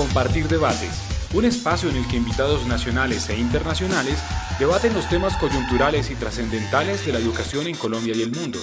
Compartir 0.00 0.48
Debates, 0.48 0.96
un 1.34 1.44
espacio 1.44 1.90
en 1.90 1.96
el 1.96 2.08
que 2.08 2.16
invitados 2.16 2.66
nacionales 2.66 3.28
e 3.28 3.38
internacionales 3.38 4.18
debaten 4.58 4.94
los 4.94 5.06
temas 5.10 5.36
coyunturales 5.36 6.10
y 6.10 6.14
trascendentales 6.14 7.04
de 7.04 7.12
la 7.12 7.18
educación 7.18 7.66
en 7.66 7.76
Colombia 7.76 8.14
y 8.16 8.22
el 8.22 8.32
mundo. 8.32 8.58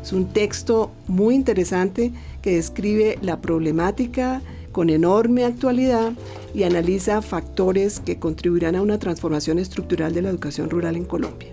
Es 0.07 0.13
un 0.13 0.27
texto 0.27 0.89
muy 1.09 1.35
interesante 1.35 2.13
que 2.41 2.55
describe 2.55 3.19
la 3.21 3.41
problemática 3.41 4.41
con 4.71 4.89
enorme 4.89 5.43
actualidad 5.43 6.13
y 6.53 6.63
analiza 6.63 7.21
factores 7.21 7.99
que 7.99 8.17
contribuirán 8.17 8.77
a 8.77 8.81
una 8.81 8.99
transformación 8.99 9.59
estructural 9.59 10.13
de 10.13 10.21
la 10.21 10.29
educación 10.29 10.69
rural 10.69 10.95
en 10.95 11.03
Colombia. 11.03 11.49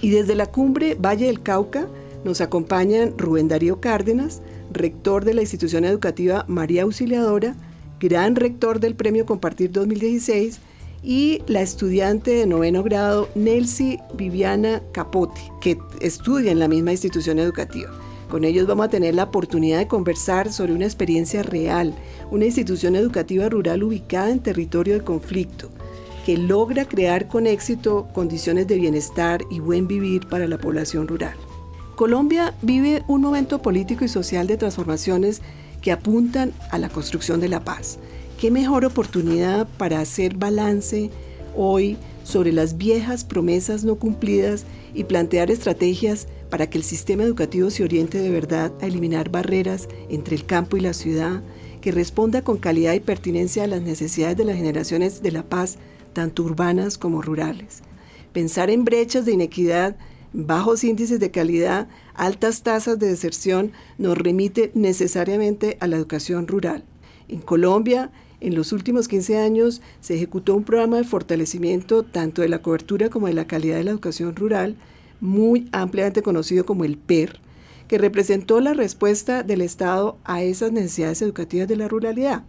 Y 0.00 0.08
desde 0.08 0.36
la 0.36 0.46
cumbre 0.46 0.94
Valle 0.94 1.26
del 1.26 1.42
Cauca 1.42 1.86
nos 2.24 2.40
acompañan 2.40 3.12
Rubén 3.18 3.48
Darío 3.48 3.78
Cárdenas, 3.78 4.40
rector 4.72 5.26
de 5.26 5.34
la 5.34 5.42
institución 5.42 5.84
educativa 5.84 6.46
María 6.48 6.84
Auxiliadora, 6.84 7.56
gran 8.00 8.36
rector 8.36 8.80
del 8.80 8.94
Premio 8.94 9.26
Compartir 9.26 9.70
2016, 9.70 10.60
y 11.02 11.42
la 11.46 11.62
estudiante 11.62 12.30
de 12.32 12.46
noveno 12.46 12.82
grado 12.82 13.28
Nelsi 13.34 13.98
Viviana 14.14 14.82
Capote, 14.92 15.40
que 15.60 15.78
estudia 16.00 16.52
en 16.52 16.58
la 16.58 16.68
misma 16.68 16.92
institución 16.92 17.38
educativa. 17.38 17.90
Con 18.28 18.44
ellos 18.44 18.66
vamos 18.66 18.86
a 18.86 18.90
tener 18.90 19.14
la 19.14 19.24
oportunidad 19.24 19.78
de 19.78 19.88
conversar 19.88 20.52
sobre 20.52 20.72
una 20.72 20.84
experiencia 20.84 21.42
real, 21.42 21.94
una 22.30 22.44
institución 22.44 22.94
educativa 22.94 23.48
rural 23.48 23.82
ubicada 23.82 24.30
en 24.30 24.38
territorio 24.38 24.94
de 24.94 25.04
conflicto, 25.04 25.68
que 26.24 26.36
logra 26.36 26.84
crear 26.84 27.26
con 27.26 27.46
éxito 27.46 28.08
condiciones 28.12 28.68
de 28.68 28.76
bienestar 28.76 29.42
y 29.50 29.58
buen 29.58 29.88
vivir 29.88 30.28
para 30.28 30.46
la 30.46 30.58
población 30.58 31.08
rural. 31.08 31.34
Colombia 31.96 32.54
vive 32.62 33.02
un 33.08 33.20
momento 33.20 33.62
político 33.62 34.04
y 34.04 34.08
social 34.08 34.46
de 34.46 34.56
transformaciones 34.56 35.42
que 35.82 35.92
apuntan 35.92 36.52
a 36.70 36.78
la 36.78 36.88
construcción 36.88 37.40
de 37.40 37.48
la 37.48 37.64
paz. 37.64 37.98
¿Qué 38.40 38.50
mejor 38.50 38.86
oportunidad 38.86 39.68
para 39.76 40.00
hacer 40.00 40.34
balance 40.34 41.10
hoy 41.54 41.98
sobre 42.24 42.54
las 42.54 42.78
viejas 42.78 43.22
promesas 43.22 43.84
no 43.84 43.96
cumplidas 43.96 44.64
y 44.94 45.04
plantear 45.04 45.50
estrategias 45.50 46.26
para 46.48 46.70
que 46.70 46.78
el 46.78 46.84
sistema 46.84 47.22
educativo 47.22 47.68
se 47.68 47.84
oriente 47.84 48.16
de 48.16 48.30
verdad 48.30 48.72
a 48.80 48.86
eliminar 48.86 49.28
barreras 49.28 49.88
entre 50.08 50.36
el 50.36 50.46
campo 50.46 50.78
y 50.78 50.80
la 50.80 50.94
ciudad, 50.94 51.42
que 51.82 51.92
responda 51.92 52.40
con 52.40 52.56
calidad 52.56 52.94
y 52.94 53.00
pertinencia 53.00 53.64
a 53.64 53.66
las 53.66 53.82
necesidades 53.82 54.38
de 54.38 54.46
las 54.46 54.56
generaciones 54.56 55.20
de 55.20 55.32
la 55.32 55.42
paz, 55.42 55.76
tanto 56.14 56.42
urbanas 56.42 56.96
como 56.96 57.20
rurales? 57.20 57.82
Pensar 58.32 58.70
en 58.70 58.86
brechas 58.86 59.26
de 59.26 59.32
inequidad 59.32 59.96
bajos 60.32 60.82
índices 60.82 61.20
de 61.20 61.30
calidad, 61.30 61.88
altas 62.14 62.62
tasas 62.62 62.98
de 62.98 63.08
deserción, 63.08 63.72
nos 63.98 64.16
remite 64.16 64.70
necesariamente 64.72 65.76
a 65.80 65.86
la 65.86 65.96
educación 65.96 66.46
rural. 66.46 66.84
En 67.28 67.40
Colombia, 67.40 68.10
en 68.40 68.54
los 68.54 68.72
últimos 68.72 69.08
15 69.08 69.38
años 69.38 69.82
se 70.00 70.14
ejecutó 70.14 70.54
un 70.54 70.64
programa 70.64 70.96
de 70.96 71.04
fortalecimiento 71.04 72.02
tanto 72.02 72.42
de 72.42 72.48
la 72.48 72.62
cobertura 72.62 73.10
como 73.10 73.26
de 73.26 73.34
la 73.34 73.46
calidad 73.46 73.76
de 73.76 73.84
la 73.84 73.90
educación 73.90 74.34
rural, 74.34 74.76
muy 75.20 75.68
ampliamente 75.72 76.22
conocido 76.22 76.64
como 76.64 76.84
el 76.84 76.96
PER, 76.96 77.40
que 77.86 77.98
representó 77.98 78.60
la 78.60 78.72
respuesta 78.72 79.42
del 79.42 79.60
Estado 79.60 80.16
a 80.24 80.42
esas 80.42 80.72
necesidades 80.72 81.20
educativas 81.22 81.68
de 81.68 81.76
la 81.76 81.88
ruralidad. 81.88 82.44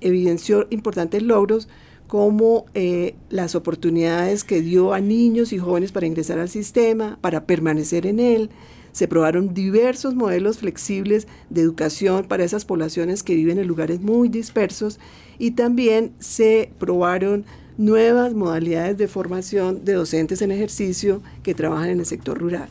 Evidenció 0.00 0.66
importantes 0.70 1.22
logros 1.22 1.68
como 2.06 2.66
eh, 2.74 3.14
las 3.30 3.54
oportunidades 3.54 4.44
que 4.44 4.60
dio 4.60 4.92
a 4.92 5.00
niños 5.00 5.52
y 5.52 5.58
jóvenes 5.58 5.92
para 5.92 6.06
ingresar 6.06 6.38
al 6.38 6.50
sistema, 6.50 7.18
para 7.22 7.46
permanecer 7.46 8.06
en 8.06 8.20
él. 8.20 8.50
Se 8.92 9.08
probaron 9.08 9.54
diversos 9.54 10.14
modelos 10.14 10.58
flexibles 10.58 11.26
de 11.50 11.62
educación 11.62 12.24
para 12.24 12.44
esas 12.44 12.64
poblaciones 12.64 13.22
que 13.22 13.34
viven 13.34 13.58
en 13.58 13.66
lugares 13.66 14.00
muy 14.00 14.28
dispersos 14.28 15.00
y 15.38 15.52
también 15.52 16.12
se 16.18 16.70
probaron 16.78 17.44
nuevas 17.78 18.34
modalidades 18.34 18.98
de 18.98 19.08
formación 19.08 19.84
de 19.84 19.94
docentes 19.94 20.42
en 20.42 20.52
ejercicio 20.52 21.22
que 21.42 21.54
trabajan 21.54 21.90
en 21.90 22.00
el 22.00 22.06
sector 22.06 22.38
rural. 22.38 22.68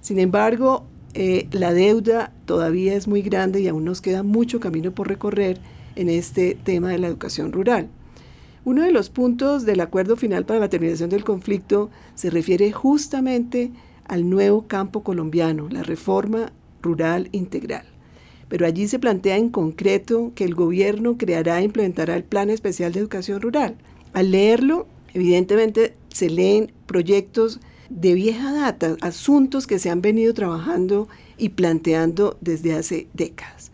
Sin 0.00 0.18
embargo, 0.18 0.84
eh, 1.14 1.48
la 1.52 1.74
deuda 1.74 2.32
todavía 2.46 2.94
es 2.94 3.06
muy 3.06 3.20
grande 3.20 3.60
y 3.60 3.68
aún 3.68 3.84
nos 3.84 4.00
queda 4.00 4.22
mucho 4.22 4.60
camino 4.60 4.92
por 4.92 5.08
recorrer 5.08 5.58
en 5.96 6.08
este 6.08 6.56
tema 6.64 6.90
de 6.90 6.98
la 6.98 7.08
educación 7.08 7.52
rural. 7.52 7.88
Uno 8.64 8.82
de 8.82 8.92
los 8.92 9.10
puntos 9.10 9.66
del 9.66 9.80
acuerdo 9.80 10.16
final 10.16 10.46
para 10.46 10.60
la 10.60 10.68
terminación 10.68 11.10
del 11.10 11.24
conflicto 11.24 11.90
se 12.14 12.30
refiere 12.30 12.72
justamente 12.72 13.72
al 14.12 14.28
nuevo 14.28 14.66
campo 14.68 15.02
colombiano, 15.02 15.70
la 15.70 15.82
reforma 15.82 16.52
rural 16.82 17.30
integral. 17.32 17.86
Pero 18.50 18.66
allí 18.66 18.86
se 18.86 18.98
plantea 18.98 19.38
en 19.38 19.48
concreto 19.48 20.32
que 20.34 20.44
el 20.44 20.54
gobierno 20.54 21.16
creará 21.16 21.60
e 21.60 21.64
implementará 21.64 22.14
el 22.14 22.22
Plan 22.22 22.50
Especial 22.50 22.92
de 22.92 23.00
Educación 23.00 23.40
Rural. 23.40 23.78
Al 24.12 24.30
leerlo, 24.30 24.86
evidentemente 25.14 25.94
se 26.08 26.28
leen 26.28 26.72
proyectos 26.84 27.60
de 27.88 28.12
vieja 28.12 28.52
data, 28.52 28.98
asuntos 29.00 29.66
que 29.66 29.78
se 29.78 29.88
han 29.88 30.02
venido 30.02 30.34
trabajando 30.34 31.08
y 31.38 31.48
planteando 31.48 32.36
desde 32.42 32.74
hace 32.74 33.08
décadas. 33.14 33.72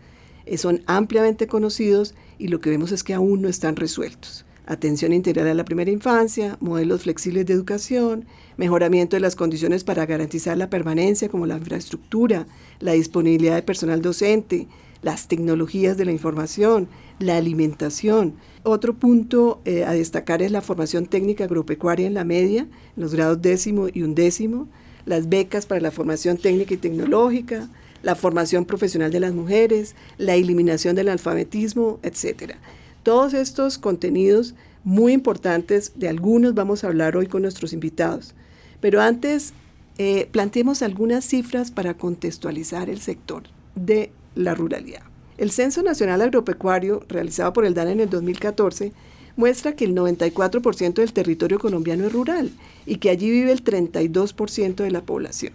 Son 0.55 0.83
ampliamente 0.85 1.47
conocidos 1.47 2.15
y 2.37 2.47
lo 2.47 2.61
que 2.61 2.69
vemos 2.69 2.93
es 2.93 3.03
que 3.03 3.13
aún 3.13 3.41
no 3.41 3.49
están 3.49 3.75
resueltos 3.75 4.45
atención 4.69 5.13
integral 5.13 5.47
a 5.47 5.53
la 5.55 5.65
primera 5.65 5.89
infancia, 5.89 6.55
modelos 6.61 7.01
flexibles 7.01 7.45
de 7.47 7.53
educación, 7.53 8.25
mejoramiento 8.59 9.15
de 9.15 9.21
las 9.21 9.37
condiciones 9.37 9.85
para 9.85 10.05
garantizar 10.05 10.57
la 10.57 10.69
permanencia 10.69 11.29
como 11.29 11.45
la 11.45 11.55
infraestructura, 11.55 12.45
la 12.81 12.91
disponibilidad 12.91 13.55
de 13.55 13.63
personal 13.63 14.01
docente, 14.01 14.67
las 15.01 15.29
tecnologías 15.29 15.95
de 15.95 16.03
la 16.03 16.11
información, 16.11 16.89
la 17.19 17.37
alimentación. 17.37 18.33
Otro 18.63 18.95
punto 18.95 19.61
eh, 19.63 19.85
a 19.85 19.93
destacar 19.93 20.41
es 20.41 20.51
la 20.51 20.61
formación 20.61 21.05
técnica 21.05 21.45
agropecuaria 21.45 22.05
en 22.05 22.13
la 22.13 22.25
media, 22.25 22.67
los 22.97 23.15
grados 23.15 23.41
décimo 23.41 23.87
y 23.93 24.01
undécimo, 24.01 24.67
las 25.05 25.29
becas 25.29 25.65
para 25.65 25.79
la 25.79 25.91
formación 25.91 26.37
técnica 26.37 26.73
y 26.73 26.77
tecnológica, 26.77 27.69
la 28.03 28.15
formación 28.15 28.65
profesional 28.65 29.09
de 29.09 29.21
las 29.21 29.33
mujeres, 29.33 29.95
la 30.17 30.35
eliminación 30.35 30.97
del 30.97 31.07
alfabetismo, 31.07 31.99
etcétera. 32.03 32.57
Todos 33.03 33.33
estos 33.33 33.77
contenidos 33.77 34.53
muy 34.83 35.13
importantes, 35.13 35.93
de 35.95 36.09
algunos 36.09 36.55
vamos 36.55 36.83
a 36.83 36.87
hablar 36.87 37.15
hoy 37.15 37.27
con 37.27 37.41
nuestros 37.41 37.71
invitados. 37.71 38.35
Pero 38.81 39.01
antes, 39.01 39.53
eh, 39.97 40.27
planteemos 40.31 40.81
algunas 40.81 41.25
cifras 41.25 41.71
para 41.71 41.95
contextualizar 41.95 42.89
el 42.89 42.99
sector 42.99 43.43
de 43.75 44.11
la 44.35 44.55
ruralidad. 44.55 45.03
El 45.37 45.51
Censo 45.51 45.83
Nacional 45.83 46.21
Agropecuario, 46.21 47.03
realizado 47.07 47.53
por 47.53 47.65
el 47.65 47.73
DAN 47.73 47.89
en 47.89 47.99
el 47.99 48.09
2014, 48.09 48.93
muestra 49.35 49.75
que 49.75 49.85
el 49.85 49.95
94% 49.95 50.95
del 50.95 51.13
territorio 51.13 51.59
colombiano 51.59 52.05
es 52.05 52.13
rural 52.13 52.51
y 52.85 52.97
que 52.97 53.09
allí 53.09 53.29
vive 53.29 53.51
el 53.51 53.63
32% 53.63 54.75
de 54.75 54.91
la 54.91 55.01
población. 55.01 55.53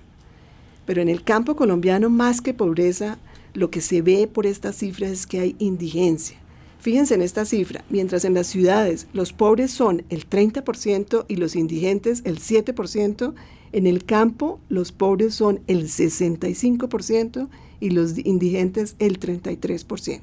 Pero 0.87 1.03
en 1.03 1.09
el 1.09 1.23
campo 1.23 1.57
colombiano, 1.57 2.09
más 2.11 2.41
que 2.41 2.55
pobreza, 2.55 3.19
lo 3.53 3.71
que 3.71 3.81
se 3.81 4.03
ve 4.03 4.27
por 4.27 4.47
estas 4.47 4.77
cifras 4.77 5.11
es 5.11 5.27
que 5.27 5.41
hay 5.41 5.57
indigencia 5.59 6.39
Fíjense 6.85 7.15
en 7.15 7.23
esta 7.23 7.47
cifra, 7.47 7.83
mientras 7.89 8.27
en 8.27 8.35
las 8.35 8.47
ciudades 8.47 9.07
los 9.15 9.33
pobres 9.33 9.71
son 9.71 10.05
el 10.11 10.29
30% 10.29 11.25
y 11.29 11.37
los 11.37 11.57
indigentes 11.57 12.21
el 12.27 12.41
7%, 12.41 13.33
en 13.73 13.87
el 13.87 14.05
campo 14.05 14.61
los 14.69 14.93
pobres 14.93 15.35
son 15.35 15.61
el 15.67 15.85
65% 15.85 17.49
y 17.81 17.89
los 17.89 18.19
indigentes 18.19 18.97
el 18.99 19.19
33%. 19.19 20.21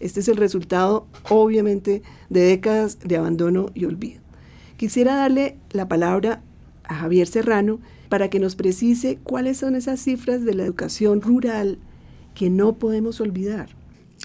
Este 0.00 0.18
es 0.18 0.26
el 0.26 0.38
resultado, 0.38 1.06
obviamente, 1.28 2.02
de 2.30 2.40
décadas 2.40 2.98
de 2.98 3.16
abandono 3.16 3.66
y 3.72 3.84
olvido. 3.84 4.22
Quisiera 4.76 5.14
darle 5.14 5.56
la 5.70 5.86
palabra 5.86 6.42
a 6.82 6.96
Javier 6.96 7.28
Serrano 7.28 7.78
para 8.08 8.28
que 8.28 8.40
nos 8.40 8.56
precise 8.56 9.20
cuáles 9.22 9.58
son 9.58 9.76
esas 9.76 10.00
cifras 10.00 10.44
de 10.44 10.54
la 10.54 10.64
educación 10.64 11.20
rural 11.20 11.78
que 12.34 12.50
no 12.50 12.72
podemos 12.72 13.20
olvidar. 13.20 13.68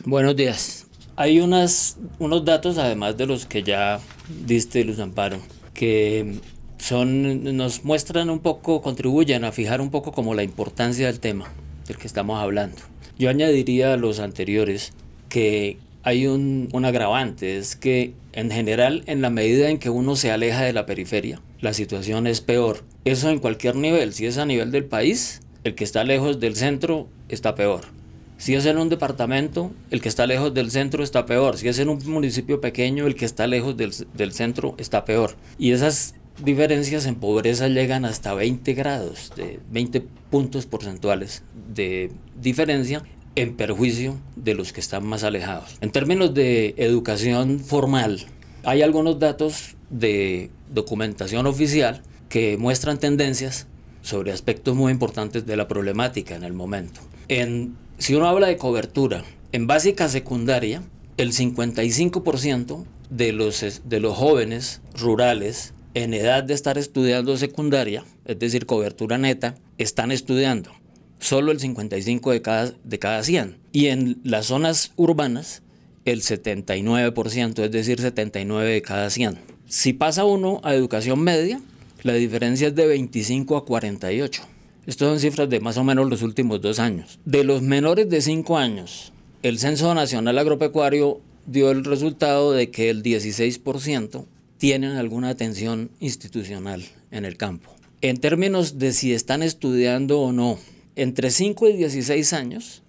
Buenos 0.05 0.35
días. 0.35 0.76
Hay 1.19 1.39
unas, 1.39 1.97
unos 2.19 2.45
datos, 2.45 2.77
además 2.77 3.17
de 3.17 3.25
los 3.25 3.47
que 3.47 3.63
ya 3.63 3.99
diste, 4.45 4.83
Luz 4.83 4.99
Amparo, 4.99 5.39
que 5.73 6.35
son, 6.77 7.57
nos 7.57 7.83
muestran 7.83 8.29
un 8.29 8.37
poco, 8.37 8.83
contribuyen 8.83 9.43
a 9.43 9.51
fijar 9.51 9.81
un 9.81 9.89
poco 9.89 10.11
como 10.11 10.35
la 10.35 10.43
importancia 10.43 11.07
del 11.07 11.19
tema 11.19 11.51
del 11.87 11.97
que 11.97 12.05
estamos 12.05 12.39
hablando. 12.39 12.77
Yo 13.17 13.31
añadiría 13.31 13.93
a 13.93 13.97
los 13.97 14.19
anteriores 14.19 14.93
que 15.27 15.79
hay 16.03 16.27
un, 16.27 16.69
un 16.71 16.85
agravante, 16.85 17.57
es 17.57 17.75
que 17.75 18.13
en 18.33 18.51
general, 18.51 19.01
en 19.07 19.23
la 19.23 19.31
medida 19.31 19.71
en 19.71 19.79
que 19.79 19.89
uno 19.89 20.15
se 20.15 20.29
aleja 20.29 20.61
de 20.61 20.73
la 20.73 20.85
periferia, 20.85 21.41
la 21.61 21.73
situación 21.73 22.27
es 22.27 22.41
peor. 22.41 22.83
Eso 23.05 23.31
en 23.31 23.39
cualquier 23.39 23.75
nivel, 23.75 24.13
si 24.13 24.27
es 24.27 24.37
a 24.37 24.45
nivel 24.45 24.69
del 24.69 24.85
país, 24.85 25.41
el 25.63 25.73
que 25.73 25.83
está 25.83 26.03
lejos 26.03 26.39
del 26.39 26.55
centro 26.55 27.07
está 27.27 27.55
peor. 27.55 27.96
Si 28.37 28.53
es 28.53 28.65
en 28.65 28.77
un 28.77 28.89
departamento, 28.89 29.71
el 29.89 30.01
que 30.01 30.09
está 30.09 30.27
lejos 30.27 30.53
del 30.53 30.71
centro 30.71 31.03
está 31.03 31.25
peor. 31.25 31.57
Si 31.57 31.67
es 31.67 31.79
en 31.79 31.89
un 31.89 31.99
municipio 32.05 32.61
pequeño, 32.61 33.07
el 33.07 33.15
que 33.15 33.25
está 33.25 33.47
lejos 33.47 33.75
del, 33.75 33.93
del 34.13 34.31
centro 34.31 34.75
está 34.77 35.05
peor. 35.05 35.35
Y 35.57 35.71
esas 35.71 36.13
diferencias 36.43 37.05
en 37.05 37.15
pobreza 37.15 37.67
llegan 37.67 38.05
hasta 38.05 38.33
20 38.33 38.73
grados, 38.73 39.31
de 39.35 39.59
20 39.71 40.01
puntos 40.29 40.65
porcentuales 40.65 41.43
de 41.73 42.11
diferencia 42.39 43.01
en 43.35 43.55
perjuicio 43.55 44.17
de 44.35 44.55
los 44.55 44.73
que 44.73 44.81
están 44.81 45.05
más 45.05 45.23
alejados. 45.23 45.77
En 45.81 45.91
términos 45.91 46.33
de 46.33 46.75
educación 46.77 47.59
formal, 47.59 48.25
hay 48.63 48.81
algunos 48.81 49.19
datos 49.19 49.75
de 49.89 50.49
documentación 50.73 51.45
oficial 51.45 52.01
que 52.29 52.57
muestran 52.57 52.97
tendencias 52.97 53.67
sobre 54.01 54.31
aspectos 54.31 54.75
muy 54.75 54.91
importantes 54.91 55.45
de 55.45 55.55
la 55.55 55.67
problemática 55.67 56.35
en 56.35 56.43
el 56.43 56.53
momento. 56.53 56.99
En, 57.27 57.75
si 57.97 58.15
uno 58.15 58.27
habla 58.27 58.47
de 58.47 58.57
cobertura, 58.57 59.23
en 59.51 59.67
básica 59.67 60.07
secundaria, 60.09 60.83
el 61.17 61.31
55% 61.33 62.85
de 63.09 63.31
los, 63.31 63.81
de 63.83 63.99
los 63.99 64.15
jóvenes 64.15 64.81
rurales 64.95 65.73
en 65.93 66.13
edad 66.13 66.43
de 66.43 66.53
estar 66.53 66.77
estudiando 66.77 67.37
secundaria, 67.37 68.05
es 68.25 68.37
decir, 68.37 68.65
cobertura 68.65 69.17
neta, 69.17 69.55
están 69.77 70.11
estudiando 70.11 70.71
solo 71.19 71.51
el 71.51 71.59
55 71.59 72.31
de 72.31 72.41
cada, 72.41 72.73
de 72.83 72.99
cada 72.99 73.23
100. 73.23 73.57
Y 73.71 73.87
en 73.87 74.19
las 74.23 74.47
zonas 74.47 74.91
urbanas, 74.95 75.63
el 76.05 76.21
79%, 76.21 77.63
es 77.63 77.71
decir, 77.71 77.99
79 77.99 78.71
de 78.71 78.81
cada 78.81 79.09
100. 79.09 79.39
Si 79.67 79.93
pasa 79.93 80.23
uno 80.25 80.61
a 80.63 80.73
educación 80.73 81.19
media, 81.19 81.59
la 82.03 82.13
diferencia 82.13 82.67
es 82.67 82.75
de 82.75 82.87
25 82.87 83.57
a 83.57 83.65
48. 83.65 84.43
Estas 84.87 85.09
son 85.09 85.19
cifras 85.19 85.49
de 85.49 85.59
más 85.59 85.75
o 85.75 85.83
menos 85.83 86.09
los 86.09 86.21
últimos 86.21 86.61
dos 86.61 86.79
años. 86.79 87.19
De 87.25 87.43
los 87.43 87.61
menores 87.61 88.09
de 88.09 88.21
5 88.21 88.57
años, 88.57 89.11
el 89.43 89.59
Censo 89.59 89.93
Nacional 89.93 90.37
Agropecuario 90.37 91.19
dio 91.45 91.71
el 91.71 91.83
resultado 91.83 92.53
de 92.53 92.71
que 92.71 92.89
el 92.89 93.03
16% 93.03 94.25
tienen 94.57 94.91
alguna 94.91 95.27
atención 95.27 95.91
institucional 95.99 96.85
en 97.11 97.25
el 97.25 97.35
campo. 97.35 97.69
En 97.99 98.17
términos 98.17 98.79
de 98.79 98.93
si 98.93 99.13
están 99.13 99.43
estudiando 99.43 100.21
o 100.21 100.31
no, 100.31 100.57
entre 100.95 101.31
5 101.31 101.67
y 101.67 101.73
16 101.73 102.31
años, 102.31 102.81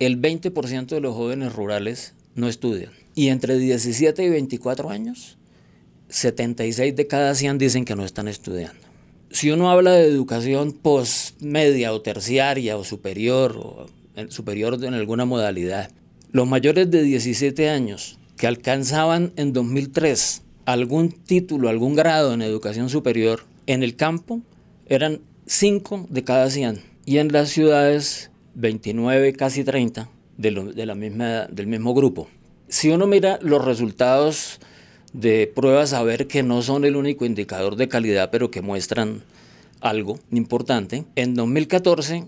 el 0.00 0.20
20% 0.20 0.86
de 0.86 1.00
los 1.00 1.14
jóvenes 1.14 1.54
rurales 1.54 2.14
no 2.34 2.48
estudian. 2.48 2.90
Y 3.14 3.28
entre 3.28 3.56
17 3.56 4.24
y 4.24 4.28
24 4.30 4.90
años, 4.90 5.38
76 6.08 6.96
de 6.96 7.06
cada 7.06 7.36
100 7.36 7.58
dicen 7.58 7.84
que 7.84 7.94
no 7.94 8.04
están 8.04 8.26
estudiando. 8.26 8.85
Si 9.30 9.50
uno 9.50 9.70
habla 9.70 9.92
de 9.92 10.06
educación 10.06 10.72
postmedia 10.72 11.92
o 11.92 12.00
terciaria 12.00 12.76
o 12.76 12.84
superior 12.84 13.56
o 13.56 13.86
superior 14.28 14.82
en 14.82 14.94
alguna 14.94 15.24
modalidad, 15.24 15.90
los 16.32 16.46
mayores 16.46 16.90
de 16.90 17.02
17 17.02 17.68
años 17.68 18.18
que 18.36 18.46
alcanzaban 18.46 19.32
en 19.36 19.52
2003 19.52 20.42
algún 20.64 21.10
título, 21.10 21.68
algún 21.68 21.94
grado 21.94 22.34
en 22.34 22.42
educación 22.42 22.88
superior 22.88 23.44
en 23.66 23.82
el 23.82 23.96
campo 23.96 24.40
eran 24.86 25.20
5 25.46 26.06
de 26.10 26.24
cada 26.24 26.50
100 26.50 26.82
y 27.04 27.18
en 27.18 27.32
las 27.32 27.50
ciudades 27.50 28.30
29, 28.54 29.32
casi 29.34 29.64
30 29.64 30.08
de, 30.36 30.86
la 30.86 30.94
misma, 30.94 31.46
del 31.46 31.66
mismo 31.66 31.94
grupo. 31.94 32.28
Si 32.68 32.90
uno 32.90 33.06
mira 33.06 33.38
los 33.42 33.64
resultados 33.64 34.60
de 35.16 35.50
pruebas 35.52 35.94
a 35.94 36.02
ver 36.02 36.26
que 36.26 36.42
no 36.42 36.60
son 36.60 36.84
el 36.84 36.94
único 36.94 37.24
indicador 37.24 37.76
de 37.76 37.88
calidad, 37.88 38.30
pero 38.30 38.50
que 38.50 38.60
muestran 38.60 39.22
algo 39.80 40.18
importante, 40.30 41.04
en 41.16 41.34
2014 41.34 42.26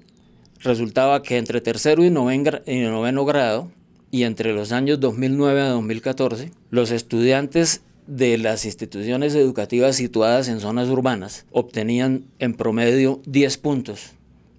resultaba 0.60 1.22
que 1.22 1.36
entre 1.36 1.60
tercero 1.60 2.02
y 2.02 2.10
noveno 2.10 3.24
grado 3.26 3.70
y 4.10 4.22
entre 4.22 4.54
los 4.54 4.72
años 4.72 5.00
2009 5.00 5.60
a 5.60 5.68
2014, 5.68 6.50
los 6.70 6.90
estudiantes 6.90 7.82
de 8.06 8.38
las 8.38 8.64
instituciones 8.64 9.34
educativas 9.34 9.96
situadas 9.96 10.48
en 10.48 10.60
zonas 10.60 10.88
urbanas 10.88 11.44
obtenían 11.52 12.24
en 12.38 12.54
promedio 12.54 13.20
10 13.26 13.58
puntos 13.58 14.12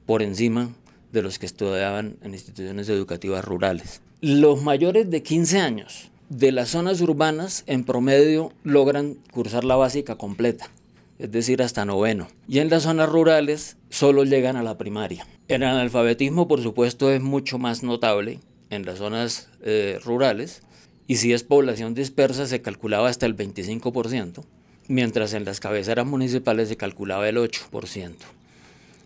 por 0.05 0.21
encima 0.21 0.69
de 1.11 1.23
los 1.23 1.39
que 1.39 1.47
estudiaban 1.47 2.17
en 2.21 2.33
instituciones 2.33 2.89
educativas 2.89 3.43
rurales. 3.43 4.01
Los 4.21 4.61
mayores 4.61 5.09
de 5.09 5.23
15 5.23 5.59
años 5.59 6.11
de 6.29 6.51
las 6.51 6.69
zonas 6.69 7.01
urbanas 7.01 7.63
en 7.65 7.83
promedio 7.83 8.53
logran 8.63 9.15
cursar 9.31 9.63
la 9.63 9.75
básica 9.75 10.15
completa, 10.15 10.69
es 11.17 11.31
decir, 11.31 11.61
hasta 11.61 11.85
noveno. 11.85 12.27
Y 12.47 12.59
en 12.59 12.69
las 12.69 12.83
zonas 12.83 13.09
rurales 13.09 13.77
solo 13.89 14.23
llegan 14.23 14.55
a 14.55 14.63
la 14.63 14.77
primaria. 14.77 15.25
El 15.47 15.63
analfabetismo, 15.63 16.47
por 16.47 16.61
supuesto, 16.61 17.11
es 17.11 17.21
mucho 17.21 17.57
más 17.57 17.81
notable 17.81 18.39
en 18.69 18.85
las 18.85 18.99
zonas 18.99 19.49
eh, 19.63 19.99
rurales 20.05 20.61
y 21.07 21.15
si 21.15 21.33
es 21.33 21.43
población 21.43 21.95
dispersa 21.95 22.45
se 22.45 22.61
calculaba 22.61 23.09
hasta 23.09 23.25
el 23.25 23.35
25%, 23.35 24.43
mientras 24.87 25.33
en 25.33 25.45
las 25.45 25.59
cabeceras 25.59 26.05
municipales 26.05 26.69
se 26.69 26.77
calculaba 26.77 27.27
el 27.27 27.37
8%. 27.37 28.13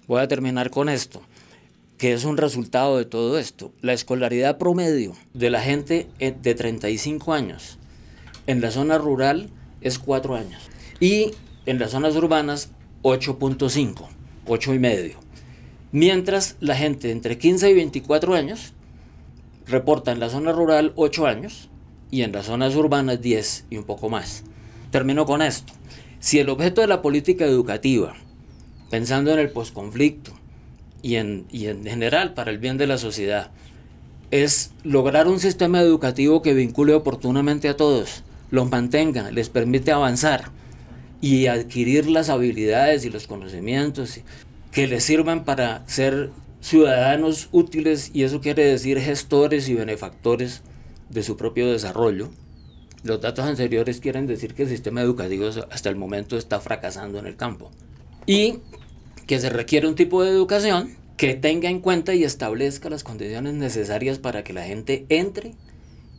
Voy 0.08 0.20
a 0.22 0.28
terminar 0.28 0.70
con 0.70 0.90
esto, 0.90 1.22
que 2.04 2.12
es 2.12 2.26
un 2.26 2.36
resultado 2.36 2.98
de 2.98 3.06
todo 3.06 3.40
esto. 3.40 3.72
La 3.80 3.94
escolaridad 3.94 4.58
promedio 4.58 5.14
de 5.34 5.50
la 5.50 5.62
gente 5.62 6.10
eh, 6.20 6.36
de 6.38 6.54
35 6.54 7.32
años 7.32 7.80
en 8.46 8.60
la 8.60 8.72
zona 8.72 8.98
rural 8.98 9.50
es 9.80 10.00
4 10.00 10.36
años 10.36 10.70
y 11.00 11.32
en 11.66 11.80
las 11.80 11.92
zonas 11.92 12.18
urbanas 12.18 12.72
8.5, 13.04 14.06
8 14.46 14.74
y 14.74 14.80
medio. 14.80 15.16
Mientras 15.94 16.58
la 16.60 16.76
gente 16.76 17.10
entre 17.10 17.38
15 17.38 17.70
y 17.70 17.74
24 17.74 18.34
años 18.34 18.74
reporta 19.66 20.12
en 20.12 20.20
la 20.20 20.30
zona 20.30 20.52
rural 20.52 20.92
8 20.98 21.26
años 21.26 21.70
y 22.12 22.24
en 22.24 22.34
las 22.34 22.48
zonas 22.48 22.76
urbanas 22.76 23.22
10 23.22 23.68
y 23.70 23.78
un 23.78 23.86
poco 23.86 24.10
más. 24.10 24.44
Termino 24.92 25.26
con 25.26 25.42
esto. 25.42 25.72
Si 26.20 26.38
el 26.38 26.50
objeto 26.50 26.82
de 26.82 26.88
la 26.88 27.02
política 27.02 27.46
educativa 27.46 28.14
pensando 28.90 29.32
en 29.32 29.40
el 29.40 29.52
posconflicto 29.52 30.43
y 31.04 31.18
en, 31.18 31.46
y 31.52 31.68
en 31.68 31.84
general 31.84 32.34
para 32.34 32.50
el 32.50 32.58
bien 32.58 32.78
de 32.78 32.88
la 32.88 32.98
sociedad, 32.98 33.52
es 34.32 34.72
lograr 34.84 35.28
un 35.28 35.40
sistema 35.40 35.80
educativo 35.80 36.42
que 36.42 36.56
vincule 36.56 36.96
oportunamente 36.96 37.70
a 37.70 37.78
todos, 37.78 38.24
los 38.50 38.72
mantenga, 38.72 39.30
les 39.30 39.50
permite 39.50 39.92
avanzar 39.92 40.46
y 41.22 41.46
adquirir 41.46 42.10
las 42.10 42.30
habilidades 42.30 43.06
y 43.06 43.12
los 43.12 43.28
conocimientos 43.28 44.22
que 44.72 44.88
les 44.88 45.04
sirvan 45.04 45.46
para 45.46 45.88
ser 45.88 46.32
ciudadanos 46.62 47.50
útiles 47.52 48.10
y 48.14 48.24
eso 48.24 48.42
quiere 48.42 48.66
decir 48.66 49.00
gestores 49.00 49.70
y 49.70 49.76
benefactores 49.76 50.64
de 51.10 51.22
su 51.22 51.38
propio 51.38 51.72
desarrollo. 51.72 52.30
Los 53.04 53.22
datos 53.22 53.46
anteriores 53.46 54.00
quieren 54.00 54.28
decir 54.28 54.54
que 54.54 54.64
el 54.64 54.70
sistema 54.70 55.02
educativo 55.02 55.50
hasta 55.70 55.90
el 55.90 55.96
momento 55.96 56.38
está 56.38 56.60
fracasando 56.60 57.20
en 57.20 57.28
el 57.28 57.36
campo. 57.36 57.70
Y 58.26 58.60
que 59.28 59.40
se 59.40 59.50
requiere 59.50 59.88
un 59.88 59.96
tipo 59.96 60.24
de 60.24 60.30
educación 60.30 60.96
que 61.18 61.36
tenga 61.36 61.70
en 61.70 61.80
cuenta 61.80 62.14
y 62.14 62.24
establezca 62.24 62.90
las 62.90 63.04
condiciones 63.04 63.54
necesarias 63.54 64.20
para 64.20 64.44
que 64.44 64.54
la 64.54 64.64
gente 64.64 65.06
entre 65.10 65.56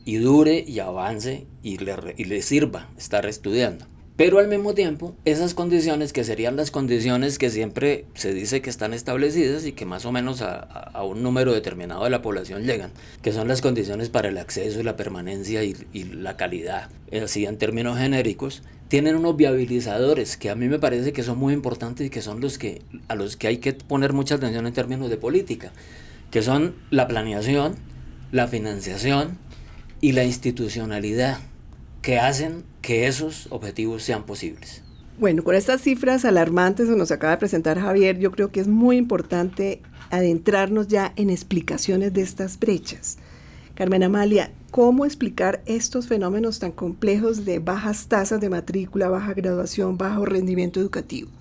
y 0.05 0.17
dure 0.17 0.63
y 0.65 0.79
avance 0.79 1.47
y 1.63 1.77
le, 1.77 1.95
y 2.17 2.25
le 2.25 2.41
sirva 2.41 2.89
estar 2.97 3.25
estudiando. 3.25 3.85
Pero 4.17 4.39
al 4.39 4.47
mismo 4.47 4.73
tiempo, 4.73 5.13
esas 5.25 5.53
condiciones 5.53 6.13
que 6.13 6.23
serían 6.23 6.55
las 6.55 6.71
condiciones 6.71 7.37
que 7.37 7.49
siempre 7.49 8.05
se 8.13 8.33
dice 8.33 8.61
que 8.61 8.69
están 8.69 8.93
establecidas 8.93 9.65
y 9.65 9.73
que 9.73 9.85
más 9.85 10.05
o 10.05 10.13
menos 10.13 10.41
a, 10.41 11.03
un 11.03 11.21
número 11.21 11.51
determinado 11.53 12.05
de 12.05 12.09
la 12.09 12.21
población 12.21 12.63
llegan, 12.63 12.91
que 13.21 13.33
son 13.33 13.49
las 13.49 13.61
condiciones 13.61 14.09
para 14.09 14.29
el 14.29 14.37
acceso 14.37 14.79
y 14.79 14.83
la 14.83 14.95
permanencia 14.95 15.65
y, 15.65 15.75
y 15.91 16.05
la 16.05 16.37
calidad, 16.37 16.89
así 17.21 17.45
en 17.45 17.57
términos 17.57 17.97
genéricos, 17.97 18.63
tienen 18.87 19.17
unos 19.17 19.35
viabilizadores 19.35 20.37
que 20.37 20.49
a 20.49 20.55
mí 20.55 20.69
me 20.69 20.79
parece 20.79 21.11
que 21.11 21.23
son 21.23 21.37
muy 21.37 21.53
importantes 21.53 22.07
y 22.07 22.09
que 22.09 22.21
son 22.21 22.39
los 22.39 22.57
que 22.57 22.81
a 23.09 23.15
los 23.15 23.35
que 23.35 23.47
hay 23.47 23.57
que 23.57 23.73
poner 23.73 24.13
mucha 24.13 24.35
atención 24.35 24.65
en 24.65 24.73
términos 24.73 25.09
de 25.09 25.17
política, 25.17 25.73
que 26.31 26.41
son 26.41 26.75
la 26.89 27.07
planeación, 27.09 27.75
la 28.31 28.47
financiación 28.47 29.37
y 29.99 30.13
la 30.13 30.23
institucionalidad 30.23 31.39
que 32.01 32.19
hacen 32.19 32.63
que 32.85 33.07
esos 33.07 33.47
objetivos 33.49 34.03
sean 34.03 34.27
posibles. 34.27 34.83
Bueno, 35.17 35.43
con 35.43 35.55
estas 35.55 35.81
cifras 35.81 36.23
alarmantes 36.23 36.87
que 36.87 36.95
nos 36.95 37.09
acaba 37.09 37.31
de 37.31 37.39
presentar 37.39 37.79
Javier, 37.79 38.19
yo 38.19 38.29
creo 38.31 38.51
que 38.51 38.59
es 38.59 38.67
muy 38.67 38.97
importante 38.97 39.81
adentrarnos 40.11 40.87
ya 40.87 41.11
en 41.15 41.31
explicaciones 41.31 42.13
de 42.13 42.21
estas 42.21 42.59
brechas. 42.59 43.17
Carmen 43.73 44.03
Amalia, 44.03 44.51
¿cómo 44.69 45.03
explicar 45.03 45.63
estos 45.65 46.07
fenómenos 46.07 46.59
tan 46.59 46.71
complejos 46.71 47.43
de 47.43 47.57
bajas 47.57 48.07
tasas 48.07 48.39
de 48.39 48.49
matrícula, 48.49 49.09
baja 49.09 49.33
graduación, 49.33 49.97
bajo 49.97 50.23
rendimiento 50.23 50.79
educativo? 50.79 51.31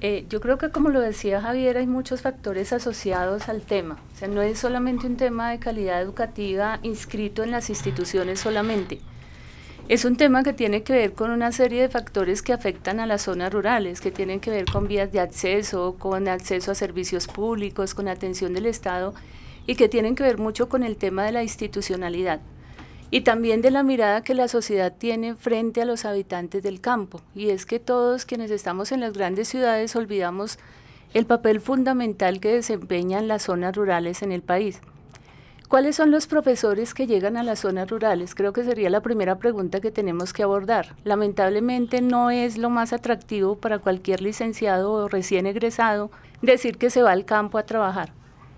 Eh, 0.00 0.24
yo 0.30 0.40
creo 0.40 0.56
que 0.56 0.70
como 0.70 0.88
lo 0.88 1.00
decía 1.00 1.42
Javier, 1.42 1.76
hay 1.76 1.86
muchos 1.86 2.22
factores 2.22 2.72
asociados 2.72 3.50
al 3.50 3.60
tema. 3.60 3.98
O 4.14 4.18
sea, 4.18 4.28
no 4.28 4.40
es 4.40 4.60
solamente 4.60 5.06
un 5.06 5.18
tema 5.18 5.50
de 5.50 5.58
calidad 5.58 6.00
educativa 6.00 6.80
inscrito 6.82 7.42
en 7.42 7.50
las 7.50 7.68
instituciones 7.68 8.40
solamente. 8.40 9.00
Es 9.86 10.06
un 10.06 10.16
tema 10.16 10.42
que 10.42 10.54
tiene 10.54 10.82
que 10.82 10.94
ver 10.94 11.12
con 11.12 11.30
una 11.30 11.52
serie 11.52 11.82
de 11.82 11.90
factores 11.90 12.40
que 12.40 12.54
afectan 12.54 13.00
a 13.00 13.06
las 13.06 13.20
zonas 13.22 13.52
rurales, 13.52 14.00
que 14.00 14.10
tienen 14.10 14.40
que 14.40 14.50
ver 14.50 14.64
con 14.64 14.88
vías 14.88 15.12
de 15.12 15.20
acceso, 15.20 15.96
con 15.98 16.26
acceso 16.26 16.70
a 16.70 16.74
servicios 16.74 17.26
públicos, 17.26 17.94
con 17.94 18.08
atención 18.08 18.54
del 18.54 18.64
Estado 18.64 19.12
y 19.66 19.74
que 19.74 19.90
tienen 19.90 20.14
que 20.14 20.22
ver 20.22 20.38
mucho 20.38 20.70
con 20.70 20.84
el 20.84 20.96
tema 20.96 21.24
de 21.24 21.32
la 21.32 21.42
institucionalidad 21.42 22.40
y 23.10 23.20
también 23.20 23.60
de 23.60 23.70
la 23.70 23.82
mirada 23.82 24.22
que 24.22 24.32
la 24.32 24.48
sociedad 24.48 24.94
tiene 24.96 25.34
frente 25.34 25.82
a 25.82 25.84
los 25.84 26.06
habitantes 26.06 26.62
del 26.62 26.80
campo. 26.80 27.20
Y 27.34 27.50
es 27.50 27.66
que 27.66 27.78
todos 27.78 28.24
quienes 28.24 28.50
estamos 28.50 28.90
en 28.90 29.00
las 29.00 29.12
grandes 29.12 29.48
ciudades 29.48 29.94
olvidamos 29.96 30.58
el 31.12 31.26
papel 31.26 31.60
fundamental 31.60 32.40
que 32.40 32.54
desempeñan 32.54 33.28
las 33.28 33.42
zonas 33.42 33.76
rurales 33.76 34.22
en 34.22 34.32
el 34.32 34.42
país. 34.42 34.80
¿Cuáles 35.74 35.96
son 35.96 36.12
los 36.12 36.28
profesores 36.28 36.94
que 36.94 37.08
llegan 37.08 37.36
a 37.36 37.42
las 37.42 37.58
zonas 37.58 37.90
rurales? 37.90 38.36
Creo 38.36 38.52
que 38.52 38.62
sería 38.62 38.88
la 38.90 39.02
primera 39.02 39.38
pregunta 39.38 39.80
que 39.80 39.90
tenemos 39.90 40.32
que 40.32 40.44
abordar. 40.44 40.94
Lamentablemente 41.02 42.00
no 42.00 42.30
es 42.30 42.58
lo 42.58 42.70
más 42.70 42.92
atractivo 42.92 43.56
para 43.56 43.80
cualquier 43.80 44.22
licenciado 44.22 44.92
o 44.92 45.08
recién 45.08 45.46
egresado 45.46 46.12
decir 46.42 46.78
que 46.78 46.90
se 46.90 47.02
va 47.02 47.10
al 47.10 47.24
campo 47.24 47.58
a 47.58 47.66
trabajar 47.66 48.12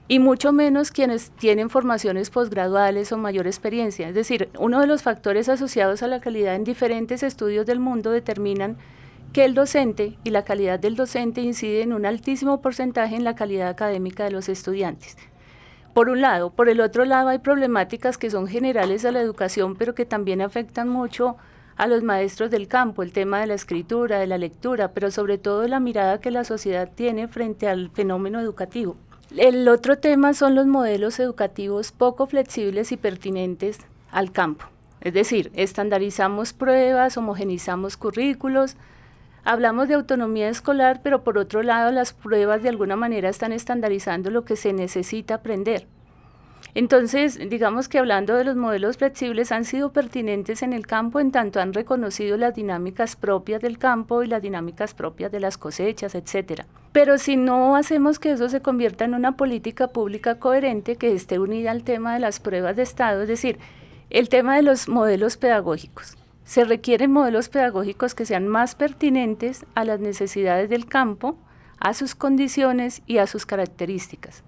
y 0.08 0.18
mucho 0.18 0.52
menos 0.52 0.90
quienes 0.90 1.30
tienen 1.30 1.70
formaciones 1.70 2.28
posgraduales 2.28 3.11
o 3.12 3.16
mayor 3.16 3.46
experiencia. 3.46 4.11
Es 4.11 4.14
decir, 4.14 4.50
uno 4.58 4.78
de 4.78 4.87
los 4.87 5.02
factores 5.02 5.49
asociados 5.49 6.02
a 6.02 6.08
la 6.08 6.20
calidad 6.20 6.54
en 6.54 6.64
diferentes 6.64 7.23
estudios 7.23 7.64
del 7.64 7.80
mundo 7.80 8.11
determinan 8.11 8.76
que 9.32 9.46
el 9.46 9.54
docente 9.54 10.18
y 10.23 10.28
la 10.28 10.44
calidad 10.44 10.78
del 10.78 10.96
docente 10.96 11.40
incide 11.40 11.80
en 11.80 11.94
un 11.94 12.04
altísimo 12.04 12.61
porcentaje 12.61 13.16
en 13.16 13.25
la 13.25 13.35
calidad 13.35 13.70
académica 13.70 14.25
de 14.25 14.32
los 14.32 14.50
estudiantes. 14.50 15.16
Por 15.97 16.11
un 16.11 16.21
lado, 16.21 16.50
por 16.50 16.69
el 16.69 16.83
otro 16.83 17.07
lado 17.07 17.31
hay 17.31 17.38
problemáticas 17.38 18.19
que 18.19 18.29
son 18.29 18.49
generales 18.49 19.07
a 19.07 19.12
la 19.12 19.23
educación, 19.23 19.76
pero 19.76 19.95
que 19.95 20.05
también 20.05 20.43
afectan 20.43 20.91
mucho 20.91 21.38
a 21.79 21.87
los 21.87 22.03
maestros 22.03 22.50
del 22.50 22.69
campo, 22.69 23.03
el 23.03 23.12
tema 23.12 23.41
de 23.41 23.47
la 23.47 23.55
escritura, 23.55 24.19
de 24.19 24.26
la 24.26 24.37
lectura, 24.37 24.88
pero 24.93 25.11
sobre 25.11 25.38
todo 25.38 25.67
la 25.67 25.81
mirada 25.81 26.21
que 26.21 26.31
la 26.31 26.45
sociedad 26.45 26.91
tiene 26.95 27.29
frente 27.29 27.67
al 27.67 27.88
fenómeno 27.88 28.41
educativo. 28.41 28.97
El 29.38 29.67
otro 29.69 29.97
tema 29.97 30.35
son 30.35 30.55
los 30.55 30.67
modelos 30.67 31.19
educativos 31.19 31.93
poco 31.93 32.26
flexibles 32.26 32.93
y 32.93 32.99
pertinentes 32.99 33.79
al 34.11 34.33
campo. 34.33 34.67
Es 35.00 35.15
decir, 35.15 35.50
estandarizamos 35.55 36.53
pruebas, 36.53 37.17
homogenizamos 37.17 37.97
currículos, 37.97 38.76
hablamos 39.47 39.87
de 39.87 39.95
autonomía 39.95 40.49
escolar, 40.49 41.00
pero 41.03 41.23
por 41.23 41.38
otro 41.38 41.62
lado 41.62 41.93
las 41.93 42.12
pruebas 42.12 42.62
de 42.62 42.69
alguna 42.69 42.97
manera 42.97 43.29
están 43.29 43.53
estandarizando 43.53 44.31
lo 44.31 44.45
que 44.45 44.57
se 44.57 44.73
necesita 44.73 45.37
aprender. 45.37 45.87
Entonces, 46.75 47.38
digamos 47.49 47.88
que 47.88 47.99
hablando 47.99 48.35
de 48.35 48.45
los 48.45 48.57
modelos 48.57 48.99
flexibles 48.99 49.53
han 49.53 49.65
sido 49.65 49.93
pertinentes 49.93 50.62
en 50.62 50.75
el 50.75 50.87
campo 50.87 51.21
en 51.21 51.31
tanto 51.31 51.61
han 51.61 51.73
reconocido 51.73 52.37
las 52.37 52.55
dinámicas 52.55 53.17
propias 53.17 53.62
del 53.62 53.79
campo 53.79 54.23
y 54.23 54.26
las 54.26 54.43
dinámicas 54.43 54.93
propias 54.93 55.33
de 55.33 55.41
las 55.41 55.57
cosechas, 55.57 56.15
etcétera. 56.15 56.67
Pero 56.93 57.17
si 57.17 57.37
no 57.37 57.76
hacemos 57.76 58.19
que 58.19 58.33
eso 58.33 58.49
se 58.49 58.61
convierta 58.61 59.05
en 59.05 59.15
una 59.15 59.37
política 59.37 59.88
pública 59.88 60.38
coherente 60.38 60.97
que 60.97 61.15
esté 61.15 61.38
unida 61.38 61.71
al 61.71 61.85
tema 61.85 62.12
de 62.15 62.21
las 62.21 62.41
pruebas 62.41 62.76
de 62.76 62.83
estado, 62.83 63.23
es 63.23 63.29
decir, 63.29 63.59
el 64.11 64.29
tema 64.29 64.57
de 64.57 64.62
los 64.62 64.88
modelos 64.88 65.37
pedagógicos. 65.37 66.17
Se 66.47 66.65
requieren 66.65 67.12
modelos 67.12 67.50
pedagógicos 67.50 68.15
que 68.15 68.25
sean 68.25 68.49
más 68.49 68.75
pertinentes 68.75 69.67
a 69.75 69.85
las 69.85 70.00
necesidades 70.00 70.71
del 70.71 70.87
campo, 70.87 71.37
a 71.79 71.93
sus 71.93 72.15
condiciones 72.15 73.03
y 73.07 73.19
a 73.19 73.26
sus 73.26 73.45
características 73.45 74.43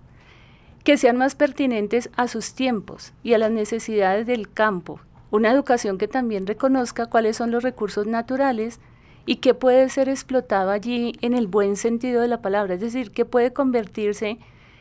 que 0.89 0.97
sean 0.97 1.19
más 1.19 1.35
pertinentes 1.35 2.09
a 2.17 2.29
sus 2.29 2.55
tiempos 2.55 3.13
y 3.23 3.35
a 3.35 3.39
las 3.39 3.51
necesidades 3.51 4.27
del 4.27 4.51
campo. 4.51 5.01
Una 5.31 5.51
educación 5.51 5.99
que 5.99 6.09
también 6.09 6.47
reconozca 6.47 7.05
cuáles 7.05 7.37
son 7.37 7.51
los 7.51 7.63
recursos 7.63 8.07
naturales 8.07 8.81
y 9.27 9.37
qué 9.37 9.53
puede 9.53 9.91
ser 9.91 10.09
explotado 10.09 10.71
allí 10.71 11.13
en 11.21 11.35
el 11.35 11.47
buen 11.47 11.77
sentido 11.77 12.23
de 12.23 12.29
la 12.29 12.41
palabra, 12.41 12.73
es 12.73 12.81
decir, 12.81 13.11
que 13.11 13.27
puede 13.27 13.53
convertirse 13.53 14.39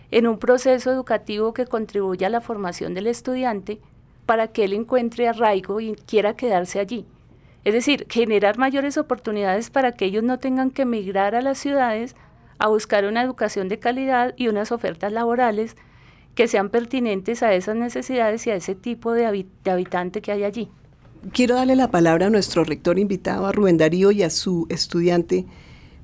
en 0.10 0.28
un 0.28 0.40
proceso 0.40 0.92
educativo 0.92 1.54
que 1.54 1.66
contribuya 1.66 2.28
a 2.28 2.30
la 2.30 2.40
formación 2.40 2.94
del 2.94 3.08
estudiante 3.08 3.82
para 4.28 4.50
que 4.50 4.66
él 4.66 4.74
encuentre 4.74 5.28
arraigo 5.28 5.80
y 5.82 5.96
quiera 5.96 6.36
quedarse 6.36 6.80
allí. 6.80 7.08
Es 7.64 7.74
decir, 7.74 8.06
generar 8.10 8.60
mayores 8.60 8.98
oportunidades 8.98 9.72
para 9.72 9.94
que 9.94 10.06
ellos 10.06 10.24
no 10.24 10.38
tengan 10.38 10.70
que 10.70 10.84
emigrar 10.84 11.34
a 11.34 11.42
las 11.42 11.58
ciudades 11.58 12.16
a 12.60 12.68
buscar 12.68 13.06
una 13.06 13.24
educación 13.24 13.70
de 13.70 13.80
calidad 13.80 14.34
y 14.38 14.48
unas 14.48 14.72
ofertas 14.72 15.12
laborales 15.12 15.76
que 16.36 16.48
sean 16.48 16.70
pertinentes 16.70 17.42
a 17.42 17.54
esas 17.54 17.76
necesidades 17.76 18.46
y 18.46 18.52
a 18.52 18.56
ese 18.56 18.76
tipo 18.76 19.12
de, 19.14 19.48
habitante 19.66 20.22
que 20.22 20.32
hay 20.32 20.44
allí. 20.44 20.70
Quiero 21.34 21.56
darle 21.56 21.76
la 21.76 21.90
palabra 21.90 22.28
a 22.28 22.30
nuestro 22.30 22.64
rector 22.64 23.00
invitado, 23.00 23.48
a 23.48 23.52
Rubén 23.52 23.78
Darío 23.78 24.12
y 24.12 24.24
a 24.24 24.30
su 24.30 24.68
estudiante, 24.70 25.46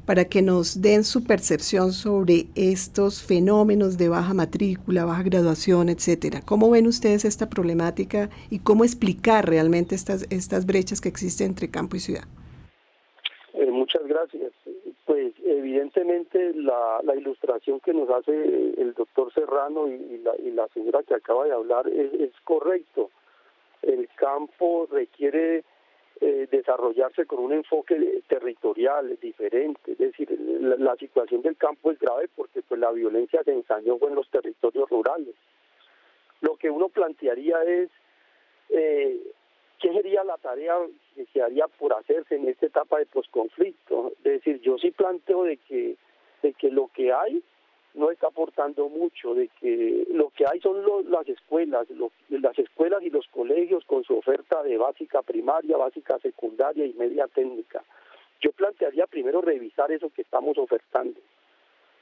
para 0.05 0.25
que 0.25 0.41
nos 0.41 0.81
den 0.81 1.03
su 1.03 1.23
percepción 1.23 1.93
sobre 1.93 2.47
estos 2.55 3.23
fenómenos 3.23 3.97
de 3.97 4.09
baja 4.09 4.33
matrícula, 4.33 5.05
baja 5.05 5.23
graduación, 5.23 5.89
etcétera. 5.89 6.41
¿Cómo 6.45 6.69
ven 6.69 6.87
ustedes 6.87 7.23
esta 7.25 7.49
problemática 7.49 8.29
y 8.49 8.59
cómo 8.59 8.83
explicar 8.83 9.47
realmente 9.47 9.95
estas, 9.95 10.27
estas 10.29 10.65
brechas 10.65 10.99
que 10.99 11.09
existen 11.09 11.47
entre 11.47 11.71
campo 11.71 11.95
y 11.95 11.99
ciudad? 11.99 12.23
Eh, 13.53 13.71
muchas 13.71 14.05
gracias. 14.05 14.51
Pues 15.05 15.33
evidentemente 15.45 16.53
la, 16.55 16.99
la, 17.03 17.15
ilustración 17.15 17.79
que 17.79 17.93
nos 17.93 18.09
hace 18.09 18.31
el 18.77 18.93
doctor 18.95 19.33
Serrano 19.33 19.87
y, 19.87 20.21
la, 20.53 20.67
señora 20.73 21.03
que 21.03 21.13
acaba 21.13 21.45
de 21.45 21.51
hablar 21.51 21.87
es, 21.87 22.13
es 22.13 22.31
correcto. 22.43 23.09
El 23.81 24.07
campo 24.15 24.87
requiere 24.89 25.63
eh, 26.25 26.47
desarrollarse 26.49 27.25
con 27.25 27.39
un 27.39 27.51
enfoque 27.51 28.21
territorial 28.27 29.17
diferente. 29.21 29.91
Es 29.91 29.97
decir, 29.97 30.31
la, 30.39 30.95
situación 30.95 31.41
del 31.41 31.57
campo 31.57 31.91
es 31.91 31.99
grave 31.99 32.29
porque 32.33 32.61
pues 32.61 32.79
la 32.79 32.91
violencia 32.91 33.43
se 33.43 33.51
ensañó 33.51 33.97
en 34.07 34.15
los 34.15 34.29
territorios 34.29 34.89
rurales. 34.89 35.35
Lo 36.39 36.55
que 36.55 36.69
uno 36.69 36.87
plantearía 36.87 37.61
es 37.63 37.89
eh, 38.69 39.19
¿qué 39.81 39.91
sería 39.91 40.23
la 40.23 40.37
tarea 40.37 40.75
que 41.13 41.25
se 41.25 41.41
haría 41.41 41.67
por 41.67 41.91
hacerse 41.91 42.35
en 42.35 42.47
esta 42.47 42.67
etapa 42.67 42.99
de 42.99 43.05
posconflicto? 43.05 44.13
Es 44.19 44.23
decir, 44.23 44.61
yo 44.61 44.77
sí 44.77 44.91
planteo 44.91 45.43
de 45.43 45.57
que, 45.57 45.97
de 46.41 46.53
que 46.53 46.71
lo 46.71 46.87
que 46.93 47.11
hay 47.11 47.43
no 47.93 48.11
está 48.11 48.27
aportando 48.27 48.89
mucho, 48.89 49.35
de 49.35 49.49
que 49.59 50.07
lo 50.11 50.29
que 50.31 50.45
hay 50.51 50.59
son 50.59 50.83
las 51.09 51.27
escuelas, 51.27 51.87
las 52.29 52.57
escuelas 52.57 53.03
y 53.03 53.09
los 53.09 53.27
colegios 53.27 53.85
con 53.85 54.03
su 54.03 54.17
oferta 54.17 54.63
de 54.63 54.77
básica 54.77 55.21
primaria, 55.21 55.77
básica 55.77 56.17
secundaria 56.19 56.85
y 56.85 56.93
media 56.93 57.27
técnica. 57.27 57.83
Yo 58.41 58.51
plantearía 58.51 59.07
primero 59.07 59.41
revisar 59.41 59.91
eso 59.91 60.09
que 60.09 60.23
estamos 60.23 60.57
ofertando, 60.57 61.19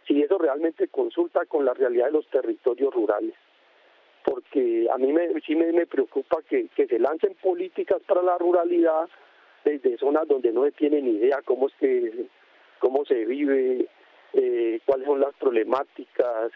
si 0.08 0.22
eso 0.22 0.38
realmente 0.38 0.88
consulta 0.88 1.46
con 1.46 1.66
la 1.66 1.74
realidad 1.74 2.08
de 2.08 2.14
los 2.14 2.28
territorios 2.28 2.94
rurales 2.94 3.36
porque 4.24 4.88
a 4.92 4.98
mí 4.98 5.12
me, 5.12 5.40
sí 5.42 5.56
me, 5.56 5.86
preocupa 5.86 6.38
que, 6.48 6.68
se 6.76 7.00
lancen 7.00 7.36
políticas 7.42 8.02
para 8.08 8.22
la 8.22 8.38
ruralidad 8.38 9.10
desde 9.64 9.98
zonas 9.98 10.28
donde 10.28 10.52
no 10.52 10.64
se 10.66 10.72
tiene 10.72 11.02
ni 11.02 11.12
idea 11.12 11.42
cómo 11.44 11.68
es 11.68 11.74
que 11.76 12.26
cómo 12.80 13.06
se 13.06 13.26
vive, 13.26 13.88
eh, 14.34 14.80
cuáles 14.86 15.08
son 15.08 15.20
las 15.20 15.34
problemáticas, 15.36 16.52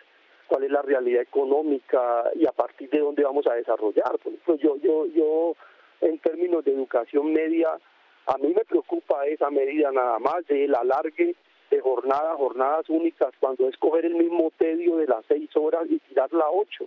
cuál 0.48 0.64
es 0.64 0.72
la 0.72 0.82
realidad 0.82 1.22
económica 1.22 2.32
y 2.36 2.46
a 2.46 2.52
partir 2.52 2.90
de 2.90 3.00
dónde 3.00 3.24
vamos 3.24 3.48
a 3.48 3.56
desarrollar. 3.56 4.18
Por 4.20 4.34
ejemplo, 4.34 4.56
yo, 4.56 4.78
yo, 4.78 5.06
yo 5.08 5.56
en 6.02 6.20
términos 6.20 6.64
de 6.64 6.74
educación 6.74 7.34
media 7.34 7.80
A 8.28 8.38
mí 8.38 8.54
me 8.56 8.66
preocupa 8.66 9.26
esa 9.28 9.52
medida 9.52 9.92
nada 9.92 10.18
más 10.18 10.46
del 10.48 10.74
alargue 10.74 11.36
de 11.70 11.82
jornadas, 11.82 12.38
jornadas 12.38 12.90
únicas, 12.90 13.34
cuando 13.40 13.68
es 13.68 13.78
coger 13.78 14.06
el 14.06 14.16
mismo 14.16 14.52
tedio 14.58 14.98
de 14.98 15.08
las 15.08 15.24
seis 15.28 15.50
horas 15.56 15.84
y 15.90 16.00
tirarla 16.00 16.46
a 16.46 16.52
ocho. 16.52 16.86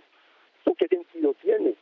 qué 0.77 0.87
sentido 0.87 1.33
tiene? 1.41 1.75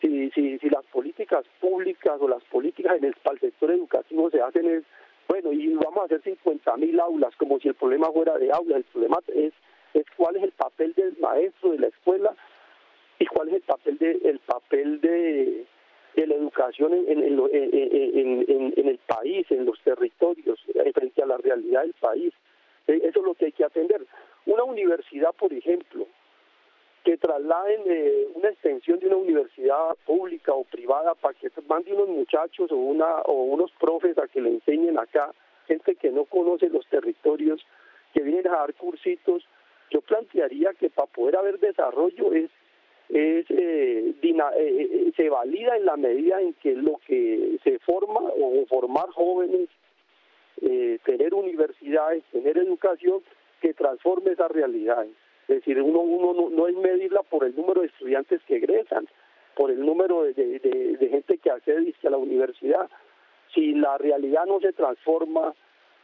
Si, 0.00 0.30
si, 0.30 0.58
si 0.58 0.70
las 0.70 0.84
políticas 0.86 1.44
públicas 1.60 2.18
o 2.20 2.28
las 2.28 2.42
políticas 2.44 2.98
en 2.98 3.04
el, 3.04 3.14
para 3.14 3.34
el 3.34 3.40
sector 3.40 3.70
educativo 3.70 4.30
se 4.30 4.40
hacen 4.40 4.66
es, 4.66 4.84
bueno, 5.28 5.52
y 5.52 5.74
vamos 5.74 5.98
a 5.98 6.04
hacer 6.06 6.22
50 6.22 6.76
mil 6.78 6.98
aulas, 6.98 7.36
como 7.36 7.60
si 7.60 7.68
el 7.68 7.74
problema 7.74 8.10
fuera 8.10 8.38
de 8.38 8.50
aulas, 8.50 8.78
el 8.78 8.84
problema 8.84 9.18
es, 9.28 9.52
es 9.92 10.04
cuál 10.16 10.36
es 10.36 10.42
el 10.42 10.52
papel 10.52 10.94
del 10.94 11.16
maestro 11.20 11.72
de 11.72 11.78
la 11.78 11.88
escuela 11.88 12.34
y 13.18 13.26
cuál 13.26 13.48
es 13.48 13.54
el 13.56 13.62
papel 13.62 13.98
de, 13.98 14.12
el 14.24 14.38
papel 14.40 15.00
de, 15.02 15.66
de 16.14 16.26
la 16.26 16.34
educación 16.34 16.94
en, 16.94 17.22
en, 17.22 17.38
en, 18.76 18.88
el 18.88 18.98
país, 19.06 19.46
en 19.50 19.66
los 19.66 19.78
territorios, 19.82 20.58
eh, 20.74 20.92
frente 20.92 21.22
a 21.22 21.26
la 21.26 21.36
realidad 21.36 21.82
del 21.82 21.94
país. 21.94 22.32
Eh, 22.86 23.00
eso 23.04 23.20
es 23.20 23.24
lo 23.24 23.34
que 23.34 23.46
hay 23.46 23.52
que 23.52 23.64
atender. 23.64 24.04
Una 24.46 24.64
universidad, 24.64 25.32
por 25.34 25.52
ejemplo, 25.52 26.06
que 27.08 27.16
trasladen 27.16 27.80
eh, 27.86 28.26
una 28.34 28.50
extensión 28.50 28.98
de 28.98 29.06
una 29.06 29.16
universidad 29.16 29.96
pública 30.04 30.52
o 30.52 30.64
privada 30.64 31.14
para 31.14 31.32
que 31.32 31.48
mande 31.66 31.94
unos 31.94 32.10
muchachos 32.10 32.70
o 32.70 32.76
una 32.76 33.22
o 33.22 33.44
unos 33.44 33.72
profes 33.80 34.18
a 34.18 34.28
que 34.28 34.42
le 34.42 34.50
enseñen 34.50 34.98
acá, 34.98 35.32
gente 35.66 35.94
que 35.94 36.10
no 36.10 36.26
conoce 36.26 36.68
los 36.68 36.86
territorios, 36.88 37.64
que 38.12 38.20
vienen 38.20 38.46
a 38.48 38.58
dar 38.58 38.74
cursitos, 38.74 39.42
yo 39.90 40.02
plantearía 40.02 40.74
que 40.74 40.90
para 40.90 41.10
poder 41.10 41.36
haber 41.36 41.58
desarrollo 41.58 42.34
es 42.34 42.50
es 43.08 43.46
eh, 43.48 44.14
eh, 44.20 44.44
eh, 44.58 45.12
se 45.16 45.30
valida 45.30 45.78
en 45.78 45.86
la 45.86 45.96
medida 45.96 46.42
en 46.42 46.52
que 46.52 46.74
lo 46.74 47.00
que 47.06 47.58
se 47.64 47.78
forma 47.78 48.20
o 48.20 48.66
formar 48.66 49.08
jóvenes, 49.12 49.70
tener 51.04 51.32
universidades, 51.32 52.22
tener 52.32 52.58
educación 52.58 53.22
que 53.62 53.72
transforme 53.72 54.32
esas 54.32 54.50
realidades. 54.50 55.12
Es 55.48 55.56
decir, 55.56 55.80
uno, 55.80 56.00
uno 56.00 56.50
no, 56.50 56.68
es 56.68 56.76
medirla 56.76 57.22
por 57.22 57.44
el 57.44 57.56
número 57.56 57.80
de 57.80 57.88
estudiantes 57.88 58.42
que 58.44 58.56
egresan, 58.56 59.08
por 59.56 59.70
el 59.70 59.84
número 59.84 60.22
de, 60.22 60.32
de 60.34 61.08
gente 61.08 61.38
que 61.38 61.50
accede 61.50 61.94
a 62.04 62.10
la 62.10 62.18
universidad. 62.18 62.88
Si 63.54 63.72
la 63.74 63.96
realidad 63.98 64.44
no 64.46 64.60
se 64.60 64.72
transforma, 64.72 65.54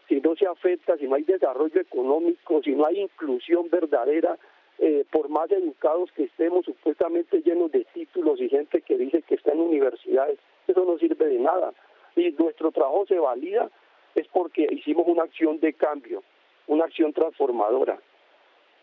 si 0.09 0.21
no 0.21 0.35
se 0.37 0.47
afecta, 0.47 0.97
si 0.97 1.07
no 1.07 1.15
hay 1.15 1.23
desarrollo 1.23 1.81
económico, 1.81 2.63
si 2.63 2.75
no 2.75 2.87
hay 2.87 3.01
inclusión 3.01 3.69
verdadera, 3.71 4.39
eh, 4.79 5.05
por 5.11 5.29
más 5.29 5.51
educados 5.51 6.11
que 6.13 6.25
estemos, 6.25 6.65
supuestamente 6.65 7.43
llenos 7.43 7.71
de 7.71 7.85
títulos 7.95 8.41
y 8.41 8.49
gente 8.49 8.83
que 8.83 8.99
dice 8.99 9.23
que 9.23 9.37
está 9.37 9.53
en 9.53 9.61
universidades, 9.61 10.39
eso 10.67 10.85
no 10.85 10.99
sirve 10.99 11.27
de 11.27 11.39
nada. 11.39 11.73
Y 12.17 12.31
nuestro 12.33 12.73
trabajo 12.73 13.07
se 13.07 13.19
valida 13.19 13.71
es 14.15 14.27
porque 14.29 14.67
hicimos 14.71 15.07
una 15.07 15.25
acción 15.25 15.61
de 15.61 15.73
cambio, 15.75 16.23
una 16.67 16.85
acción 16.85 17.13
transformadora. 17.13 17.99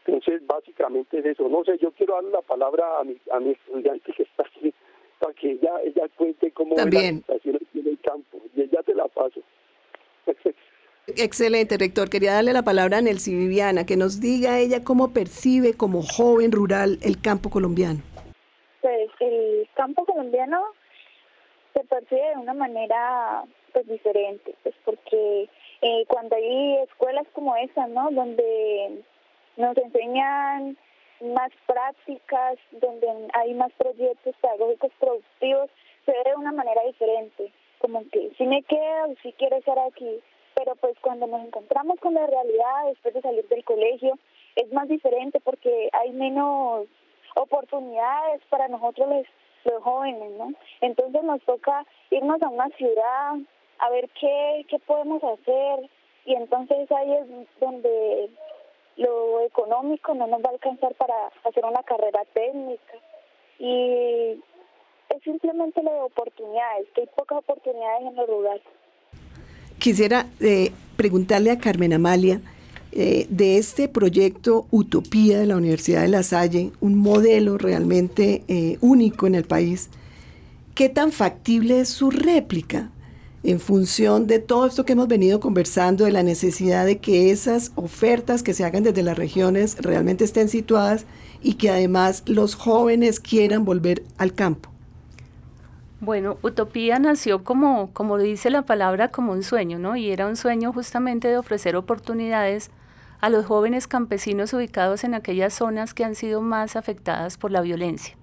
Entonces, 0.05 0.45
básicamente 0.45 1.19
es 1.19 1.25
eso. 1.25 1.47
No 1.47 1.63
sé, 1.63 1.77
yo 1.77 1.91
quiero 1.91 2.15
darle 2.15 2.31
la 2.31 2.41
palabra 2.41 2.99
a 2.99 3.03
mi, 3.03 3.17
a 3.31 3.39
mi 3.39 3.51
estudiante 3.51 4.11
que 4.13 4.23
está 4.23 4.43
aquí, 4.43 4.73
para 5.19 5.33
que 5.33 5.51
ella, 5.51 5.71
ella 5.83 6.07
cuente 6.15 6.51
cómo 6.51 6.75
es 6.75 6.85
la 6.85 7.01
situación 7.01 7.59
en 7.75 7.87
el 7.87 7.99
campo. 8.01 8.41
Y 8.55 8.67
ya 8.67 8.81
te 8.83 8.95
la 8.95 9.07
paso. 9.07 9.41
Excelente, 11.07 11.77
rector. 11.77 12.09
Quería 12.09 12.33
darle 12.33 12.53
la 12.53 12.63
palabra 12.63 12.97
a 12.97 13.01
Nelcy 13.01 13.35
Viviana, 13.35 13.85
que 13.85 13.97
nos 13.97 14.21
diga 14.21 14.59
ella 14.59 14.83
cómo 14.83 15.13
percibe 15.13 15.75
como 15.75 16.01
joven 16.01 16.51
rural 16.51 16.99
el 17.01 17.21
campo 17.21 17.49
colombiano. 17.49 18.01
Pues 18.81 19.09
el 19.19 19.67
campo 19.75 20.05
colombiano 20.05 20.61
se 21.73 21.83
percibe 21.83 22.21
de 22.21 22.37
una 22.37 22.53
manera 22.53 23.43
pues 23.73 23.87
diferente, 23.87 24.53
pues 24.63 24.75
porque 24.83 25.49
eh, 25.81 26.05
cuando 26.07 26.35
hay 26.35 26.77
escuelas 26.83 27.25
como 27.33 27.55
esa, 27.55 27.87
¿no? 27.87 28.11
Donde 28.11 29.03
nos 29.57 29.77
enseñan 29.77 30.77
más 31.21 31.51
prácticas, 31.67 32.57
donde 32.71 33.07
hay 33.33 33.53
más 33.53 33.71
proyectos 33.73 34.35
pedagógicos 34.41 34.91
productivos, 34.99 35.69
se 36.05 36.11
ve 36.11 36.23
de 36.25 36.35
una 36.35 36.51
manera 36.51 36.81
diferente, 36.83 37.51
como 37.79 38.03
que 38.09 38.31
si 38.37 38.45
me 38.45 38.63
quedo, 38.63 39.15
si 39.21 39.31
quiero 39.33 39.57
estar 39.57 39.77
aquí, 39.79 40.19
pero 40.55 40.75
pues 40.75 40.97
cuando 40.99 41.27
nos 41.27 41.45
encontramos 41.45 41.99
con 41.99 42.13
la 42.13 42.25
realidad 42.27 42.85
después 42.87 43.13
de 43.13 43.21
salir 43.21 43.47
del 43.47 43.63
colegio 43.63 44.17
es 44.55 44.71
más 44.73 44.87
diferente 44.87 45.39
porque 45.39 45.89
hay 45.93 46.11
menos 46.11 46.87
oportunidades 47.35 48.41
para 48.49 48.67
nosotros 48.67 49.07
los, 49.09 49.25
los 49.65 49.83
jóvenes, 49.83 50.31
¿no? 50.37 50.51
Entonces 50.81 51.23
nos 51.23 51.41
toca 51.43 51.85
irnos 52.09 52.41
a 52.41 52.49
una 52.49 52.69
ciudad 52.69 53.35
a 53.79 53.89
ver 53.89 54.09
qué, 54.19 54.65
qué 54.69 54.79
podemos 54.79 55.23
hacer 55.23 55.89
y 56.25 56.35
entonces 56.35 56.91
ahí 56.91 57.13
es 57.13 57.27
donde 57.59 58.29
lo 58.97 59.41
económico 59.41 60.13
no 60.13 60.27
nos 60.27 60.41
va 60.41 60.49
a 60.49 60.53
alcanzar 60.53 60.93
para 60.95 61.13
hacer 61.43 61.63
una 61.65 61.83
carrera 61.83 62.21
técnica 62.33 62.93
y 63.59 64.39
es 65.09 65.23
simplemente 65.23 65.83
lo 65.83 65.91
de 65.91 66.01
oportunidades, 66.01 66.87
que 66.95 67.01
hay 67.01 67.07
pocas 67.15 67.39
oportunidades 67.39 68.07
en 68.07 68.15
los 68.15 68.29
lugares. 68.29 68.63
Quisiera 69.77 70.27
eh, 70.39 70.71
preguntarle 70.95 71.51
a 71.51 71.57
Carmen 71.57 71.93
Amalia 71.93 72.41
eh, 72.91 73.25
de 73.29 73.57
este 73.57 73.87
proyecto 73.87 74.65
Utopía 74.71 75.39
de 75.39 75.45
la 75.45 75.57
Universidad 75.57 76.01
de 76.01 76.07
La 76.07 76.23
Salle, 76.23 76.71
un 76.81 76.95
modelo 76.97 77.57
realmente 77.57 78.43
eh, 78.47 78.77
único 78.81 79.27
en 79.27 79.35
el 79.35 79.45
país. 79.45 79.89
¿Qué 80.75 80.89
tan 80.89 81.11
factible 81.11 81.79
es 81.81 81.89
su 81.89 82.11
réplica 82.11 82.89
en 83.43 83.59
función 83.59 84.27
de 84.27 84.39
todo 84.39 84.67
esto 84.67 84.85
que 84.85 84.93
hemos 84.93 85.07
venido 85.07 85.39
conversando, 85.39 86.05
de 86.05 86.11
la 86.11 86.23
necesidad 86.23 86.85
de 86.85 86.99
que 86.99 87.31
esas 87.31 87.71
ofertas 87.75 88.43
que 88.43 88.53
se 88.53 88.63
hagan 88.63 88.83
desde 88.83 89.03
las 89.03 89.17
regiones 89.17 89.77
realmente 89.79 90.23
estén 90.23 90.47
situadas 90.47 91.05
y 91.41 91.55
que 91.55 91.69
además 91.69 92.23
los 92.27 92.55
jóvenes 92.55 93.19
quieran 93.19 93.65
volver 93.65 94.03
al 94.17 94.33
campo? 94.33 94.69
Bueno, 95.99 96.37
Utopía 96.41 96.97
nació 96.99 97.43
como, 97.43 97.91
como 97.93 98.17
dice 98.17 98.49
la 98.49 98.63
palabra, 98.63 99.09
como 99.09 99.33
un 99.33 99.43
sueño, 99.43 99.77
¿no? 99.77 99.95
Y 99.95 100.09
era 100.11 100.27
un 100.27 100.35
sueño 100.35 100.73
justamente 100.73 101.27
de 101.27 101.37
ofrecer 101.37 101.75
oportunidades 101.75 102.71
a 103.21 103.29
los 103.29 103.45
jóvenes 103.45 103.87
campesinos 103.87 104.53
ubicados 104.53 105.03
en 105.03 105.13
aquellas 105.13 105.53
zonas 105.53 105.93
que 105.93 106.03
han 106.03 106.15
sido 106.15 106.41
más 106.41 106.75
afectadas 106.75 107.37
por 107.37 107.51
la 107.51 107.61
violencia. 107.61 108.17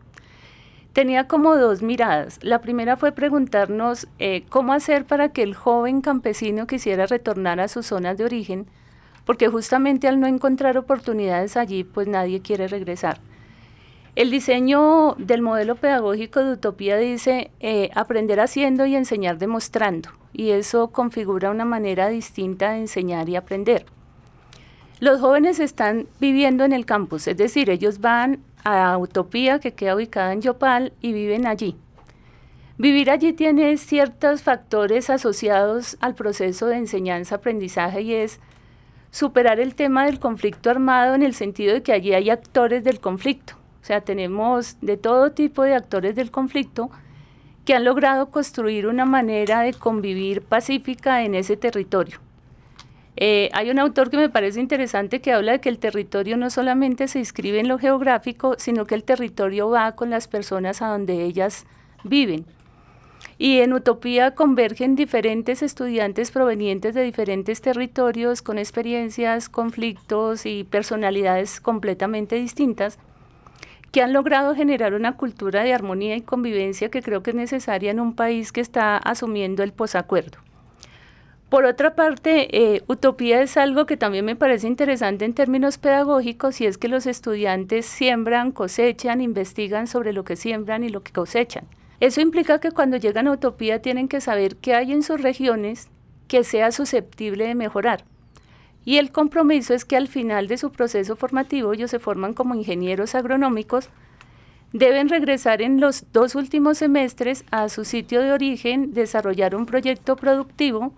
Tenía 0.98 1.28
como 1.28 1.54
dos 1.54 1.80
miradas. 1.80 2.40
La 2.42 2.60
primera 2.60 2.96
fue 2.96 3.12
preguntarnos 3.12 4.08
eh, 4.18 4.42
cómo 4.48 4.72
hacer 4.72 5.04
para 5.04 5.28
que 5.28 5.44
el 5.44 5.54
joven 5.54 6.00
campesino 6.00 6.66
quisiera 6.66 7.06
retornar 7.06 7.60
a 7.60 7.68
sus 7.68 7.86
zonas 7.86 8.18
de 8.18 8.24
origen, 8.24 8.66
porque 9.24 9.46
justamente 9.46 10.08
al 10.08 10.18
no 10.18 10.26
encontrar 10.26 10.76
oportunidades 10.76 11.56
allí, 11.56 11.84
pues 11.84 12.08
nadie 12.08 12.42
quiere 12.42 12.66
regresar. 12.66 13.20
El 14.16 14.32
diseño 14.32 15.14
del 15.18 15.40
modelo 15.40 15.76
pedagógico 15.76 16.42
de 16.42 16.54
Utopía 16.54 16.96
dice 16.96 17.52
eh, 17.60 17.90
aprender 17.94 18.40
haciendo 18.40 18.84
y 18.84 18.96
enseñar 18.96 19.38
demostrando, 19.38 20.08
y 20.32 20.50
eso 20.50 20.88
configura 20.88 21.52
una 21.52 21.64
manera 21.64 22.08
distinta 22.08 22.72
de 22.72 22.78
enseñar 22.78 23.28
y 23.28 23.36
aprender. 23.36 23.86
Los 24.98 25.20
jóvenes 25.20 25.60
están 25.60 26.08
viviendo 26.18 26.64
en 26.64 26.72
el 26.72 26.86
campus, 26.86 27.28
es 27.28 27.36
decir, 27.36 27.70
ellos 27.70 28.00
van 28.00 28.40
a 28.64 28.96
Utopía, 28.98 29.58
que 29.58 29.74
queda 29.74 29.96
ubicada 29.96 30.32
en 30.32 30.42
Yopal, 30.42 30.92
y 31.00 31.12
viven 31.12 31.46
allí. 31.46 31.76
Vivir 32.76 33.10
allí 33.10 33.32
tiene 33.32 33.76
ciertos 33.76 34.42
factores 34.42 35.10
asociados 35.10 35.96
al 36.00 36.14
proceso 36.14 36.66
de 36.66 36.76
enseñanza-aprendizaje 36.76 38.02
y 38.02 38.14
es 38.14 38.38
superar 39.10 39.58
el 39.58 39.74
tema 39.74 40.06
del 40.06 40.20
conflicto 40.20 40.70
armado 40.70 41.14
en 41.14 41.24
el 41.24 41.34
sentido 41.34 41.74
de 41.74 41.82
que 41.82 41.92
allí 41.92 42.14
hay 42.14 42.30
actores 42.30 42.84
del 42.84 43.00
conflicto. 43.00 43.54
O 43.82 43.84
sea, 43.84 44.02
tenemos 44.02 44.76
de 44.80 44.96
todo 44.96 45.32
tipo 45.32 45.64
de 45.64 45.74
actores 45.74 46.14
del 46.14 46.30
conflicto 46.30 46.90
que 47.64 47.74
han 47.74 47.84
logrado 47.84 48.30
construir 48.30 48.86
una 48.86 49.04
manera 49.04 49.62
de 49.62 49.74
convivir 49.74 50.42
pacífica 50.42 51.24
en 51.24 51.34
ese 51.34 51.56
territorio. 51.56 52.20
Eh, 53.20 53.50
hay 53.52 53.68
un 53.68 53.80
autor 53.80 54.10
que 54.10 54.16
me 54.16 54.28
parece 54.28 54.60
interesante 54.60 55.20
que 55.20 55.32
habla 55.32 55.50
de 55.50 55.60
que 55.60 55.68
el 55.68 55.80
territorio 55.80 56.36
no 56.36 56.50
solamente 56.50 57.08
se 57.08 57.18
inscribe 57.18 57.58
en 57.58 57.66
lo 57.66 57.76
geográfico, 57.76 58.54
sino 58.58 58.86
que 58.86 58.94
el 58.94 59.02
territorio 59.02 59.68
va 59.68 59.96
con 59.96 60.08
las 60.08 60.28
personas 60.28 60.82
a 60.82 60.86
donde 60.86 61.24
ellas 61.24 61.66
viven. 62.04 62.46
Y 63.36 63.58
en 63.58 63.72
Utopía 63.72 64.36
convergen 64.36 64.94
diferentes 64.94 65.62
estudiantes 65.62 66.30
provenientes 66.30 66.94
de 66.94 67.02
diferentes 67.02 67.60
territorios 67.60 68.40
con 68.40 68.56
experiencias, 68.56 69.48
conflictos 69.48 70.46
y 70.46 70.62
personalidades 70.62 71.60
completamente 71.60 72.36
distintas 72.36 73.00
que 73.90 74.00
han 74.00 74.12
logrado 74.12 74.54
generar 74.54 74.94
una 74.94 75.16
cultura 75.16 75.64
de 75.64 75.74
armonía 75.74 76.14
y 76.14 76.20
convivencia 76.20 76.88
que 76.88 77.02
creo 77.02 77.24
que 77.24 77.30
es 77.30 77.36
necesaria 77.36 77.90
en 77.90 77.98
un 77.98 78.14
país 78.14 78.52
que 78.52 78.60
está 78.60 78.96
asumiendo 78.96 79.64
el 79.64 79.72
posacuerdo. 79.72 80.38
Por 81.48 81.64
otra 81.64 81.94
parte, 81.94 82.74
eh, 82.74 82.82
utopía 82.88 83.40
es 83.40 83.56
algo 83.56 83.86
que 83.86 83.96
también 83.96 84.26
me 84.26 84.36
parece 84.36 84.66
interesante 84.66 85.24
en 85.24 85.32
términos 85.32 85.78
pedagógicos 85.78 86.60
y 86.60 86.66
es 86.66 86.76
que 86.76 86.88
los 86.88 87.06
estudiantes 87.06 87.86
siembran, 87.86 88.52
cosechan, 88.52 89.22
investigan 89.22 89.86
sobre 89.86 90.12
lo 90.12 90.24
que 90.24 90.36
siembran 90.36 90.84
y 90.84 90.90
lo 90.90 91.02
que 91.02 91.12
cosechan. 91.12 91.64
Eso 92.00 92.20
implica 92.20 92.60
que 92.60 92.70
cuando 92.70 92.98
llegan 92.98 93.28
a 93.28 93.32
Utopía 93.32 93.80
tienen 93.80 94.08
que 94.08 94.20
saber 94.20 94.56
qué 94.56 94.74
hay 94.74 94.92
en 94.92 95.02
sus 95.02 95.22
regiones 95.22 95.88
que 96.28 96.44
sea 96.44 96.70
susceptible 96.70 97.46
de 97.46 97.54
mejorar. 97.54 98.04
Y 98.84 98.98
el 98.98 99.10
compromiso 99.10 99.72
es 99.72 99.86
que 99.86 99.96
al 99.96 100.08
final 100.08 100.48
de 100.48 100.58
su 100.58 100.70
proceso 100.70 101.16
formativo 101.16 101.72
ellos 101.72 101.90
se 101.90 101.98
forman 101.98 102.34
como 102.34 102.54
ingenieros 102.56 103.14
agronómicos, 103.14 103.88
deben 104.74 105.08
regresar 105.08 105.62
en 105.62 105.80
los 105.80 106.04
dos 106.12 106.34
últimos 106.34 106.76
semestres 106.76 107.46
a 107.50 107.70
su 107.70 107.86
sitio 107.86 108.20
de 108.20 108.32
origen, 108.32 108.92
desarrollar 108.92 109.56
un 109.56 109.64
proyecto 109.64 110.14
productivo 110.14 110.92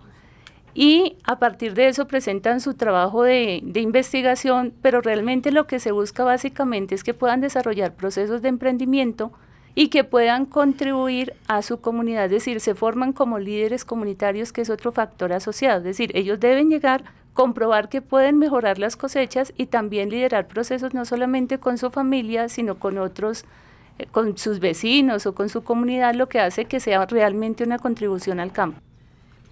y 0.74 1.16
a 1.24 1.38
partir 1.38 1.74
de 1.74 1.88
eso 1.88 2.06
presentan 2.06 2.60
su 2.60 2.74
trabajo 2.74 3.22
de, 3.22 3.62
investigación, 3.74 4.72
pero 4.82 5.00
realmente 5.00 5.50
lo 5.50 5.66
que 5.66 5.80
se 5.80 5.92
busca 5.92 6.24
básicamente 6.24 6.94
es 6.94 7.04
que 7.04 7.14
puedan 7.14 7.40
desarrollar 7.40 7.94
procesos 7.94 8.42
de 8.42 8.48
emprendimiento 8.48 9.32
y 9.74 9.88
que 9.88 10.04
puedan 10.04 10.46
contribuir 10.46 11.34
a 11.46 11.62
su 11.62 11.80
comunidad, 11.80 12.26
es 12.26 12.30
decir, 12.30 12.60
se 12.60 12.74
forman 12.74 13.12
como 13.12 13.38
líderes 13.38 13.84
comunitarios, 13.84 14.52
que 14.52 14.62
es 14.62 14.70
otro 14.70 14.92
factor 14.92 15.32
asociado, 15.32 15.78
es 15.78 15.84
decir, 15.84 16.10
ellos 16.14 16.40
deben 16.40 16.70
llegar 16.70 17.04
comprobar 17.34 17.88
que 17.88 18.02
pueden 18.02 18.38
mejorar 18.38 18.78
las 18.78 18.96
cosechas 18.96 19.52
y 19.56 19.66
también 19.66 20.10
liderar 20.10 20.48
procesos 20.48 20.94
no 20.94 21.04
solamente 21.04 21.58
con 21.58 21.78
su 21.78 21.90
familia, 21.90 22.48
sino 22.48 22.78
con 22.78 22.98
otros, 22.98 23.44
eh, 23.98 24.06
con 24.10 24.36
sus 24.36 24.58
vecinos 24.58 25.26
o 25.26 25.34
con 25.34 25.48
su 25.48 25.62
comunidad, 25.62 26.14
lo 26.14 26.28
que 26.28 26.40
hace 26.40 26.64
que 26.64 26.80
sea 26.80 27.06
realmente 27.06 27.64
una 27.64 27.78
contribución 27.78 28.40
al 28.40 28.52
campo. 28.52 28.80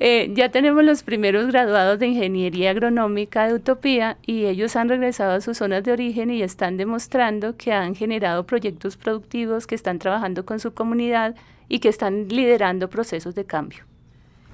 Eh, 0.00 0.30
ya 0.34 0.50
tenemos 0.50 0.84
los 0.84 1.02
primeros 1.02 1.48
graduados 1.48 1.98
de 1.98 2.06
Ingeniería 2.06 2.70
Agronómica 2.70 3.48
de 3.48 3.54
Utopía 3.54 4.16
y 4.24 4.46
ellos 4.46 4.76
han 4.76 4.88
regresado 4.88 5.32
a 5.32 5.40
sus 5.40 5.58
zonas 5.58 5.82
de 5.82 5.92
origen 5.92 6.30
y 6.30 6.42
están 6.42 6.76
demostrando 6.76 7.56
que 7.56 7.72
han 7.72 7.96
generado 7.96 8.46
proyectos 8.46 8.96
productivos, 8.96 9.66
que 9.66 9.74
están 9.74 9.98
trabajando 9.98 10.46
con 10.46 10.60
su 10.60 10.72
comunidad 10.72 11.34
y 11.68 11.80
que 11.80 11.88
están 11.88 12.28
liderando 12.28 12.88
procesos 12.88 13.34
de 13.34 13.44
cambio. 13.44 13.80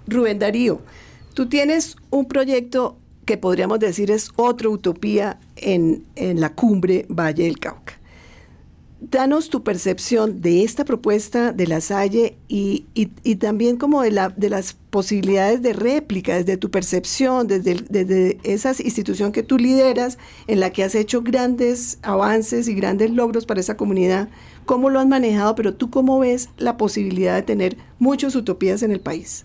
Rubén 0.07 0.38
Darío, 0.38 0.80
tú 1.35 1.46
tienes 1.46 1.96
un 2.11 2.26
proyecto 2.26 2.96
que 3.24 3.37
podríamos 3.37 3.78
decir 3.80 4.11
es 4.11 4.30
otra 4.37 4.68
utopía 4.68 5.38
en, 5.57 6.04
la 6.16 6.50
cumbre 6.54 7.07
Valle 7.09 7.44
del 7.44 7.59
Cauca. 7.59 7.98
Danos 9.11 9.51
tu 9.51 9.62
percepción 9.62 10.40
de 10.40 10.62
esta 10.62 10.85
propuesta 10.85 11.53
de 11.53 11.67
la 11.67 11.81
Salle 11.81 12.37
y, 12.49 12.87
también 13.38 13.77
como 13.77 14.03
de, 14.03 14.11
la, 14.11 14.29
de 14.31 14.49
las 14.49 14.75
posibilidades 14.75 15.62
de 15.62 15.73
réplica, 15.73 16.37
desde 16.37 16.57
tu 16.57 16.71
percepción, 16.71 17.47
desde, 17.47 17.75
desde 17.90 18.38
esa 18.45 18.71
institución 18.83 19.33
que 19.33 19.43
tú 19.43 19.59
lideras, 19.59 20.19
en 20.47 20.61
la 20.61 20.71
que 20.71 20.85
has 20.85 20.95
hecho 20.95 21.23
grandes 21.23 22.01
avances 22.03 22.69
y 22.69 22.75
grandes 22.75 23.11
logros 23.11 23.47
para 23.47 23.61
esa 23.61 23.77
comunidad. 23.77 24.29
¿Cómo 24.64 24.90
lo 24.90 25.01
has 25.01 25.07
manejado? 25.07 25.55
Pero 25.55 25.75
tú 25.75 25.90
cómo 25.90 26.21
ves 26.21 26.49
la 26.57 26.77
posibilidad 26.77 27.35
de 27.35 27.43
tener 27.43 27.77
muchas 27.99 28.35
utopías 28.35 28.83
en 28.83 28.93
el 28.93 29.01
país 29.01 29.45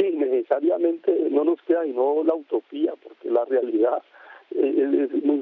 sí, 0.00 0.10
necesariamente 0.12 1.12
no 1.30 1.44
nos 1.44 1.60
queda 1.62 1.84
no 1.86 2.22
la 2.24 2.34
utopía, 2.34 2.94
porque 3.02 3.30
la 3.30 3.44
realidad 3.44 4.02
es, 4.54 5.24
muy 5.24 5.40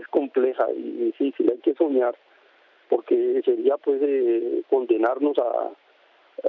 es 0.00 0.06
compleja 0.08 0.70
y 0.72 0.82
difícil, 1.06 1.50
hay 1.50 1.58
que 1.58 1.74
soñar, 1.74 2.14
porque 2.88 3.42
sería 3.44 3.76
pues 3.76 4.00
eh, 4.02 4.62
condenarnos 4.68 5.38
a, 5.38 5.70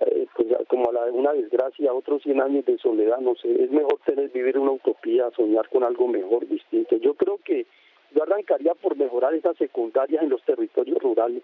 eh, 0.02 0.28
pues, 0.36 0.48
como 0.68 0.90
a 0.90 0.94
la, 0.94 1.06
una 1.12 1.34
desgracia, 1.34 1.92
a 1.92 1.94
otros 1.94 2.24
100 2.24 2.42
años 2.42 2.66
de 2.66 2.78
soledad, 2.78 3.20
no 3.20 3.36
sé, 3.36 3.64
es 3.64 3.72
mejor 3.72 4.00
tener 4.06 4.30
vivir 4.30 4.58
una 4.58 4.72
utopía, 4.72 5.30
soñar 5.36 5.68
con 5.70 5.84
algo 5.84 6.08
mejor, 6.08 6.48
distinto. 6.48 6.98
Yo 6.98 7.14
creo 7.16 7.40
que 7.44 7.66
yo 8.14 8.24
arrancaría 8.24 8.74
por 8.76 8.96
mejorar 8.96 9.34
esas 9.34 9.58
secundarias 9.58 10.24
en 10.24 10.30
los 10.30 10.44
territorios 10.44 11.02
rurales 11.02 11.44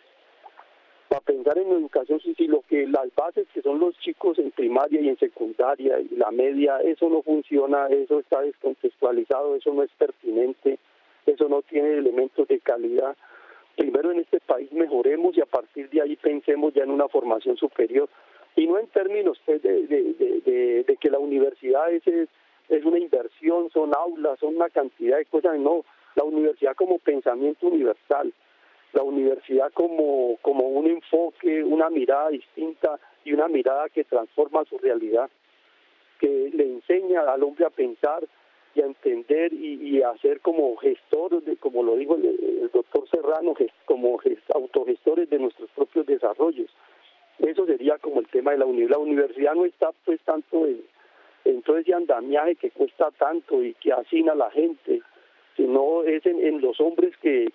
para 1.13 1.25
pensar 1.25 1.59
en 1.59 1.71
educación, 1.71 2.19
sí, 2.21 2.33
sí, 2.35 2.47
lo 2.47 2.61
que 2.61 2.87
las 2.87 3.13
bases 3.13 3.45
que 3.53 3.61
son 3.61 3.77
los 3.77 3.95
chicos 3.99 4.39
en 4.39 4.49
primaria 4.49 4.99
y 4.99 5.09
en 5.09 5.19
secundaria 5.19 5.99
y 5.99 6.15
la 6.15 6.31
media, 6.31 6.79
eso 6.79 7.07
no 7.07 7.21
funciona, 7.21 7.85
eso 7.85 8.17
está 8.17 8.41
descontextualizado, 8.41 9.55
eso 9.55 9.71
no 9.75 9.83
es 9.83 9.91
pertinente, 9.91 10.79
eso 11.27 11.47
no 11.49 11.61
tiene 11.61 11.99
elementos 11.99 12.47
de 12.47 12.59
calidad. 12.61 13.15
Primero 13.75 14.11
en 14.11 14.21
este 14.21 14.39
país 14.39 14.71
mejoremos 14.71 15.37
y 15.37 15.41
a 15.41 15.45
partir 15.45 15.87
de 15.91 16.01
ahí 16.01 16.15
pensemos 16.15 16.73
ya 16.73 16.81
en 16.81 16.89
una 16.89 17.07
formación 17.07 17.57
superior. 17.57 18.09
Y 18.55 18.65
no 18.65 18.79
en 18.79 18.87
términos 18.87 19.39
pues, 19.45 19.61
de, 19.61 19.85
de, 19.85 20.83
de, 20.83 20.97
que 20.97 21.11
la 21.11 21.19
universidad 21.19 21.91
es, 21.91 22.07
es 22.07 22.85
una 22.85 22.97
inversión, 22.97 23.69
son 23.69 23.91
aulas, 23.95 24.39
son 24.39 24.55
una 24.55 24.69
cantidad 24.71 25.17
de 25.17 25.25
cosas, 25.25 25.59
no, 25.59 25.85
la 26.15 26.23
universidad 26.23 26.75
como 26.75 26.97
pensamiento 26.97 27.67
universal 27.67 28.33
la 28.93 29.03
universidad 29.03 29.71
como, 29.73 30.37
como 30.41 30.67
un 30.67 30.87
enfoque, 30.87 31.63
una 31.63 31.89
mirada 31.89 32.29
distinta 32.29 32.99
y 33.25 33.33
una 33.33 33.47
mirada 33.47 33.89
que 33.89 34.03
transforma 34.03 34.63
su 34.65 34.77
realidad, 34.77 35.29
que 36.19 36.51
le 36.53 36.63
enseña 36.63 37.21
al 37.21 37.43
hombre 37.43 37.65
a 37.65 37.69
pensar 37.69 38.23
y 38.75 38.81
a 38.81 38.85
entender 38.85 39.53
y, 39.53 40.01
a 40.01 40.15
ser 40.17 40.39
como 40.41 40.75
gestores, 40.77 41.43
de, 41.45 41.57
como 41.57 41.83
lo 41.83 41.95
dijo 41.95 42.15
el, 42.15 42.69
doctor 42.71 43.07
Serrano, 43.09 43.55
como 43.85 44.19
autogestores 44.53 45.29
de 45.29 45.39
nuestros 45.39 45.69
propios 45.71 46.05
desarrollos. 46.05 46.69
Eso 47.39 47.65
sería 47.65 47.97
como 47.97 48.19
el 48.19 48.27
tema 48.27 48.51
de 48.51 48.57
la 48.59 48.65
universidad. 48.65 48.97
La 48.97 49.03
universidad 49.03 49.55
no 49.55 49.65
está 49.65 49.91
pues 50.05 50.19
tanto 50.21 50.65
en, 50.65 51.61
todo 51.63 51.77
ese 51.77 51.93
andamiaje 51.93 52.55
que 52.55 52.71
cuesta 52.71 53.11
tanto 53.11 53.63
y 53.63 53.73
que 53.75 53.91
hacina 53.91 54.31
a 54.31 54.35
la 54.35 54.49
gente, 54.51 55.01
sino 55.55 56.03
es 56.03 56.25
en, 56.25 56.43
en 56.43 56.61
los 56.61 56.79
hombres 56.79 57.15
que 57.17 57.51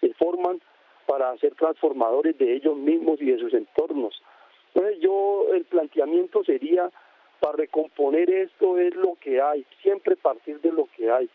se 0.00 0.12
forman 0.14 0.60
para 1.06 1.34
ser 1.38 1.54
transformadores 1.54 2.36
de 2.36 2.54
ellos 2.54 2.76
mismos 2.76 3.20
y 3.22 3.30
de 3.30 3.38
sus 3.38 3.54
entornos. 3.54 4.20
Entonces 4.74 5.00
yo 5.00 5.46
el 5.54 5.64
planteamiento 5.64 6.44
sería 6.44 6.90
para 7.40 7.56
recomponer 7.56 8.28
esto 8.30 8.76
es 8.76 8.94
lo 8.94 9.16
que 9.20 9.40
hay, 9.40 9.64
siempre 9.82 10.16
partir 10.16 10.60
de 10.60 10.70
lo 10.70 10.86
que 10.96 11.10
hay. 11.10 11.30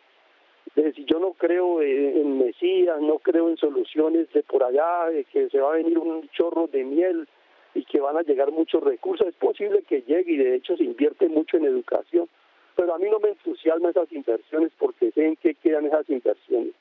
Es 0.76 0.84
decir, 0.84 1.06
yo 1.06 1.20
no 1.20 1.34
creo 1.34 1.82
en 1.82 2.38
Mesías, 2.38 3.02
no 3.02 3.20
creo 3.20 3.50
en 3.50 3.58
soluciones 3.58 4.32
de 4.32 4.44
por 4.44 4.64
allá, 4.64 5.10
de 5.10 5.24
que 5.26 5.50
se 5.50 5.60
va 5.60 5.74
a 5.74 5.78
venir 5.78 5.98
un 5.98 6.30
chorro 6.30 6.68
de 6.68 6.84
miel 6.84 7.28
y 7.74 7.84
que 7.86 8.00
van 8.00 8.18
a 8.18 8.22
llegar 8.22 8.52
muchos 8.52 8.84
recursos. 8.84 9.28
Es 9.28 9.36
posible 9.36 9.82
que 9.84 10.04
llegue 10.04 10.34
y 10.34 10.38
de 10.38 10.56
hecho 10.56 10.78
se 10.78 10.84
invierte 10.84 11.28
mucho 11.30 11.58
en 11.58 11.66
educación, 11.66 12.30
pero 12.76 12.94
a 12.94 13.00
mí 13.00 13.08
no 13.10 13.20
me 13.20 13.30
entusiasman 13.30 13.92
esas 13.92 14.12
inversiones 14.12 14.72
porque 14.78 15.12
sé 15.12 15.26
en 15.26 15.36
qué 15.38 15.56
quedan 15.56 15.88
esas 15.88 16.08
inversiones 16.10 16.74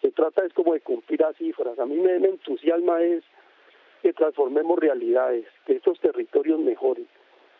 se 0.00 0.10
trata 0.12 0.44
es 0.44 0.52
como 0.54 0.74
de 0.74 0.80
cumplir 0.80 1.22
a 1.24 1.32
cifras. 1.34 1.78
A 1.78 1.86
mí 1.86 1.96
me, 1.96 2.16
entusiasma 2.16 3.02
es 3.02 3.22
que 4.02 4.12
transformemos 4.12 4.78
realidades, 4.78 5.44
que 5.66 5.74
estos 5.74 6.00
territorios 6.00 6.58
mejoren, 6.58 7.06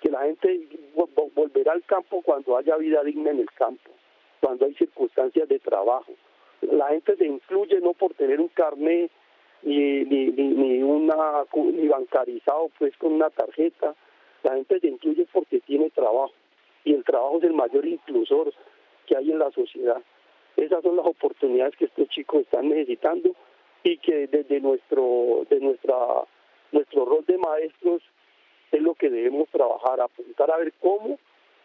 que 0.00 0.10
la 0.10 0.22
gente 0.22 0.68
volverá 1.34 1.72
al 1.72 1.84
campo 1.84 2.22
cuando 2.22 2.56
haya 2.56 2.76
vida 2.76 3.02
digna 3.04 3.30
en 3.30 3.40
el 3.40 3.50
campo, 3.52 3.90
cuando 4.40 4.64
hay 4.64 4.74
circunstancias 4.74 5.48
de 5.48 5.58
trabajo. 5.58 6.12
La 6.62 6.88
gente 6.88 7.16
se 7.16 7.26
incluye 7.26 7.80
no 7.80 7.92
por 7.92 8.14
tener 8.14 8.40
un 8.40 8.48
carnet 8.48 9.10
ni, 9.62 10.04
ni, 10.04 10.28
ni, 10.28 10.82
una 10.82 11.44
ni 11.54 11.88
bancarizado 11.88 12.70
pues 12.78 12.96
con 12.96 13.12
una 13.12 13.28
tarjeta, 13.28 13.94
la 14.42 14.54
gente 14.54 14.80
se 14.80 14.88
incluye 14.88 15.26
porque 15.30 15.60
tiene 15.60 15.90
trabajo 15.90 16.32
y 16.84 16.94
el 16.94 17.04
trabajo 17.04 17.38
es 17.38 17.44
el 17.44 17.52
mayor 17.52 17.84
inclusor 17.84 18.52
que 19.06 19.16
hay 19.16 19.30
en 19.30 19.38
la 19.38 19.50
sociedad. 19.50 20.00
Esas 20.56 20.82
son 20.82 20.96
las 20.96 21.06
oportunidades 21.06 21.76
que 21.76 21.86
estos 21.86 22.08
chicos 22.08 22.42
están 22.42 22.68
necesitando 22.68 23.34
y 23.82 23.96
que 23.98 24.26
desde 24.26 24.60
nuestro, 24.60 25.46
de 25.48 25.60
nuestra, 25.60 25.96
nuestro 26.72 27.04
rol 27.04 27.24
de 27.26 27.38
maestros 27.38 28.02
es 28.72 28.82
lo 28.82 28.94
que 28.94 29.10
debemos 29.10 29.48
trabajar, 29.48 30.00
apuntar 30.00 30.50
a 30.50 30.58
ver 30.58 30.72
cómo 30.80 31.18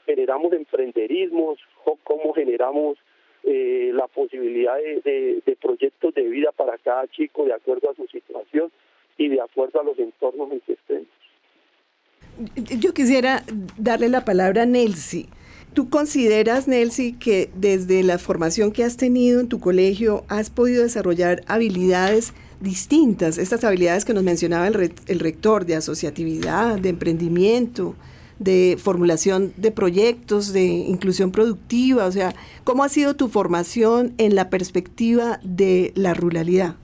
generamos 0.06 0.54
emprenderismos, 0.54 1.60
cómo 2.04 2.34
generamos 2.34 2.98
eh, 3.44 3.92
la 3.94 4.08
posibilidad 4.08 4.76
de, 4.78 5.42
de, 5.46 5.56
proyectos 5.56 6.14
de 6.14 6.24
vida 6.24 6.52
para 6.52 6.78
cada 6.78 7.08
chico 7.08 7.46
de 7.46 7.54
acuerdo 7.54 7.90
a 7.90 7.96
su 7.96 8.08
situación 8.08 8.72
y 9.18 9.28
de 9.30 9.42
acuerdo 9.42 9.82
a 9.82 9.84
los 9.84 9.98
entornos 10.00 10.52
en 10.52 10.60
que 10.62 10.74
estén. 10.74 11.08
Yo 12.80 12.94
quisiera 12.94 13.44
darle 13.78 14.10
la 14.10 14.26
palabra 14.26 14.64
a 14.64 14.66
Nelsi. 14.66 15.28
¿Tú 15.76 15.90
consideras, 15.90 16.70
Nelsi, 16.70 17.20
que 17.20 17.50
desde 17.54 18.02
la 18.02 18.18
formación 18.18 18.72
que 18.72 18.86
has 18.86 18.96
tenido 18.96 19.42
en 19.42 19.50
tu 19.50 19.60
colegio 19.60 20.24
has 20.30 20.50
podido 20.50 20.84
desarrollar 20.84 21.42
habilidades 21.48 22.34
distintas, 22.62 23.38
estas 23.38 23.66
habilidades 23.66 24.06
que 24.06 24.14
nos 24.14 24.24
mencionaba 24.24 24.70
el, 24.70 24.94
el 25.08 25.20
rector, 25.20 25.66
de 25.66 25.76
asociatividad, 25.76 26.80
de 26.80 26.88
emprendimiento, 26.88 27.94
de 28.40 28.78
formulación 28.82 29.52
de 29.58 29.72
proyectos, 29.72 30.54
de 30.54 30.64
inclusión 30.64 31.34
productiva? 31.34 32.06
O 32.06 32.12
sea, 32.12 32.32
¿cómo 32.64 32.86
ha 32.86 32.88
sido 32.88 33.18
tu 33.18 33.28
formación 33.28 34.14
en 34.18 34.34
la 34.34 34.50
perspectiva 34.50 35.40
de 35.44 35.92
la 35.96 36.14
ruralidad? 36.14 36.76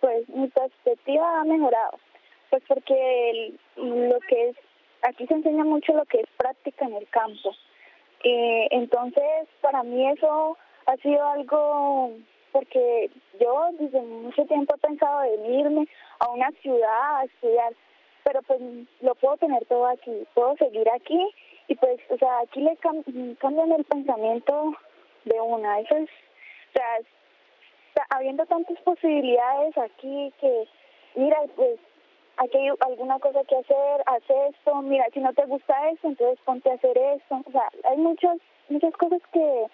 Pues 0.00 0.28
mi 0.30 0.48
perspectiva 0.48 1.42
ha 1.42 1.44
mejorado, 1.44 1.96
pues 2.50 2.60
porque 2.66 3.54
lo 3.76 4.18
que 4.28 4.48
es, 4.48 4.56
aquí 5.08 5.28
se 5.28 5.34
enseña 5.34 5.62
mucho 5.62 5.92
lo 5.92 6.04
que 6.06 6.22
es 6.22 6.26
práctica 6.36 6.84
en 6.84 6.94
el 6.94 7.08
campo. 7.10 7.54
Eh, 8.24 8.68
entonces, 8.70 9.48
para 9.60 9.82
mí 9.82 10.08
eso 10.08 10.56
ha 10.86 10.96
sido 10.96 11.24
algo 11.26 12.12
porque 12.52 13.10
yo 13.38 13.68
desde 13.78 14.00
mucho 14.00 14.44
tiempo 14.46 14.74
he 14.74 14.78
pensado 14.78 15.22
en 15.22 15.54
irme 15.54 15.88
a 16.18 16.30
una 16.30 16.50
ciudad 16.62 17.20
a 17.20 17.24
estudiar, 17.24 17.72
pero 18.24 18.42
pues 18.42 18.60
lo 19.00 19.14
puedo 19.16 19.36
tener 19.36 19.64
todo 19.66 19.86
aquí, 19.86 20.26
puedo 20.34 20.56
seguir 20.56 20.88
aquí 20.90 21.20
y 21.68 21.74
pues, 21.74 22.00
o 22.08 22.16
sea, 22.16 22.40
aquí 22.40 22.60
le 22.60 22.76
cambian 22.76 23.72
el 23.72 23.84
pensamiento 23.84 24.74
de 25.24 25.40
una, 25.40 25.80
eso 25.80 25.96
es, 25.96 26.08
o 26.08 26.72
sea, 26.72 28.06
habiendo 28.10 28.46
tantas 28.46 28.78
posibilidades 28.80 29.76
aquí 29.76 30.32
que, 30.40 30.66
mira, 31.14 31.38
pues 31.54 31.78
aquí 32.38 32.56
hay 32.56 32.70
alguna 32.80 33.18
cosa 33.18 33.42
que 33.44 33.56
hacer, 33.56 34.02
haz 34.06 34.22
esto, 34.28 34.74
mira, 34.82 35.06
si 35.12 35.20
no 35.20 35.32
te 35.34 35.44
gusta 35.46 35.90
esto, 35.90 36.08
entonces 36.08 36.38
ponte 36.44 36.70
a 36.70 36.74
hacer 36.74 36.96
esto, 36.96 37.42
o 37.46 37.50
sea, 37.50 37.68
hay 37.90 37.96
muchas, 37.98 38.38
muchas 38.68 38.92
cosas 38.94 39.20
que, 39.32 39.66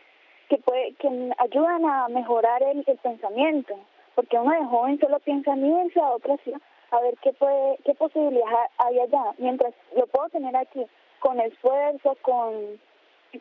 que, 0.48 0.58
puede, 0.58 0.94
que 0.94 1.32
ayudan 1.38 1.84
a 1.84 2.08
mejorar 2.08 2.62
el, 2.62 2.82
el 2.86 2.98
pensamiento, 2.98 3.78
porque 4.14 4.38
uno 4.38 4.52
de 4.52 4.64
joven 4.66 4.98
solo 4.98 5.18
piensa 5.20 5.52
en 5.52 5.66
irse 5.66 6.00
a 6.00 6.10
otra 6.10 6.36
ciudad, 6.38 6.60
a 6.90 7.00
ver 7.00 7.14
qué 7.22 7.32
puede, 7.32 7.78
qué 7.84 7.94
posibilidad 7.94 8.70
hay 8.78 8.98
allá, 9.00 9.34
mientras 9.38 9.74
lo 9.96 10.06
puedo 10.06 10.28
tener 10.30 10.56
aquí 10.56 10.86
con 11.20 11.40
esfuerzo, 11.40 12.16
con 12.22 12.54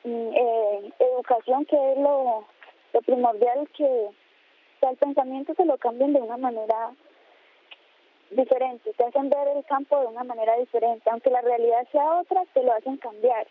mm, 0.03 0.31
eh, 0.35 0.93
educación, 0.99 1.65
que 1.65 1.91
es 1.91 1.97
lo, 1.97 2.45
lo 2.93 3.01
primordial 3.01 3.69
que 3.75 4.09
el 4.81 4.97
pensamiento 4.97 5.53
se 5.53 5.65
lo 5.65 5.77
cambien 5.77 6.13
de 6.13 6.21
una 6.21 6.35
manera 6.35 6.91
diferente, 8.31 8.91
te 8.97 9.03
hacen 9.03 9.29
ver 9.29 9.47
el 9.55 9.63
campo 9.65 9.99
de 9.99 10.07
una 10.07 10.23
manera 10.23 10.57
diferente, 10.57 11.09
aunque 11.09 11.29
la 11.29 11.41
realidad 11.41 11.87
sea 11.91 12.19
otra, 12.19 12.43
te 12.53 12.63
lo 12.63 12.73
hacen 12.73 12.97
cambiar. 12.97 13.47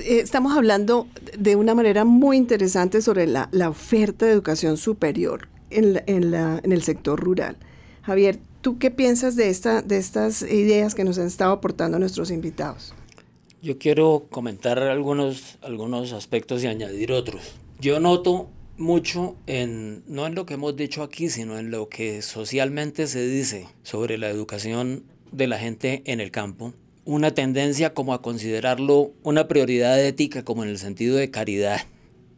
Eh, 0.00 0.20
estamos 0.20 0.56
hablando 0.56 1.06
de 1.38 1.56
una 1.56 1.74
manera 1.74 2.04
muy 2.04 2.36
interesante 2.36 3.02
sobre 3.02 3.26
la, 3.26 3.48
la 3.52 3.68
oferta 3.68 4.26
de 4.26 4.32
educación 4.32 4.76
superior 4.76 5.48
en, 5.70 6.02
en, 6.06 6.30
la, 6.30 6.60
en 6.62 6.72
el 6.72 6.82
sector 6.82 7.20
rural. 7.20 7.56
Javier, 8.02 8.38
¿tú 8.60 8.78
qué 8.78 8.90
piensas 8.90 9.36
de, 9.36 9.48
esta, 9.48 9.82
de 9.82 9.98
estas 9.98 10.42
ideas 10.42 10.94
que 10.94 11.04
nos 11.04 11.18
han 11.18 11.26
estado 11.26 11.52
aportando 11.52 11.98
nuestros 11.98 12.30
invitados? 12.30 12.94
Yo 13.62 13.78
quiero 13.78 14.26
comentar 14.30 14.78
algunos, 14.78 15.58
algunos 15.62 16.12
aspectos 16.12 16.62
y 16.64 16.66
añadir 16.66 17.12
otros. 17.12 17.54
Yo 17.80 17.98
noto 17.98 18.48
mucho 18.76 19.36
en, 19.46 20.02
no 20.06 20.26
en 20.26 20.34
lo 20.34 20.46
que 20.46 20.54
hemos 20.54 20.76
dicho 20.76 21.02
aquí, 21.02 21.28
sino 21.28 21.58
en 21.58 21.70
lo 21.70 21.88
que 21.88 22.22
socialmente 22.22 23.06
se 23.06 23.26
dice 23.26 23.66
sobre 23.82 24.18
la 24.18 24.28
educación 24.28 25.04
de 25.32 25.46
la 25.46 25.58
gente 25.58 26.02
en 26.06 26.20
el 26.20 26.30
campo, 26.30 26.74
una 27.04 27.32
tendencia 27.34 27.94
como 27.94 28.14
a 28.14 28.22
considerarlo 28.22 29.12
una 29.22 29.46
prioridad 29.48 30.02
ética 30.02 30.44
como 30.44 30.62
en 30.62 30.70
el 30.70 30.78
sentido 30.78 31.16
de 31.16 31.30
caridad. 31.30 31.80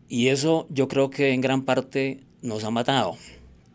Y 0.09 0.29
eso 0.29 0.67
yo 0.71 0.89
creo 0.89 1.11
que 1.11 1.33
en 1.33 1.41
gran 1.41 1.65
parte 1.65 2.21
nos 2.43 2.65
ha 2.65 2.71
matado. 2.71 3.17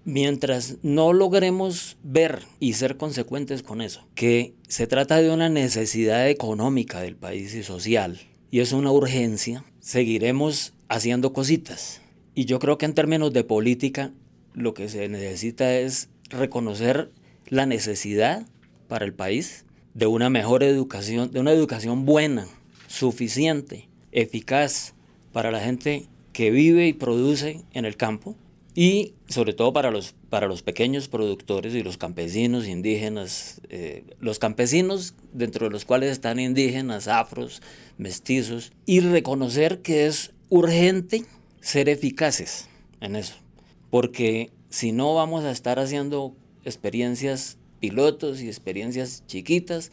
Mientras 0.03 0.77
no 0.81 1.13
logremos 1.13 1.97
ver 2.03 2.43
y 2.59 2.73
ser 2.73 2.97
consecuentes 2.97 3.61
con 3.61 3.81
eso, 3.81 4.07
que 4.15 4.55
se 4.67 4.87
trata 4.87 5.21
de 5.21 5.29
una 5.29 5.49
necesidad 5.49 6.27
económica 6.27 7.01
del 7.01 7.15
país 7.15 7.53
y 7.53 7.61
social, 7.61 8.19
y 8.49 8.61
es 8.61 8.71
una 8.71 8.91
urgencia, 8.91 9.63
seguiremos 9.79 10.73
haciendo 10.89 11.33
cositas 11.33 12.00
y 12.41 12.45
yo 12.45 12.57
creo 12.57 12.79
que 12.79 12.87
en 12.87 12.95
términos 12.95 13.33
de 13.33 13.43
política 13.43 14.13
lo 14.55 14.73
que 14.73 14.89
se 14.89 15.07
necesita 15.09 15.75
es 15.77 16.09
reconocer 16.27 17.11
la 17.47 17.67
necesidad 17.67 18.47
para 18.87 19.05
el 19.05 19.13
país 19.13 19.63
de 19.93 20.07
una 20.07 20.31
mejor 20.31 20.63
educación, 20.63 21.29
de 21.29 21.39
una 21.39 21.51
educación 21.51 22.03
buena, 22.03 22.47
suficiente, 22.87 23.89
eficaz 24.11 24.95
para 25.31 25.51
la 25.51 25.59
gente 25.59 26.07
que 26.33 26.49
vive 26.49 26.87
y 26.87 26.93
produce 26.93 27.61
en 27.73 27.85
el 27.85 27.95
campo 27.95 28.35
y 28.73 29.13
sobre 29.27 29.53
todo 29.53 29.71
para 29.71 29.91
los, 29.91 30.15
para 30.31 30.47
los 30.47 30.63
pequeños 30.63 31.09
productores 31.09 31.75
y 31.75 31.83
los 31.83 31.97
campesinos 31.97 32.67
indígenas, 32.67 33.61
eh, 33.69 34.03
los 34.19 34.39
campesinos 34.39 35.13
dentro 35.31 35.67
de 35.67 35.71
los 35.73 35.85
cuales 35.85 36.11
están 36.11 36.39
indígenas, 36.39 37.07
afros, 37.07 37.61
mestizos, 37.99 38.71
y 38.87 39.01
reconocer 39.01 39.83
que 39.83 40.07
es 40.07 40.31
urgente 40.49 41.23
ser 41.61 41.87
eficaces 41.89 42.67
en 42.99 43.15
eso. 43.15 43.35
Porque 43.89 44.51
si 44.69 44.91
no 44.91 45.15
vamos 45.15 45.43
a 45.43 45.51
estar 45.51 45.79
haciendo 45.79 46.35
experiencias 46.65 47.57
pilotos 47.79 48.41
y 48.41 48.47
experiencias 48.47 49.23
chiquitas 49.27 49.91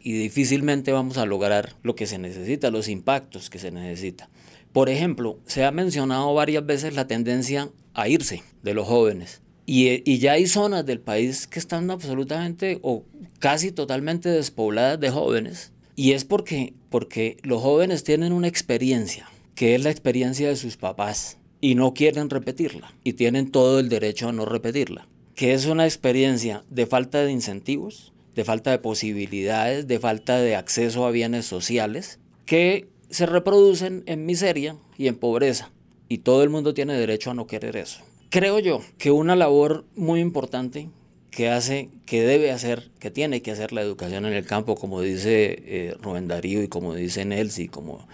y 0.00 0.12
difícilmente 0.12 0.92
vamos 0.92 1.18
a 1.18 1.26
lograr 1.26 1.74
lo 1.82 1.94
que 1.94 2.06
se 2.06 2.18
necesita, 2.18 2.70
los 2.70 2.88
impactos 2.88 3.50
que 3.50 3.58
se 3.58 3.70
necesita. 3.70 4.28
Por 4.72 4.88
ejemplo, 4.88 5.38
se 5.46 5.64
ha 5.64 5.70
mencionado 5.70 6.32
varias 6.34 6.64
veces 6.64 6.94
la 6.94 7.06
tendencia 7.06 7.70
a 7.94 8.08
irse 8.08 8.42
de 8.62 8.74
los 8.74 8.86
jóvenes. 8.86 9.40
Y, 9.64 10.08
y, 10.08 10.18
ya 10.18 10.32
hay 10.32 10.46
zonas 10.46 10.86
del 10.86 11.00
país 11.00 11.48
que 11.48 11.58
están 11.58 11.90
absolutamente 11.90 12.78
o 12.82 13.04
casi 13.40 13.72
totalmente 13.72 14.28
despobladas 14.28 15.00
de 15.00 15.10
jóvenes. 15.10 15.72
Y 15.96 16.12
es 16.12 16.24
porque, 16.24 16.74
porque 16.88 17.38
los 17.42 17.62
jóvenes 17.62 18.04
tienen 18.04 18.32
una 18.32 18.46
experiencia 18.46 19.28
que 19.56 19.74
es 19.74 19.82
la 19.82 19.90
experiencia 19.90 20.48
de 20.48 20.54
sus 20.54 20.76
papás 20.76 21.38
y 21.60 21.74
no 21.74 21.94
quieren 21.94 22.30
repetirla 22.30 22.94
y 23.02 23.14
tienen 23.14 23.50
todo 23.50 23.80
el 23.80 23.88
derecho 23.88 24.28
a 24.28 24.32
no 24.32 24.44
repetirla, 24.44 25.08
que 25.34 25.54
es 25.54 25.66
una 25.66 25.86
experiencia 25.86 26.62
de 26.70 26.86
falta 26.86 27.24
de 27.24 27.32
incentivos, 27.32 28.12
de 28.34 28.44
falta 28.44 28.70
de 28.70 28.78
posibilidades, 28.78 29.88
de 29.88 29.98
falta 29.98 30.38
de 30.38 30.54
acceso 30.54 31.06
a 31.06 31.10
bienes 31.10 31.46
sociales, 31.46 32.20
que 32.44 32.86
se 33.08 33.24
reproducen 33.24 34.04
en 34.06 34.26
miseria 34.26 34.76
y 34.98 35.08
en 35.08 35.16
pobreza. 35.16 35.72
Y 36.08 36.18
todo 36.18 36.42
el 36.42 36.50
mundo 36.50 36.74
tiene 36.74 36.94
derecho 36.94 37.30
a 37.30 37.34
no 37.34 37.46
querer 37.46 37.76
eso. 37.76 38.02
Creo 38.28 38.58
yo 38.58 38.82
que 38.98 39.10
una 39.10 39.36
labor 39.36 39.86
muy 39.96 40.20
importante 40.20 40.90
que 41.30 41.48
hace, 41.48 41.88
que 42.04 42.22
debe 42.22 42.52
hacer, 42.52 42.90
que 42.98 43.10
tiene 43.10 43.40
que 43.40 43.52
hacer 43.52 43.72
la 43.72 43.80
educación 43.80 44.26
en 44.26 44.34
el 44.34 44.44
campo, 44.44 44.74
como 44.74 45.00
dice 45.00 45.62
eh, 45.64 45.96
Rubén 46.02 46.28
Darío 46.28 46.62
y 46.62 46.68
como 46.68 46.94
dice 46.94 47.24
Nelsi, 47.24 47.68
como 47.68 48.06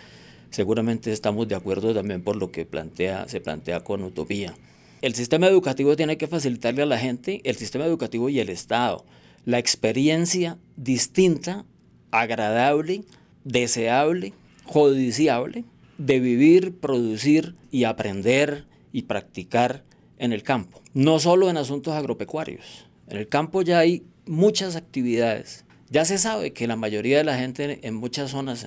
seguramente 0.53 1.11
estamos 1.11 1.49
de 1.49 1.57
acuerdo 1.57 1.93
también 1.93 2.23
por 2.23 2.37
lo 2.37 2.53
que 2.53 2.65
plantea, 2.65 3.27
se 3.29 3.41
plantea 3.41 3.83
con 3.83 4.05
Utopía. 4.05 4.55
El 5.01 5.15
sistema 5.15 5.49
educativo 5.49 5.97
tiene 5.97 6.17
que 6.17 6.29
facilitarle 6.29 6.83
a 6.83 6.87
la 6.87 6.99
gente, 6.99 7.41
el 7.43 7.57
sistema 7.57 7.87
educativo 7.87 8.29
y 8.29 8.39
el 8.39 8.51
Estado, 8.51 9.05
la 9.45 9.59
experiencia 9.59 10.59
distinta, 10.77 11.65
agradable, 12.13 13.03
deseable, 13.43 14.33
judiciable 14.65 15.65
de 15.99 16.21
vivir, 16.21 16.79
producir 16.79 17.55
y 17.71 17.85
aprender 17.85 18.67
y 18.93 19.03
practicar 19.03 19.83
en 20.19 20.33
el 20.33 20.43
campo. 20.43 20.81
No 20.95 21.19
solo 21.19 21.51
en 21.51 21.57
asuntos 21.57 21.95
agropecuarios. 21.95 22.87
En 23.09 23.17
el 23.17 23.29
campo 23.29 23.63
ya 23.63 23.81
hay 23.81 24.05
muchas 24.27 24.77
actividades 24.77 25.62
ya 25.93 26.07
se 26.07 26.17
sabe 26.17 26.55
que 26.55 26.67
la 26.67 26.77
mayoría 26.77 27.19
de 27.19 27.25
la 27.25 27.37
gente 27.37 27.87
en 27.87 27.95
muchas 27.95 28.31
zonas 28.31 28.67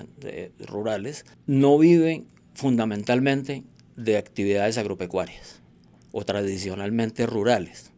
rurales 0.64 1.26
no 1.46 1.76
vive 1.76 2.22
fundamentalmente 2.54 3.64
de 3.96 4.16
actividades 4.16 4.78
agropecuarias 4.78 5.60
o 6.12 6.24
tradicionalmente 6.24 7.26
rurales. 7.26 7.90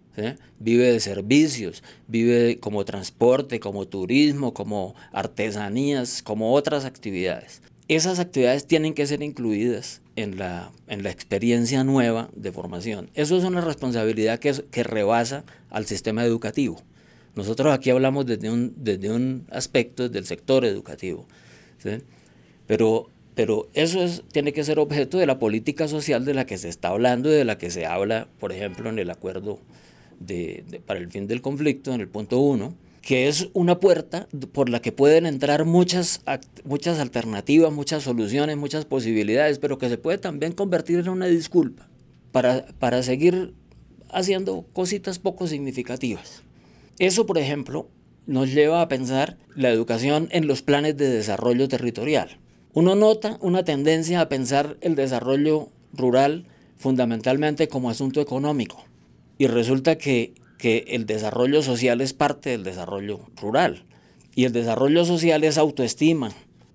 Vive 0.58 0.90
de 0.90 0.98
servicios, 0.98 1.84
vive 2.06 2.58
como 2.58 2.86
transporte, 2.86 3.60
como 3.60 3.86
turismo, 3.86 4.54
como 4.54 4.94
artesanías, 5.12 6.22
como 6.22 6.54
otras 6.54 6.86
actividades. 6.86 7.60
Esas 7.86 8.20
actividades 8.20 8.66
tienen 8.66 8.94
que 8.94 9.06
ser 9.06 9.22
incluidas 9.22 10.00
en 10.16 10.38
la, 10.38 10.72
en 10.88 11.02
la 11.02 11.10
experiencia 11.10 11.84
nueva 11.84 12.30
de 12.34 12.50
formación. 12.50 13.10
Eso 13.14 13.36
es 13.36 13.44
una 13.44 13.60
responsabilidad 13.60 14.38
que, 14.38 14.54
que 14.70 14.82
rebasa 14.84 15.44
al 15.68 15.84
sistema 15.84 16.24
educativo. 16.24 16.82
Nosotros 17.38 17.72
aquí 17.72 17.90
hablamos 17.90 18.27
desde 18.27 18.51
un, 18.51 18.74
desde 18.79 19.12
un 19.12 19.46
aspecto 19.53 20.09
del 20.09 20.27
sector 20.27 20.64
educativo, 20.64 21.24
pero, 22.66 23.11
pero 23.37 23.68
eso 23.74 24.03
es, 24.03 24.24
tiene 24.33 24.53
que 24.53 24.64
ser 24.64 24.81
objeto 24.81 25.18
de 25.18 25.27
la 25.27 25.38
política 25.38 25.87
social 25.87 26.24
de 26.24 26.35
la 26.35 26.46
que 26.46 26.59
se 26.59 26.68
está 26.68 26.88
hablando 26.88 27.31
y 27.31 27.35
de 27.35 27.44
la 27.44 27.57
que 27.57 27.70
se 27.70 27.87
habla, 27.87 28.27
por 28.40 28.51
ejemplo, 28.51 28.90
en 28.90 28.98
el 28.98 29.09
acuerdo 29.09 29.61
de, 30.18 30.64
para 30.85 30.98
el 30.98 31.11
fin 31.11 31.29
del 31.29 31.40
conflicto, 31.40 31.94
en 31.94 32.01
el 32.01 32.09
punto 32.09 32.40
uno, 32.40 32.74
que 33.03 33.29
es 33.29 33.51
una 33.53 33.79
puerta 33.79 34.27
por 34.51 34.68
la 34.68 34.83
que 34.83 34.90
pueden 34.90 35.24
entrar 35.24 35.64
muchas, 35.64 36.22
muchas 36.64 36.98
alternativas, 36.98 37.72
muchas 37.72 38.03
soluciones, 38.03 38.57
muchas 38.57 38.85
posibilidades, 38.85 39.61
pero 39.61 39.79
que 39.79 39.88
se 39.88 39.96
puede 39.96 40.18
también 40.18 40.55
convertir 40.55 40.98
en 40.98 41.09
una 41.11 41.27
disculpa 41.27 41.88
para, 42.33 42.66
para 42.81 43.05
seguir 43.05 43.55
haciendo 44.11 44.66
cositas 44.72 45.20
poco 45.20 45.46
significativas. 45.46 46.42
Eso, 46.98 47.26
por 47.26 47.38
ejemplo, 47.38 47.88
nos 48.26 48.52
lleva 48.52 48.82
a 48.82 48.88
pensar 48.88 49.38
la 49.54 49.70
educación 49.70 50.28
en 50.32 50.46
los 50.46 50.62
planes 50.62 50.96
de 50.96 51.08
desarrollo 51.08 51.68
territorial. 51.68 52.38
Uno 52.72 52.94
nota 52.94 53.38
una 53.40 53.64
tendencia 53.64 54.20
a 54.20 54.28
pensar 54.28 54.76
el 54.80 54.94
desarrollo 54.96 55.68
rural 55.92 56.46
fundamentalmente 56.76 57.68
como 57.68 57.90
asunto 57.90 58.20
económico 58.20 58.84
y 59.38 59.46
resulta 59.46 59.96
que, 59.96 60.34
el 60.61 61.06
desarrollo 61.06 61.62
social 61.62 62.00
es 62.00 62.14
parte 62.14 62.50
del 62.50 62.64
desarrollo 62.64 63.20
rural 63.40 63.84
y 64.34 64.44
el 64.44 64.52
desarrollo 64.52 65.04
social 65.04 65.44
es 65.44 65.56
autoestima, 65.56 66.32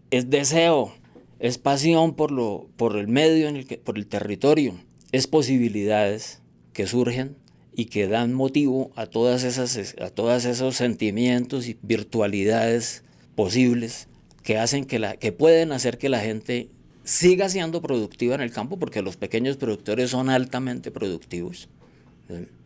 es 0.10 0.30
deseo, 0.30 0.94
es 1.40 1.58
pasión 1.58 2.16
por, 2.16 2.32
lo, 2.32 2.70
por 2.78 2.96
el 2.96 3.10
medio, 3.10 3.50
en 3.50 3.58
el 3.58 3.68
que, 3.68 3.78
por 3.78 3.98
el 3.98 4.08
territorio, 4.08 4.74
es 5.12 5.28
posibilidades 5.28 6.42
que 6.72 6.88
surgen 6.88 7.36
y 7.76 7.86
que 7.86 8.08
dan 8.08 8.34
motivo 8.34 8.92
a 8.96 9.06
todas 9.06 9.44
esas 9.44 9.96
a 10.00 10.10
todos 10.10 10.46
esos 10.46 10.76
sentimientos 10.76 11.68
y 11.68 11.78
virtualidades 11.82 13.04
posibles 13.36 14.08
que 14.44 14.58
hacen 14.58 14.86
que 14.86 15.00
la 15.00 15.16
que 15.16 15.32
pueden 15.32 15.72
hacer 15.72 15.98
que 15.98 16.10
la 16.10 16.20
gente 16.20 16.70
siga 17.04 17.50
siendo 17.50 17.82
productiva 17.82 18.36
en 18.36 18.42
el 18.42 18.52
campo 18.52 18.78
porque 18.78 19.02
los 19.02 19.18
pequeños 19.18 19.58
productores 19.58 20.12
son 20.12 20.30
altamente 20.30 20.92
productivos 20.92 21.70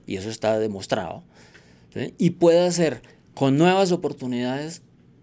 y 0.06 0.17
eso 0.17 0.30
está 0.30 0.60
demostrado 0.60 1.24
y 2.17 2.32
puede 2.32 2.65
hacer 2.65 3.02
con 3.34 3.58
nuevas 3.58 3.91
oportunidades 3.91 4.82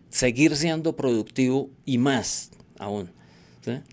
seguir 0.08 0.56
siendo 0.56 0.96
productivo 0.96 1.70
y 1.84 1.98
más 1.98 2.50
aún 2.78 3.10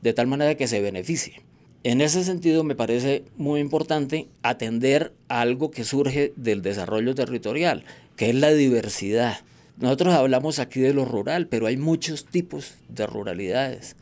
de 0.01 0.13
tal 0.13 0.27
manera 0.27 0.55
que 0.55 0.67
se 0.67 0.81
beneficie 0.81 1.41
en 1.83 2.01
ese 2.01 2.23
sentido 2.23 2.63
me 2.63 2.75
parece 2.75 3.23
muy 3.37 3.59
importante 3.59 4.27
atender 4.43 5.13
algo 5.29 5.71
que 5.71 5.83
surge 5.83 6.31
del 6.35 6.61
desarrollo 6.61 7.15
territorial, 7.15 7.83
que 8.15 8.29
es 8.29 8.35
la 8.35 8.51
diversidad. 8.51 9.39
Nosotros 9.77 10.13
hablamos 10.13 10.59
aquí 10.59 10.79
de 10.79 10.93
lo 10.93 11.05
rural, 11.05 11.47
pero 11.47 11.65
hay 11.65 11.77
muchos 11.77 12.25
tipos 12.25 12.75
de 12.87 13.07
ruralidades. 13.07 13.95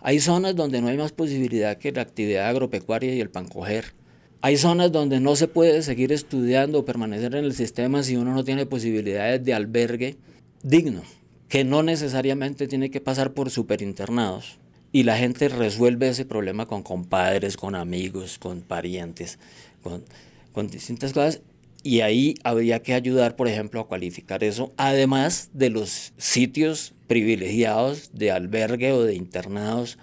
Hay 0.00 0.20
zonas 0.20 0.56
donde 0.56 0.80
no 0.80 0.88
hay 0.88 0.96
más 0.96 1.12
posibilidad 1.12 1.76
que 1.76 1.92
la 1.92 2.02
actividad 2.02 2.48
agropecuaria 2.48 3.14
y 3.14 3.20
el 3.20 3.30
pancoger. 3.30 3.92
Hay 4.40 4.56
zonas 4.56 4.90
donde 4.90 5.20
no 5.20 5.36
se 5.36 5.48
puede 5.48 5.82
seguir 5.82 6.12
estudiando 6.12 6.78
o 6.78 6.84
permanecer 6.84 7.34
en 7.34 7.44
el 7.44 7.54
sistema 7.54 8.02
si 8.02 8.16
uno 8.16 8.32
no 8.32 8.44
tiene 8.44 8.64
posibilidades 8.64 9.44
de 9.44 9.54
albergue 9.54 10.16
digno, 10.62 11.02
que 11.48 11.64
no 11.64 11.82
necesariamente 11.82 12.68
tiene 12.68 12.90
que 12.90 13.00
pasar 13.00 13.32
por 13.32 13.50
superinternados 13.50 14.58
y 14.92 15.02
la 15.02 15.16
gente 15.16 15.48
resuelve 15.48 16.08
ese 16.08 16.24
problema 16.24 16.66
con 16.66 16.82
compadres, 16.82 17.56
con 17.56 17.74
amigos, 17.74 18.38
con 18.38 18.62
parientes, 18.62 19.38
con, 19.82 20.04
con 20.52 20.68
distintas 20.68 21.12
cosas. 21.12 21.40
Y 21.82 22.00
ahí 22.00 22.34
habría 22.42 22.82
que 22.82 22.94
ayudar, 22.94 23.36
por 23.36 23.46
ejemplo, 23.46 23.80
a 23.80 23.86
cualificar 23.86 24.42
eso, 24.42 24.72
además 24.76 25.50
de 25.52 25.70
los 25.70 26.12
sitios 26.16 26.94
privilegiados 27.06 28.10
de 28.12 28.32
albergue 28.32 28.92
o 28.92 29.04
de 29.04 29.14
internados 29.14 29.98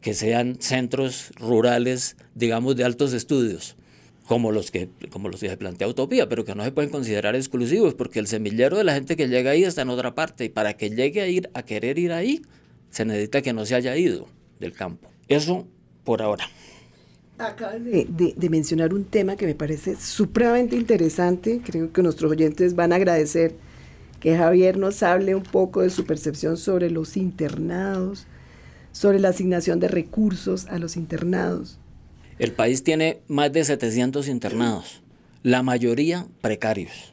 que 0.00 0.14
sean 0.14 0.56
centros 0.60 1.32
rurales, 1.36 2.16
digamos, 2.34 2.76
de 2.76 2.84
altos 2.84 3.12
estudios, 3.12 3.76
como 4.26 4.52
los 4.52 4.70
que, 4.70 4.88
como 5.10 5.28
los 5.28 5.40
que 5.40 5.48
se 5.48 5.56
plantea 5.56 5.88
Utopía, 5.88 6.28
pero 6.28 6.44
que 6.44 6.54
no 6.54 6.64
se 6.64 6.72
pueden 6.72 6.90
considerar 6.90 7.36
exclusivos, 7.36 7.94
porque 7.94 8.18
el 8.18 8.26
semillero 8.26 8.76
de 8.76 8.84
la 8.84 8.94
gente 8.94 9.16
que 9.16 9.28
llega 9.28 9.52
ahí 9.52 9.64
está 9.64 9.82
en 9.82 9.90
otra 9.90 10.14
parte, 10.14 10.44
y 10.46 10.48
para 10.48 10.74
que 10.76 10.90
llegue 10.90 11.20
a 11.20 11.28
ir 11.28 11.50
a 11.54 11.62
querer 11.62 11.98
ir 11.98 12.12
ahí, 12.12 12.42
se 12.90 13.04
necesita 13.04 13.42
que 13.42 13.52
no 13.52 13.64
se 13.64 13.74
haya 13.74 13.96
ido 13.96 14.28
del 14.60 14.72
campo. 14.72 15.08
Eso 15.28 15.66
por 16.04 16.22
ahora. 16.22 16.48
Acabas 17.38 17.84
de, 17.84 18.48
mencionar 18.50 18.92
un 18.92 19.04
tema 19.04 19.36
que 19.36 19.46
me 19.46 19.54
parece 19.54 19.94
supremamente 19.96 20.74
interesante. 20.74 21.60
Creo 21.64 21.92
que 21.92 22.02
nuestros 22.02 22.32
oyentes 22.32 22.74
van 22.74 22.92
a 22.92 22.96
agradecer 22.96 23.54
que 24.18 24.36
Javier 24.36 24.76
nos 24.76 25.02
hable 25.02 25.34
un 25.34 25.44
poco 25.44 25.82
de 25.82 25.90
su 25.90 26.04
percepción 26.04 26.56
sobre 26.56 26.90
los 26.90 27.16
internados, 27.16 28.26
sobre 28.90 29.20
la 29.20 29.28
asignación 29.28 29.78
de 29.78 29.86
recursos 29.86 30.66
a 30.66 30.78
los 30.78 30.96
internados. 30.96 31.78
El 32.40 32.52
país 32.52 32.82
tiene 32.82 33.20
más 33.28 33.52
de 33.52 33.64
700 33.64 34.28
internados, 34.28 35.02
la 35.42 35.62
mayoría 35.62 36.26
precarios. 36.40 37.12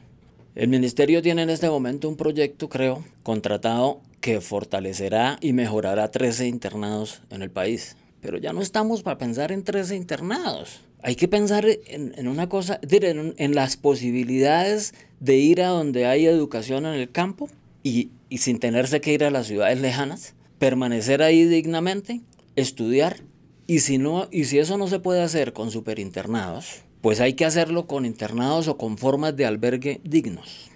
El 0.56 0.68
ministerio 0.68 1.22
tiene 1.22 1.42
en 1.42 1.50
este 1.50 1.68
momento 1.68 2.08
un 2.08 2.16
proyecto, 2.16 2.68
creo, 2.68 3.04
contratado 3.22 4.00
que 4.20 4.40
fortalecerá 4.40 5.38
y 5.40 5.52
mejorará 5.52 6.10
13 6.10 6.46
internados 6.46 7.22
en 7.30 7.42
el 7.42 7.50
país. 7.50 7.96
Pero 8.20 8.38
ya 8.38 8.52
no 8.52 8.60
estamos 8.60 9.02
para 9.02 9.18
pensar 9.18 9.52
en 9.52 9.62
13 9.62 9.96
internados. 9.96 10.80
Hay 11.02 11.14
que 11.14 11.28
pensar 11.28 11.66
en, 11.86 12.26
una 12.26 12.48
cosa, 12.48 12.80
en, 12.82 13.34
en, 13.36 13.54
las 13.54 13.76
posibilidades 13.76 14.94
de 15.20 15.36
ir 15.36 15.62
a 15.62 15.68
donde 15.68 16.06
hay 16.06 16.26
educación 16.26 16.86
en 16.86 16.94
el 16.94 17.10
campo 17.10 17.48
y, 17.82 18.10
y 18.28 18.38
sin 18.38 18.58
tenerse 18.58 19.00
que 19.00 19.12
ir 19.12 19.22
a 19.22 19.30
las 19.30 19.46
ciudades 19.46 19.80
lejanas, 19.80 20.34
permanecer 20.58 21.22
ahí 21.22 21.44
dignamente, 21.44 22.22
estudiar 22.56 23.18
y 23.66 23.80
si, 23.80 23.98
no, 23.98 24.28
y 24.30 24.44
si 24.44 24.58
eso 24.58 24.78
no 24.78 24.86
se 24.86 25.00
puede 25.00 25.22
hacer 25.22 25.52
con 25.52 25.70
superinternados, 25.70 26.82
pues 27.00 27.20
hay 27.20 27.34
que 27.34 27.44
hacerlo 27.44 27.86
con 27.86 28.04
internados 28.04 28.68
o 28.68 28.78
con 28.78 28.96
formas 28.96 29.36
de 29.36 29.46
albergue 29.46 30.00
dignos. 30.04 30.70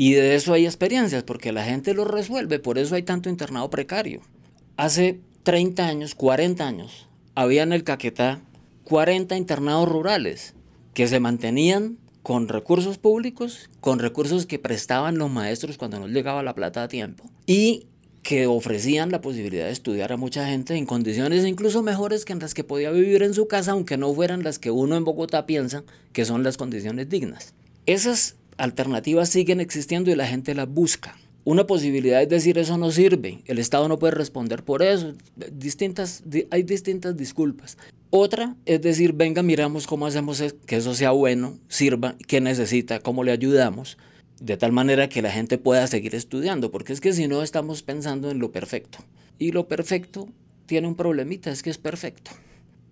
Y 0.00 0.12
de 0.12 0.36
eso 0.36 0.54
hay 0.54 0.64
experiencias, 0.64 1.24
porque 1.24 1.50
la 1.50 1.64
gente 1.64 1.92
lo 1.92 2.04
resuelve, 2.04 2.60
por 2.60 2.78
eso 2.78 2.94
hay 2.94 3.02
tanto 3.02 3.28
internado 3.28 3.68
precario. 3.68 4.20
Hace 4.76 5.18
30 5.42 5.88
años, 5.88 6.14
40 6.14 6.66
años, 6.66 7.08
había 7.34 7.64
en 7.64 7.72
el 7.72 7.82
Caquetá 7.82 8.40
40 8.84 9.36
internados 9.36 9.88
rurales 9.88 10.54
que 10.94 11.08
se 11.08 11.18
mantenían 11.18 11.98
con 12.22 12.46
recursos 12.46 12.96
públicos, 12.96 13.70
con 13.80 13.98
recursos 13.98 14.46
que 14.46 14.60
prestaban 14.60 15.18
los 15.18 15.32
maestros 15.32 15.78
cuando 15.78 15.98
no 15.98 16.06
llegaba 16.06 16.44
la 16.44 16.54
plata 16.54 16.84
a 16.84 16.88
tiempo 16.88 17.24
y 17.44 17.86
que 18.22 18.46
ofrecían 18.46 19.10
la 19.10 19.20
posibilidad 19.20 19.64
de 19.64 19.72
estudiar 19.72 20.12
a 20.12 20.16
mucha 20.16 20.46
gente 20.46 20.76
en 20.76 20.86
condiciones 20.86 21.44
incluso 21.44 21.82
mejores 21.82 22.24
que 22.24 22.32
en 22.32 22.38
las 22.38 22.54
que 22.54 22.62
podía 22.62 22.92
vivir 22.92 23.24
en 23.24 23.34
su 23.34 23.48
casa, 23.48 23.72
aunque 23.72 23.96
no 23.96 24.14
fueran 24.14 24.44
las 24.44 24.60
que 24.60 24.70
uno 24.70 24.96
en 24.96 25.04
Bogotá 25.04 25.44
piensa 25.44 25.82
que 26.12 26.24
son 26.24 26.44
las 26.44 26.56
condiciones 26.56 27.08
dignas. 27.08 27.54
Esas 27.84 28.36
alternativas 28.58 29.28
siguen 29.30 29.60
existiendo 29.60 30.10
y 30.10 30.16
la 30.16 30.26
gente 30.26 30.54
las 30.54 30.68
busca. 30.68 31.16
Una 31.44 31.66
posibilidad 31.66 32.20
es 32.20 32.28
decir 32.28 32.58
eso 32.58 32.76
no 32.76 32.90
sirve, 32.90 33.42
el 33.46 33.58
Estado 33.58 33.88
no 33.88 33.98
puede 33.98 34.12
responder 34.14 34.62
por 34.64 34.82
eso, 34.82 35.14
hay 36.50 36.62
distintas 36.62 37.16
disculpas. 37.16 37.78
Otra 38.10 38.56
es 38.66 38.82
decir, 38.82 39.14
venga, 39.14 39.42
miramos 39.42 39.86
cómo 39.86 40.06
hacemos 40.06 40.42
que 40.66 40.76
eso 40.76 40.94
sea 40.94 41.12
bueno, 41.12 41.58
sirva, 41.68 42.16
qué 42.26 42.42
necesita, 42.42 43.00
cómo 43.00 43.24
le 43.24 43.32
ayudamos, 43.32 43.96
de 44.40 44.56
tal 44.56 44.72
manera 44.72 45.08
que 45.08 45.22
la 45.22 45.30
gente 45.30 45.56
pueda 45.56 45.86
seguir 45.86 46.14
estudiando, 46.14 46.70
porque 46.70 46.92
es 46.92 47.00
que 47.00 47.12
si 47.12 47.28
no 47.28 47.42
estamos 47.42 47.82
pensando 47.82 48.30
en 48.30 48.38
lo 48.38 48.52
perfecto. 48.52 48.98
Y 49.38 49.52
lo 49.52 49.68
perfecto 49.68 50.28
tiene 50.66 50.86
un 50.86 50.96
problemita, 50.96 51.50
es 51.50 51.62
que 51.62 51.70
es 51.70 51.78
perfecto. 51.78 52.32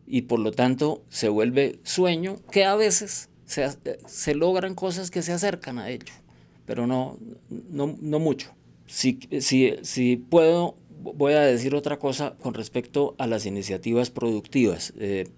Y 0.06 0.22
por 0.22 0.38
lo 0.38 0.52
tanto 0.52 1.02
se 1.08 1.28
vuelve 1.28 1.78
sueño 1.82 2.36
que 2.50 2.64
a 2.64 2.74
veces 2.74 3.28
se, 3.46 4.34
logran 4.34 4.74
cosas 4.74 5.10
que 5.10 5.22
se 5.22 5.32
acercan 5.32 5.78
a 5.78 5.88
ello, 5.88 6.12
pero 6.66 6.86
no, 6.86 7.18
no, 7.48 7.96
no 8.00 8.18
mucho. 8.18 8.52
Si, 8.86 9.18
si, 9.40 9.74
si, 9.82 10.16
puedo, 10.16 10.76
voy 11.00 11.32
a 11.32 11.40
decir 11.40 11.74
otra 11.74 11.98
cosa 11.98 12.36
con 12.42 12.54
respecto 12.54 13.14
a 13.18 13.26
las 13.26 13.46
iniciativas 13.46 14.10
productivas. 14.10 14.92
Eh, 14.98 15.28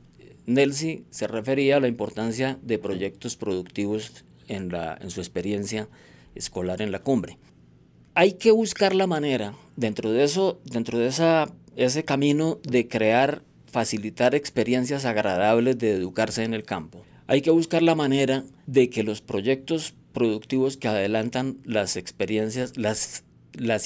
Nelsi 0.46 1.04
se 1.10 1.26
refería 1.26 1.76
a 1.76 1.80
la 1.80 1.88
importancia 1.88 2.58
de 2.62 2.78
proyectos 2.78 3.36
productivos 3.36 4.24
en, 4.48 4.70
la, 4.70 4.98
en 5.00 5.10
su 5.10 5.20
experiencia 5.20 5.88
escolar 6.34 6.80
en 6.80 6.90
la 6.90 7.00
cumbre. 7.00 7.38
Hay 8.14 8.32
que 8.32 8.50
buscar 8.50 8.94
la 8.94 9.06
manera, 9.06 9.54
dentro 9.76 10.10
de 10.10 10.24
eso, 10.24 10.60
dentro 10.64 10.98
de 10.98 11.08
esa, 11.08 11.52
ese 11.76 12.04
camino 12.04 12.58
de 12.62 12.88
crear, 12.88 13.42
facilitar 13.66 14.34
experiencias 14.34 15.04
agradables 15.04 15.78
de 15.78 15.92
educarse 15.92 16.42
en 16.42 16.54
el 16.54 16.64
campo, 16.64 17.04
hay 17.28 17.42
que 17.42 17.50
buscar 17.50 17.82
la 17.82 17.94
manera 17.94 18.44
de 18.66 18.88
que 18.90 19.04
los 19.04 19.20
proyectos 19.20 19.94
productivos 20.12 20.78
que 20.78 20.88
adelantan 20.88 21.58
las 21.64 21.96
experiencias, 21.96 22.76
las, 22.76 23.22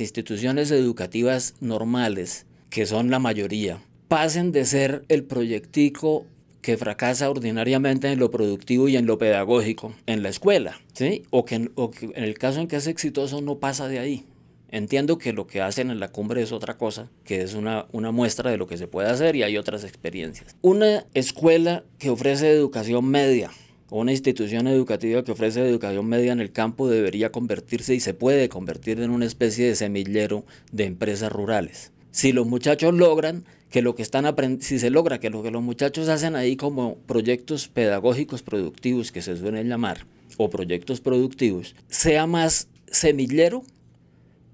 instituciones 0.01 0.71
educativas 0.71 1.55
normales, 1.61 2.47
que 2.71 2.87
son 2.87 3.11
la 3.11 3.19
mayoría, 3.19 3.83
pasen 4.07 4.53
de 4.53 4.65
ser 4.65 5.05
el 5.09 5.25
proyectico 5.25 6.25
que 6.63 6.77
fracasa 6.77 7.29
ordinariamente 7.29 8.13
en 8.13 8.21
lo 8.21 8.31
productivo 8.31 8.89
y 8.89 8.97
en 8.97 9.07
lo 9.07 9.19
pedagógico 9.19 9.93
en 10.07 10.23
la 10.23 10.29
escuela, 10.29 10.81
¿sí? 10.93 11.25
o 11.31 11.45
que 11.45 11.57
en 11.57 11.73
el 12.15 12.39
caso 12.39 12.61
en 12.61 12.69
que 12.69 12.77
es 12.77 12.87
exitoso 12.87 13.41
no 13.41 13.59
pasa 13.59 13.89
de 13.89 13.99
ahí. 13.99 14.25
Entiendo 14.73 15.19
que 15.19 15.35
lo 15.35 15.47
que 15.47 15.61
hacen 15.61 15.91
en 15.91 16.01
la 16.01 16.09
cumbre 16.09 16.41
es 16.41 16.51
otra 16.51 16.79
cosa, 16.79 17.11
que 17.25 17.43
es 17.43 17.53
una, 17.53 17.85
una 17.93 18.11
muestra 18.11 18.51
de 18.51 18.57
lo 18.57 18.67
que 18.67 18.79
se 18.79 18.87
puede 18.87 19.11
hacer 19.11 19.37
y 19.37 19.43
hay 19.43 19.59
otras 19.59 19.85
experiencias. 19.85 20.57
Una 20.63 21.05
escuela 21.13 21.85
que 21.99 22.09
ofrece 22.09 22.51
educación 22.51 23.05
media 23.05 23.51
o 23.91 24.01
una 24.01 24.13
institución 24.13 24.67
educativa 24.67 25.23
que 25.25 25.33
ofrece 25.33 25.61
educación 25.61 26.07
media 26.07 26.33
en 26.33 26.41
el 26.41 26.53
campo 26.53 26.89
debería 26.89 27.31
convertirse 27.31 27.95
y 27.95 28.01
se 28.01 28.15
puede 28.15 28.49
convertir 28.49 28.99
en 29.01 29.11
una 29.11 29.27
especie 29.27 29.69
de 29.69 29.77
semillero 29.77 30.47
de 30.73 30.87
empresas 30.87 31.31
rurales. 31.31 31.93
Si 32.11 32.33
los 32.33 32.47
muchachos 32.47 32.95
logran 32.95 33.45
que 33.69 33.83
lo 33.83 33.95
que 33.95 34.01
están 34.01 34.25
aprendiendo, 34.25 34.65
si 34.65 34.79
se 34.79 34.89
logra 34.89 35.21
que 35.21 35.29
lo 35.29 35.43
que 35.43 35.51
los 35.51 35.63
muchachos 35.63 36.09
hacen 36.09 36.35
ahí 36.35 36.57
como 36.57 36.97
proyectos 37.07 37.69
pedagógicos 37.69 38.43
productivos 38.43 39.13
que 39.13 39.21
se 39.21 39.37
suelen 39.37 39.69
llamar, 39.69 40.07
o 40.39 40.49
proyectos 40.49 41.03
productivos, 41.03 41.75
sea 41.89 42.27
más 42.27 42.69
semillero 42.87 43.65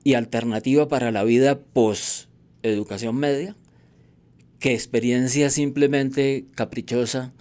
y 0.05 0.15
alternativa 0.15 0.89
para 0.89 1.11
la 1.11 1.25
vida 1.25 1.61
post 1.61 2.29
educación 2.63 3.17
media 3.17 3.57
que 4.59 4.75
experiencia 4.75 5.51
simplemente 5.51 6.47
caprichosa, 6.55 7.33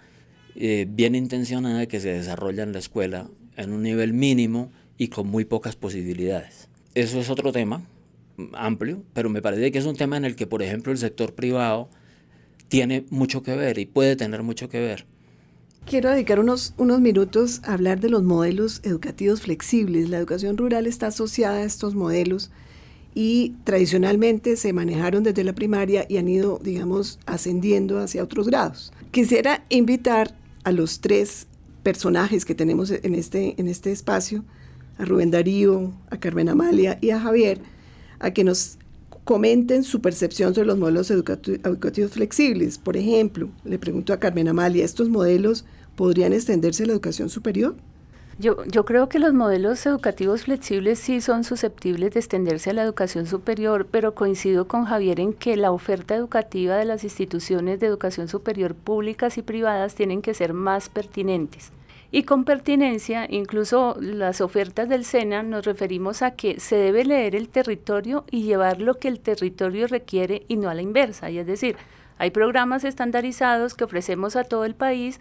eh, 0.55 0.85
bien 0.87 1.15
intencionada 1.15 1.87
que 1.87 1.99
se 1.99 2.09
desarrolla 2.09 2.63
en 2.63 2.73
la 2.73 2.79
escuela 2.79 3.29
en 3.55 3.73
un 3.73 3.81
nivel 3.81 4.13
mínimo 4.13 4.71
y 4.97 5.07
con 5.07 5.27
muy 5.27 5.45
pocas 5.45 5.75
posibilidades. 5.75 6.69
Eso 6.93 7.19
es 7.19 7.29
otro 7.29 7.51
tema 7.51 7.83
amplio, 8.53 9.03
pero 9.13 9.29
me 9.29 9.41
parece 9.41 9.71
que 9.71 9.79
es 9.79 9.85
un 9.85 9.95
tema 9.95 10.17
en 10.17 10.25
el 10.25 10.35
que, 10.35 10.47
por 10.47 10.61
ejemplo, 10.61 10.91
el 10.91 10.97
sector 10.97 11.33
privado 11.33 11.89
tiene 12.67 13.05
mucho 13.09 13.41
que 13.41 13.55
ver 13.55 13.79
y 13.79 13.85
puede 13.85 14.15
tener 14.15 14.43
mucho 14.43 14.69
que 14.69 14.79
ver. 14.79 15.05
Quiero 15.87 16.11
dedicar 16.11 16.41
unos, 16.41 16.73
unos 16.75 16.99
minutos 16.99 17.61
a 17.63 17.71
hablar 17.71 18.01
de 18.01 18.09
los 18.09 18.21
modelos 18.21 18.81
educativos 18.83 19.39
flexibles. 19.39 20.09
La 20.09 20.17
educación 20.17 20.57
rural 20.57 20.85
está 20.85 21.07
asociada 21.07 21.59
a 21.59 21.63
estos 21.63 21.95
modelos 21.95 22.51
y 23.15 23.55
tradicionalmente 23.63 24.57
se 24.57 24.73
manejaron 24.73 25.23
desde 25.23 25.45
la 25.45 25.53
primaria 25.53 26.05
y 26.09 26.17
han 26.17 26.27
ido, 26.27 26.59
digamos, 26.61 27.19
ascendiendo 27.25 27.99
hacia 27.99 28.21
otros 28.21 28.47
grados. 28.47 28.91
Quisiera 29.11 29.63
invitar 29.69 30.35
a 30.65 30.73
los 30.73 30.99
tres 30.99 31.47
personajes 31.83 32.43
que 32.43 32.53
tenemos 32.53 32.91
en 32.91 33.15
este, 33.15 33.55
en 33.57 33.69
este 33.69 33.93
espacio, 33.93 34.43
a 34.97 35.05
Rubén 35.05 35.31
Darío, 35.31 35.93
a 36.09 36.17
Carmen 36.17 36.49
Amalia 36.49 36.97
y 36.99 37.11
a 37.11 37.19
Javier, 37.21 37.61
a 38.19 38.31
que 38.31 38.43
nos 38.43 38.77
comenten 39.27 39.83
su 39.83 39.99
percepción 39.99 40.55
sobre 40.55 40.67
los 40.67 40.77
modelos 40.77 41.11
educativos 41.11 42.11
flexibles. 42.11 42.77
Por 42.77 42.95
ejemplo, 42.95 43.49
le 43.65 43.77
pregunto 43.77 44.13
a 44.13 44.21
Carmen 44.21 44.47
Amalia, 44.47 44.85
¿estos 44.85 45.09
modelos 45.09 45.65
podrían 45.97 46.31
extenderse 46.31 46.83
a 46.83 46.87
la 46.87 46.93
educación 46.93 47.29
superior? 47.29 47.75
Yo, 48.39 48.63
yo, 48.63 48.85
creo 48.85 49.09
que 49.09 49.19
los 49.19 49.33
modelos 49.33 49.85
educativos 49.85 50.43
flexibles 50.43 50.99
sí 50.99 51.19
son 51.19 51.43
susceptibles 51.43 52.13
de 52.13 52.21
extenderse 52.21 52.69
a 52.69 52.73
la 52.73 52.83
educación 52.83 53.27
superior, 53.27 53.85
pero 53.91 54.15
coincido 54.15 54.69
con 54.69 54.85
Javier 54.85 55.19
en 55.19 55.33
que 55.33 55.57
la 55.57 55.71
oferta 55.71 56.15
educativa 56.15 56.77
de 56.77 56.85
las 56.85 57.03
instituciones 57.03 57.81
de 57.81 57.87
educación 57.87 58.29
superior 58.29 58.75
públicas 58.75 59.37
y 59.37 59.41
privadas 59.41 59.95
tienen 59.95 60.21
que 60.21 60.35
ser 60.35 60.53
más 60.53 60.87
pertinentes. 60.87 61.71
Y 62.09 62.23
con 62.23 62.45
pertinencia, 62.45 63.27
incluso 63.29 63.97
las 63.99 64.39
ofertas 64.39 64.87
del 64.87 65.03
SENA 65.03 65.43
nos 65.43 65.65
referimos 65.65 66.21
a 66.21 66.31
que 66.31 66.59
se 66.59 66.77
debe 66.77 67.03
leer 67.03 67.35
el 67.35 67.49
territorio 67.49 68.23
y 68.31 68.43
llevar 68.43 68.79
lo 68.79 68.97
que 68.97 69.09
el 69.09 69.19
territorio 69.19 69.87
requiere 69.87 70.43
y 70.47 70.55
no 70.55 70.69
a 70.69 70.73
la 70.73 70.81
inversa. 70.81 71.29
Y 71.29 71.37
es 71.37 71.45
decir, 71.45 71.75
hay 72.17 72.31
programas 72.31 72.85
estandarizados 72.85 73.73
que 73.73 73.83
ofrecemos 73.83 74.37
a 74.37 74.45
todo 74.45 74.63
el 74.63 74.73
país, 74.73 75.19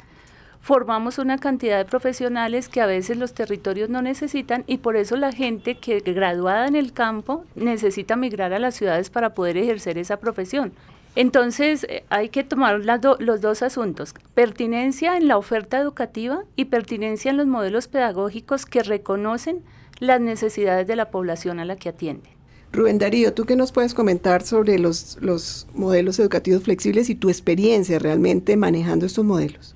formamos 0.60 1.18
una 1.18 1.38
cantidad 1.38 1.78
de 1.78 1.84
profesionales 1.84 2.68
que 2.68 2.80
a 2.80 2.86
veces 2.86 3.16
los 3.16 3.34
territorios 3.34 3.90
no 3.90 4.00
necesitan 4.00 4.62
y 4.68 4.78
por 4.78 4.96
eso 4.96 5.16
la 5.16 5.32
gente 5.32 5.78
que 5.78 6.00
graduada 6.00 6.68
en 6.68 6.76
el 6.76 6.92
campo 6.92 7.44
necesita 7.56 8.14
migrar 8.16 8.52
a 8.52 8.60
las 8.60 8.76
ciudades 8.76 9.10
para 9.10 9.34
poder 9.34 9.56
ejercer 9.56 9.98
esa 9.98 10.18
profesión. 10.18 10.72
Entonces 11.16 11.84
eh, 11.84 12.04
hay 12.10 12.28
que 12.28 12.44
tomar 12.44 12.80
los 12.84 13.40
dos 13.40 13.62
asuntos, 13.62 14.14
pertinencia 14.34 15.16
en 15.16 15.28
la 15.28 15.38
oferta 15.38 15.78
educativa 15.78 16.44
y 16.56 16.66
pertinencia 16.66 17.30
en 17.30 17.38
los 17.38 17.46
modelos 17.46 17.88
pedagógicos 17.88 18.66
que 18.66 18.82
reconocen 18.82 19.62
las 19.98 20.20
necesidades 20.20 20.86
de 20.86 20.94
la 20.94 21.10
población 21.10 21.58
a 21.58 21.64
la 21.64 21.76
que 21.76 21.88
atienden. 21.88 22.30
Rubén 22.70 22.98
Darío, 22.98 23.32
¿tú 23.32 23.46
qué 23.46 23.56
nos 23.56 23.72
puedes 23.72 23.94
comentar 23.94 24.42
sobre 24.42 24.78
los, 24.78 25.16
los 25.22 25.66
modelos 25.74 26.18
educativos 26.18 26.64
flexibles 26.64 27.08
y 27.08 27.14
tu 27.14 27.30
experiencia 27.30 27.98
realmente 27.98 28.54
manejando 28.58 29.06
estos 29.06 29.24
modelos? 29.24 29.74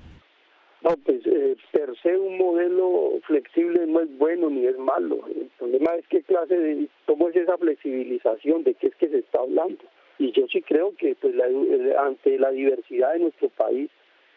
No, 0.83 0.91
pues 1.07 1.23
eh, 1.25 1.57
per 1.73 1.95
se 2.03 2.19
un 2.19 2.37
modelo 2.37 3.13
flexible 3.27 3.87
no 3.87 4.01
es 4.01 4.19
bueno 4.19 4.51
ni 4.51 4.67
es 4.67 4.77
malo. 4.79 5.27
El 5.29 5.51
problema 5.59 5.95
es 5.95 6.07
qué 6.09 6.23
clase 6.23 6.55
de, 6.55 6.89
cómo 7.07 7.29
es 7.31 7.37
esa 7.37 7.57
flexibilización, 7.57 8.65
de 8.65 8.75
qué 8.75 8.89
es 8.89 8.97
que 8.97 9.09
se 9.09 9.19
está 9.21 9.39
hablando. 9.41 9.79
Y 10.21 10.33
yo 10.33 10.47
sí 10.49 10.61
creo 10.61 10.95
que 10.99 11.15
pues 11.15 11.35
eh, 11.35 11.95
ante 11.99 12.39
la 12.39 12.51
diversidad 12.51 13.15
de 13.15 13.21
nuestro 13.21 13.49
país 13.49 13.91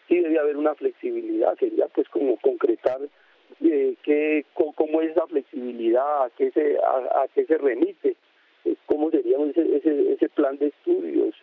sí 0.07 0.17
debe 0.17 0.39
haber 0.39 0.55
una 0.55 0.73
flexibilidad, 0.75 1.57
sería 1.59 1.87
pues 1.89 2.07
como 2.07 2.37
concretar 2.37 3.01
eh, 3.61 3.95
qué, 4.01 4.45
cómo 4.53 5.01
es 5.01 5.11
esa 5.11 5.27
flexibilidad, 5.27 6.23
a 6.23 6.29
qué 6.37 6.51
se, 6.51 6.77
a, 6.77 7.27
qué 7.35 7.45
se 7.45 7.57
remite, 7.57 8.15
eh, 8.63 8.75
cómo 8.85 9.11
sería 9.11 9.37
ese, 9.39 9.75
ese, 9.75 10.13
ese 10.13 10.29
plan 10.29 10.57
de 10.57 10.67
estudios, 10.67 11.35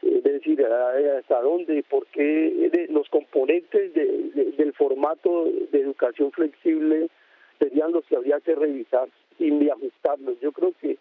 es 0.00 0.22
decir, 0.22 0.64
hasta 0.64 1.42
dónde, 1.42 1.82
por 1.82 2.06
qué 2.06 2.88
los 2.88 3.06
componentes 3.10 3.92
del 3.92 4.72
formato 4.72 5.50
de 5.70 5.80
educación 5.80 6.32
flexible 6.32 7.10
serían 7.58 7.92
los 7.92 8.06
que 8.06 8.16
habría 8.16 8.40
que 8.40 8.54
revisar 8.54 9.08
y 9.38 9.68
ajustarlos. 9.68 10.40
Yo 10.40 10.52
creo 10.52 10.72
que 10.80 10.96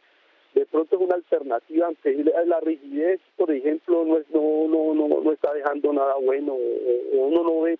de 0.55 0.65
pronto 0.65 0.95
es 0.95 1.01
una 1.01 1.15
alternativa 1.15 1.87
ante 1.87 2.13
la 2.45 2.59
rigidez, 2.61 3.19
por 3.35 3.51
ejemplo, 3.51 4.05
no, 4.05 4.17
es, 4.17 4.29
no, 4.29 4.67
no, 4.69 4.95
no, 4.95 5.21
no 5.21 5.31
está 5.33 5.53
dejando 5.53 5.91
nada 5.91 6.15
bueno, 6.15 6.53
o, 6.53 7.17
uno 7.27 7.43
no 7.43 7.61
ve. 7.61 7.77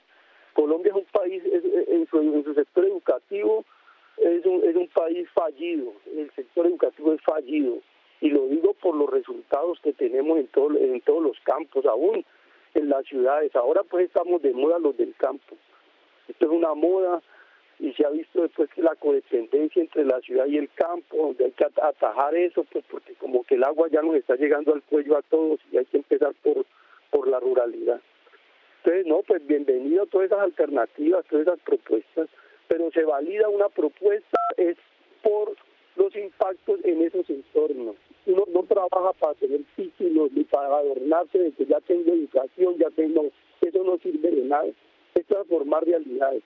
Colombia 0.54 0.92
es 0.92 0.98
un 0.98 1.06
país, 1.06 1.42
en, 1.46 2.08
su, 2.08 2.20
en 2.20 2.44
su 2.44 2.54
sector 2.54 2.86
educativo, 2.86 3.64
es 4.18 4.46
un, 4.46 4.64
es 4.64 4.76
un 4.76 4.88
país 4.90 5.28
fallido, 5.34 5.94
el 6.18 6.30
sector 6.32 6.68
educativo 6.68 7.14
es 7.14 7.22
fallido 7.22 7.80
y 8.22 8.30
lo 8.30 8.48
digo 8.48 8.74
por 8.74 8.96
los 8.96 9.10
resultados 9.10 9.80
que 9.82 9.94
tenemos 9.94 10.38
en, 10.38 10.48
todo, 10.48 10.78
en 10.78 11.00
todos 11.02 11.24
los 11.24 11.40
campos, 11.42 11.86
aún 11.86 12.26
en 12.74 12.90
las 12.90 13.06
ciudades. 13.06 13.56
Ahora 13.56 13.84
pues 13.84 14.06
estamos 14.06 14.42
de 14.42 14.54
moda 14.54 14.80
los 14.80 14.98
del 14.98 15.14
campo. 15.16 15.56
Esto 16.28 16.46
es 16.46 16.52
una 16.52 16.74
moda 16.74 17.22
y 17.80 17.94
se 17.94 18.06
ha 18.06 18.10
visto 18.10 18.42
después 18.42 18.70
que 18.72 18.82
la 18.82 18.96
codependencia 18.96 19.82
entre 19.82 20.06
la 20.06 20.20
ciudad 20.22 20.46
y 20.48 20.58
el 20.58 20.70
campo, 20.74 21.18
donde 21.18 21.46
hay 21.46 21.52
que 21.52 21.66
atajar 21.66 22.36
eso, 22.36 22.64
pues 22.72 22.86
porque 22.90 23.14
como 23.16 23.44
que 23.44 23.56
el 23.56 23.64
agua 23.64 23.88
ya 23.92 24.02
nos 24.02 24.16
está 24.16 24.36
llegando 24.36 24.74
al 24.74 24.82
cuello 24.84 25.18
a 25.18 25.22
todos 25.24 25.60
y 25.72 25.78
hay 25.78 25.86
que 25.86 25.98
empezar 25.98 26.34
por, 26.44 26.66
por 27.12 27.28
la 27.28 27.40
ruralidad. 27.40 28.02
Entonces, 28.84 29.08
no, 29.08 29.22
pues 29.24 29.46
bienvenido 29.46 30.06
todas 30.06 30.28
esas 30.28 30.40
alternativas, 30.40 31.26
todas 31.26 31.48
esas 31.48 31.60
propuestas, 31.62 32.30
pero 32.68 32.92
se 32.92 33.04
valida 33.04 33.50
una 33.50 33.70
propuesta 33.70 34.38
es 34.58 34.78
por 35.22 35.56
los 35.96 36.16
impactos 36.16 36.80
en 36.84 37.02
esos 37.02 37.30
entornos 37.30 37.96
uno 38.26 38.44
no 38.52 38.64
trabaja 38.64 39.14
para 39.14 39.34
tener 39.36 39.62
títulos 39.76 40.32
ni 40.32 40.44
para 40.46 40.68
adornarse 40.68 41.38
de 41.38 41.52
que 41.52 41.66
ya 41.66 41.80
tengo 41.82 42.12
educación, 42.12 42.78
ya 42.78 42.90
tengo, 42.92 43.30
eso 43.62 43.84
no 43.84 43.98
sirve 43.98 44.32
de 44.32 44.46
nada, 44.46 44.66
es 45.14 45.26
transformar 45.28 45.86
realidades. 45.86 46.44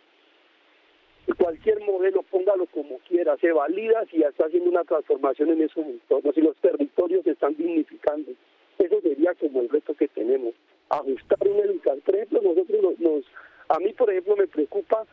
Cualquier 1.38 1.80
modelo, 1.82 2.24
póngalo 2.24 2.66
como 2.68 2.98
quiera, 3.08 3.38
se 3.38 3.52
valida 3.52 4.06
si 4.12 4.20
ya 4.20 4.28
está 4.28 4.46
haciendo 4.46 4.70
una 4.70 4.84
transformación 4.84 5.50
en 5.50 5.62
esos 5.62 5.86
entornos, 5.86 6.38
y 6.38 6.42
los 6.42 6.56
territorios 6.58 7.24
se 7.24 7.32
están 7.32 7.56
dignificando. 7.56 8.32
Eso 8.78 9.02
sería 9.02 9.34
como 9.36 9.62
el 9.62 9.70
reto 9.70 9.94
que 9.94 10.08
tenemos, 10.08 10.54
ajustar 10.90 11.48
una 11.48 11.64
educación. 11.64 12.02
Por 12.02 12.16
ejemplo, 12.16 12.42
nosotros 12.42 13.00
nos, 13.00 13.26
a 13.68 13.80
mí 13.80 13.94
por 13.94 14.10
ejemplo 14.10 14.36
me 14.36 14.48
preocupa 14.48 15.06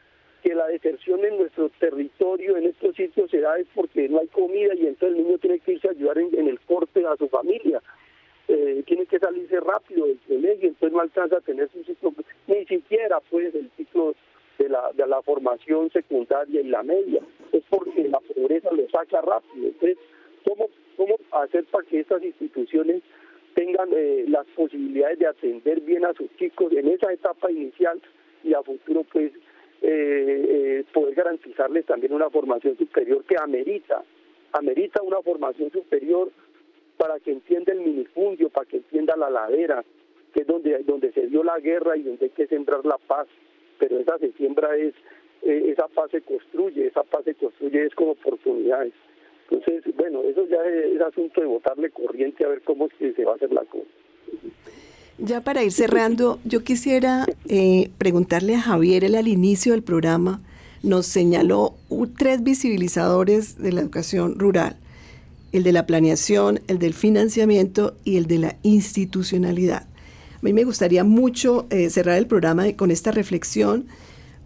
que 0.42 0.54
la 0.54 0.68
deserción 0.68 1.24
en 1.24 1.38
nuestro 1.38 1.68
territorio, 1.80 2.57
en 2.57 2.66
estos 2.66 2.94
sitios, 2.94 3.30
se 3.30 3.40
da 3.40 3.59
es 3.59 3.66
porque 3.74 4.09
no 4.09 4.20
hay 4.20 4.28
comida 4.28 4.74
y 4.74 4.86
entonces 4.86 5.18
el 5.18 5.24
niño 5.24 5.38
tiene 5.38 5.59
que 5.59 5.72
irse 5.72 5.88
a 5.88 5.90
ayudar 5.90 6.18
en, 6.18 6.48
el 6.48 6.61
corte 6.61 7.04
a 7.04 7.16
su 7.16 7.28
familia. 7.28 7.82
Eh, 8.46 8.84
tiene 8.86 9.07
que 9.07 9.18
salirse 9.18 9.59
rápido 9.59 10.07
del 10.07 10.20
colegio, 10.20 10.68
entonces 10.68 10.92
no 10.92 11.00
alcanza 11.00 11.38
a 11.38 11.40
tener 11.40 11.68
su 11.70 11.82
ciclo, 11.82 12.14
ni 12.46 12.64
siquiera 12.66 13.18
pues 13.28 13.52
el 13.57 13.68
la, 15.17 15.23
formación 15.23 15.91
secundaria 15.91 16.61
y 16.61 16.69
la 16.69 16.83
media. 16.83 17.21
Es 17.53 17.62
porque 17.69 18.09
la 18.09 18.21
pobreza 18.21 18.71
lo 18.73 18.89
saca 18.89 19.21
rápido. 19.21 19.69
Entonces, 19.69 19.99
¿cómo, 20.45 20.69
cómo 20.97 21.17
hacer 21.33 21.64
para 21.64 21.87
que 21.87 22.01
estas 22.01 22.23
instituciones 22.23 23.03
tengan 23.55 23.89
eh, 23.93 24.27
las 24.29 24.47
posibilidades 24.49 25.19
de 25.19 25.27
atender 25.27 25.81
bien 25.81 26.05
a 26.05 26.12
sus 26.12 26.29
chicos 26.37 26.73
en 26.73 26.89
esa 26.89 27.12
etapa 27.12 27.51
inicial 27.51 28.01
y 28.45 28.53
a 28.53 28.62
futuro 28.62 29.05
pues 29.11 29.33
eh, 29.83 30.45
eh, 30.49 30.85
poder 30.93 31.14
garantizarles 31.14 31.87
también 31.87 32.12
una 32.12 32.29
formación 32.29 32.77
superior 32.77 33.25
que 33.25 33.37
amerita, 33.41 34.03
amerita 34.53 35.03
una 35.03 35.23
formación 35.23 35.71
superior 35.71 36.31
para 36.99 37.19
que 37.21 37.33
entienda 37.33 37.73
el 37.73 37.81
minifundio, 37.81 38.51
para 38.51 38.67
que 38.67 38.79
entienda 38.79 39.17
la 39.17 39.31
ladera, 39.31 39.85
que 40.35 40.41
es 40.41 40.47
donde, 40.47 40.83
donde 40.85 41.12
se 41.12 41.27
dio 41.27 41.43
la 41.43 41.59
guerra 41.59 41.97
y 41.97 42.03
donde 42.03 42.27
hay 42.27 42.31
que 42.31 42.47
sembrar 42.47 42.85
la 42.85 42.99
paz, 42.99 43.27
pero 43.79 43.99
esa 43.99 44.18
se 44.18 44.33
siembra 44.33 44.77
es, 44.77 44.95
eh, 45.43 45.70
esa 45.72 45.89
paz 45.89 46.11
se 46.11 46.20
construye, 46.22 46.87
esa 46.87 47.03
paz 47.03 47.24
se 47.24 47.35
construye 47.35 47.87
es 47.87 47.95
con 47.95 48.11
oportunidades. 48.11 48.93
Entonces, 49.49 49.85
bueno, 49.97 50.22
eso 50.22 50.47
ya 50.49 50.59
es, 50.64 51.01
asunto 51.01 51.41
de 51.41 51.47
botarle 51.47 51.91
corriente 51.91 52.45
a 52.45 52.49
ver 52.49 52.62
cómo 52.62 52.89
que 52.89 53.12
se 53.12 53.24
va 53.24 53.33
a 53.33 53.35
hacer 53.37 53.53
la 53.53 53.64
cosa. 53.64 53.87
Ya 55.18 55.41
para 55.43 55.62
ir 55.62 55.72
cerrando, 55.72 56.41
yo 56.45 56.62
quisiera 56.62 57.24
eh, 57.49 57.91
preguntarle 57.97 58.55
a 58.57 58.61
Javier, 58.61 59.05
él 59.05 59.14
al 59.14 59.29
inicio 59.29 59.72
del 59.72 59.83
programa 59.83 60.41
nos 60.83 61.07
señaló 61.07 61.74
tres 62.18 62.43
visibilizadores 62.43 63.57
de 63.57 63.72
la 63.72 63.81
educación 63.81 64.39
rural, 64.39 64.77
el 65.53 65.62
de 65.62 65.72
la 65.72 65.87
planeación, 65.87 66.61
el 66.68 66.79
del 66.79 66.93
financiamiento 66.93 67.95
y 68.05 68.18
el 68.18 68.27
de 68.27 68.39
la 68.39 68.57
institucionalidad. 68.62 69.87
A 70.37 70.39
mí 70.43 70.53
me 70.53 70.64
gustaría 70.64 71.03
mucho 71.03 71.66
eh, 71.70 71.89
cerrar 71.89 72.18
el 72.18 72.26
programa 72.26 72.70
con 72.74 72.91
esta 72.91 73.11
reflexión 73.11 73.87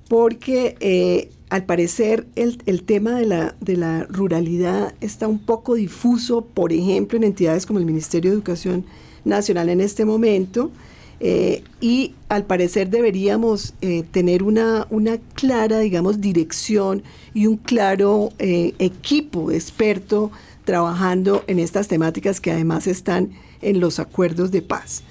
porque 0.08 0.76
eh, 0.80 1.30
al 1.50 1.64
parecer 1.64 2.26
el, 2.36 2.62
el, 2.66 2.84
tema 2.84 3.12
de 3.12 3.26
la, 3.26 3.54
de 3.60 3.76
la 3.76 4.04
ruralidad 4.04 4.94
está 5.00 5.26
un 5.26 5.40
poco 5.40 5.74
difuso, 5.74 6.42
por 6.42 6.72
ejemplo, 6.72 7.16
en 7.18 7.24
entidades 7.24 7.66
como 7.66 7.78
el 7.78 7.86
Ministerio 7.86 8.30
de 8.30 8.36
Educación 8.36 8.84
nacional 9.24 9.68
en 9.68 9.80
este 9.80 10.04
momento. 10.04 10.70
Eh, 11.22 11.64
y 11.80 12.14
al 12.28 12.44
parecer 12.44 12.88
deberíamos 12.88 13.74
tener 14.10 14.42
una, 14.42 14.86
una, 14.88 15.18
clara, 15.34 15.80
digamos, 15.80 16.20
dirección 16.20 17.02
y 17.34 17.46
un 17.46 17.58
claro 17.58 18.30
equipo 18.38 19.50
experto 19.50 20.30
trabajando 20.64 21.44
en 21.46 21.58
estas 21.58 21.88
temáticas 21.88 22.40
que 22.40 22.52
además 22.52 22.86
están 22.86 23.32
en 23.60 23.80
los 23.80 23.98
acuerdos 23.98 24.50
de 24.50 24.62
paz. 24.62 25.02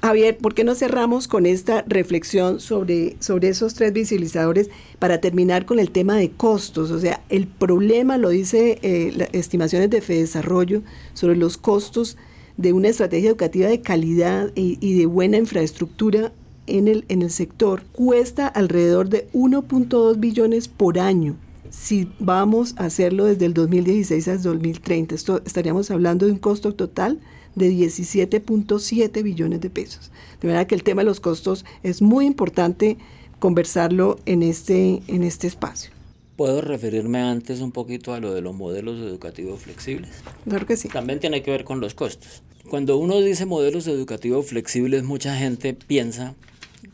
Javier, 0.00 0.38
¿por 0.38 0.54
qué 0.54 0.62
no 0.62 0.76
cerramos 0.76 1.26
con 1.26 1.44
esta 1.44 1.82
reflexión 1.88 2.60
sobre, 2.60 3.16
sobre 3.18 3.48
esos 3.48 3.74
tres 3.74 3.92
visibilizadores 3.92 4.70
para 5.00 5.20
terminar 5.20 5.66
con 5.66 5.80
el 5.80 5.90
tema 5.90 6.16
de 6.16 6.30
costos? 6.30 6.92
O 6.92 7.00
sea, 7.00 7.20
el 7.30 7.48
problema, 7.48 8.16
lo 8.16 8.28
dice 8.28 8.78
eh, 8.82 9.12
las 9.16 9.28
estimaciones 9.32 9.90
de 9.90 10.00
Fedesarrollo, 10.00 10.82
sobre 11.14 11.36
los 11.36 11.56
costos 11.56 12.16
de 12.56 12.72
una 12.72 12.88
estrategia 12.88 13.30
educativa 13.30 13.68
de 13.68 13.80
calidad 13.80 14.52
y, 14.54 14.98
de 14.98 15.06
buena 15.06 15.36
infraestructura 15.36 16.32
en 16.68 16.86
el, 16.86 17.04
en 17.08 17.22
el 17.22 17.30
sector, 17.30 17.82
cuesta 17.92 18.46
alrededor 18.46 19.08
de 19.08 19.28
1.2 19.32 20.20
billones 20.20 20.68
por 20.68 20.98
año 20.98 21.36
si 21.70 22.08
vamos 22.18 22.74
a 22.78 22.84
hacerlo 22.84 23.26
desde 23.26 23.44
el 23.44 23.52
2016 23.52 24.26
al 24.28 24.42
2030. 24.42 25.14
Esto, 25.14 25.42
estaríamos 25.44 25.90
hablando 25.90 26.24
de 26.24 26.32
un 26.32 26.38
costo 26.38 26.74
total 26.74 27.20
de 27.54 27.70
17.7 27.70 29.22
billones 29.22 29.60
de 29.60 29.70
pesos. 29.70 30.10
De 30.40 30.48
verdad 30.48 30.66
que 30.66 30.74
el 30.74 30.82
tema 30.82 31.02
de 31.02 31.06
los 31.06 31.20
costos 31.20 31.64
es 31.82 32.02
muy 32.02 32.26
importante 32.26 32.96
conversarlo 33.38 34.18
en 34.26 34.42
este, 34.42 35.02
en 35.06 35.22
este 35.22 35.46
espacio. 35.46 35.90
¿Puedo 36.36 36.60
referirme 36.60 37.20
antes 37.20 37.60
un 37.60 37.72
poquito 37.72 38.14
a 38.14 38.20
lo 38.20 38.32
de 38.32 38.42
los 38.42 38.54
modelos 38.54 39.00
educativos 39.00 39.60
flexibles? 39.60 40.10
Claro 40.48 40.66
que 40.66 40.76
sí. 40.76 40.88
También 40.88 41.18
tiene 41.18 41.42
que 41.42 41.50
ver 41.50 41.64
con 41.64 41.80
los 41.80 41.94
costos. 41.94 42.42
Cuando 42.70 42.96
uno 42.96 43.20
dice 43.20 43.44
modelos 43.44 43.86
educativos 43.88 44.46
flexibles, 44.46 45.02
mucha 45.02 45.36
gente 45.36 45.74
piensa 45.74 46.36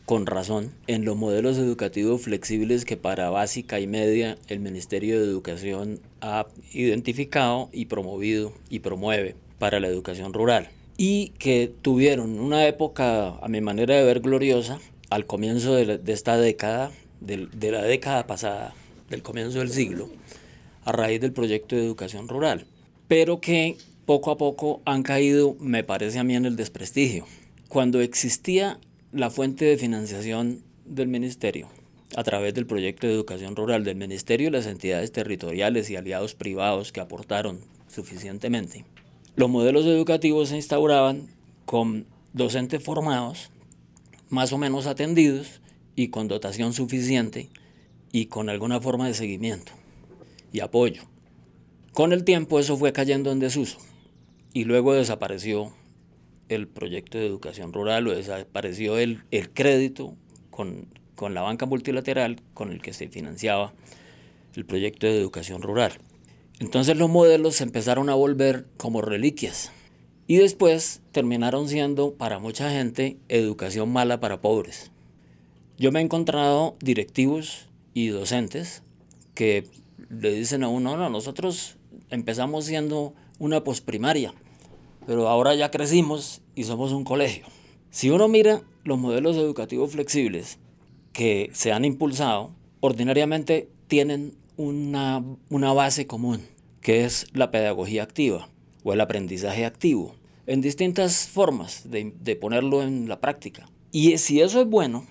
con 0.05 0.25
razón 0.25 0.71
en 0.87 1.05
los 1.05 1.15
modelos 1.15 1.57
educativos 1.57 2.21
flexibles 2.21 2.85
que 2.85 2.97
para 2.97 3.29
básica 3.29 3.79
y 3.79 3.87
media 3.87 4.37
el 4.47 4.59
Ministerio 4.59 5.19
de 5.19 5.25
Educación 5.25 5.99
ha 6.21 6.47
identificado 6.71 7.69
y 7.71 7.85
promovido 7.85 8.53
y 8.69 8.79
promueve 8.79 9.35
para 9.59 9.79
la 9.79 9.87
educación 9.87 10.33
rural 10.33 10.69
y 10.97 11.29
que 11.37 11.71
tuvieron 11.81 12.39
una 12.39 12.67
época, 12.67 13.37
a 13.41 13.47
mi 13.47 13.61
manera 13.61 13.95
de 13.95 14.03
ver, 14.03 14.21
gloriosa 14.21 14.79
al 15.09 15.25
comienzo 15.25 15.75
de, 15.75 15.99
esta 16.07 16.37
década, 16.37 16.91
de, 17.21 17.47
de 17.53 17.71
la 17.71 17.83
década 17.83 18.27
pasada, 18.27 18.73
del 19.09 19.21
comienzo 19.21 19.59
del 19.59 19.71
siglo, 19.71 20.09
a 20.83 20.91
raíz 20.91 21.19
del 21.19 21.33
proyecto 21.33 21.75
de 21.75 21.83
educación 21.83 22.27
rural, 22.27 22.65
pero 23.07 23.39
que 23.39 23.77
poco 24.05 24.31
a 24.31 24.37
poco 24.37 24.81
han 24.85 25.03
caído, 25.03 25.55
me 25.59 25.83
parece 25.83 26.19
a 26.19 26.23
mí, 26.23 26.35
en 26.35 26.45
el 26.45 26.55
desprestigio. 26.55 27.25
Cuando 27.67 28.01
existía 28.01 28.79
la 29.11 29.29
fuente 29.29 29.65
de 29.65 29.77
financiación 29.77 30.61
del 30.85 31.07
ministerio 31.07 31.67
a 32.15 32.23
través 32.23 32.53
del 32.53 32.67
proyecto 32.67 33.07
de 33.07 33.13
educación 33.13 33.55
rural 33.55 33.83
del 33.83 33.95
ministerio 33.95 34.47
y 34.47 34.51
las 34.51 34.67
entidades 34.67 35.11
territoriales 35.11 35.89
y 35.89 35.95
aliados 35.95 36.35
privados 36.35 36.91
que 36.91 37.01
aportaron 37.01 37.59
suficientemente. 37.87 38.85
Los 39.37 39.49
modelos 39.49 39.85
educativos 39.85 40.47
se 40.47 40.55
instauraban 40.55 41.27
con 41.65 42.05
docentes 42.31 42.81
formados, 42.81 43.51
más 44.29 44.53
o 44.53 44.57
menos 44.57 44.87
atendidos 44.87 45.59
y 45.93 46.07
con 46.07 46.29
dotación 46.29 46.71
suficiente 46.71 47.49
y 48.13 48.27
con 48.27 48.49
alguna 48.49 48.79
forma 48.79 49.07
de 49.07 49.13
seguimiento 49.13 49.73
y 50.53 50.61
apoyo. 50.61 51.01
Con 51.91 52.13
el 52.13 52.23
tiempo 52.23 52.61
eso 52.61 52.77
fue 52.77 52.93
cayendo 52.93 53.33
en 53.33 53.39
desuso 53.39 53.77
y 54.53 54.63
luego 54.63 54.93
desapareció 54.93 55.73
el 56.47 56.69
proyecto 56.69 57.17
de 57.17 57.25
educación 57.25 57.73
rural 57.73 58.07
o 58.07 58.15
desapareció 58.15 58.97
el, 58.97 59.23
el 59.31 59.49
crédito 59.49 60.15
con, 60.49 60.87
con 61.15 61.33
la 61.33 61.41
banca 61.41 61.65
multilateral 61.65 62.37
con 62.53 62.71
el 62.71 62.81
que 62.81 62.93
se 62.93 63.09
financiaba 63.09 63.73
el 64.55 64.65
proyecto 64.65 65.07
de 65.07 65.19
educación 65.19 65.61
rural. 65.61 65.91
Entonces 66.59 66.97
los 66.97 67.09
modelos 67.09 67.55
se 67.55 67.63
empezaron 67.63 68.09
a 68.09 68.15
volver 68.15 68.65
como 68.77 69.01
reliquias 69.01 69.71
y 70.27 70.37
después 70.37 71.01
terminaron 71.11 71.67
siendo 71.67 72.13
para 72.13 72.39
mucha 72.39 72.69
gente 72.71 73.17
educación 73.29 73.91
mala 73.91 74.19
para 74.19 74.41
pobres. 74.41 74.91
Yo 75.77 75.91
me 75.91 75.99
he 75.99 76.03
encontrado 76.03 76.75
directivos 76.79 77.67
y 77.93 78.07
docentes 78.07 78.83
que 79.33 79.67
le 80.09 80.31
dicen 80.31 80.63
a 80.63 80.69
uno, 80.69 80.95
no, 80.95 81.09
nosotros 81.09 81.77
empezamos 82.09 82.65
siendo 82.65 83.13
una 83.39 83.63
posprimaria 83.63 84.33
pero 85.05 85.27
ahora 85.29 85.55
ya 85.55 85.71
crecimos 85.71 86.41
y 86.55 86.63
somos 86.63 86.91
un 86.91 87.03
colegio. 87.03 87.45
Si 87.89 88.09
uno 88.09 88.27
mira 88.27 88.61
los 88.83 88.97
modelos 88.97 89.37
educativos 89.37 89.91
flexibles 89.91 90.59
que 91.13 91.49
se 91.53 91.71
han 91.71 91.85
impulsado, 91.85 92.51
ordinariamente 92.81 93.69
tienen 93.87 94.35
una, 94.57 95.23
una 95.49 95.73
base 95.73 96.07
común, 96.07 96.41
que 96.81 97.05
es 97.05 97.27
la 97.33 97.51
pedagogía 97.51 98.03
activa 98.03 98.49
o 98.83 98.93
el 98.93 99.01
aprendizaje 99.01 99.65
activo, 99.65 100.15
en 100.47 100.61
distintas 100.61 101.27
formas 101.27 101.89
de, 101.89 102.13
de 102.19 102.35
ponerlo 102.35 102.83
en 102.83 103.09
la 103.09 103.19
práctica. 103.19 103.67
Y 103.91 104.17
si 104.17 104.41
eso 104.41 104.61
es 104.61 104.67
bueno, 104.67 105.05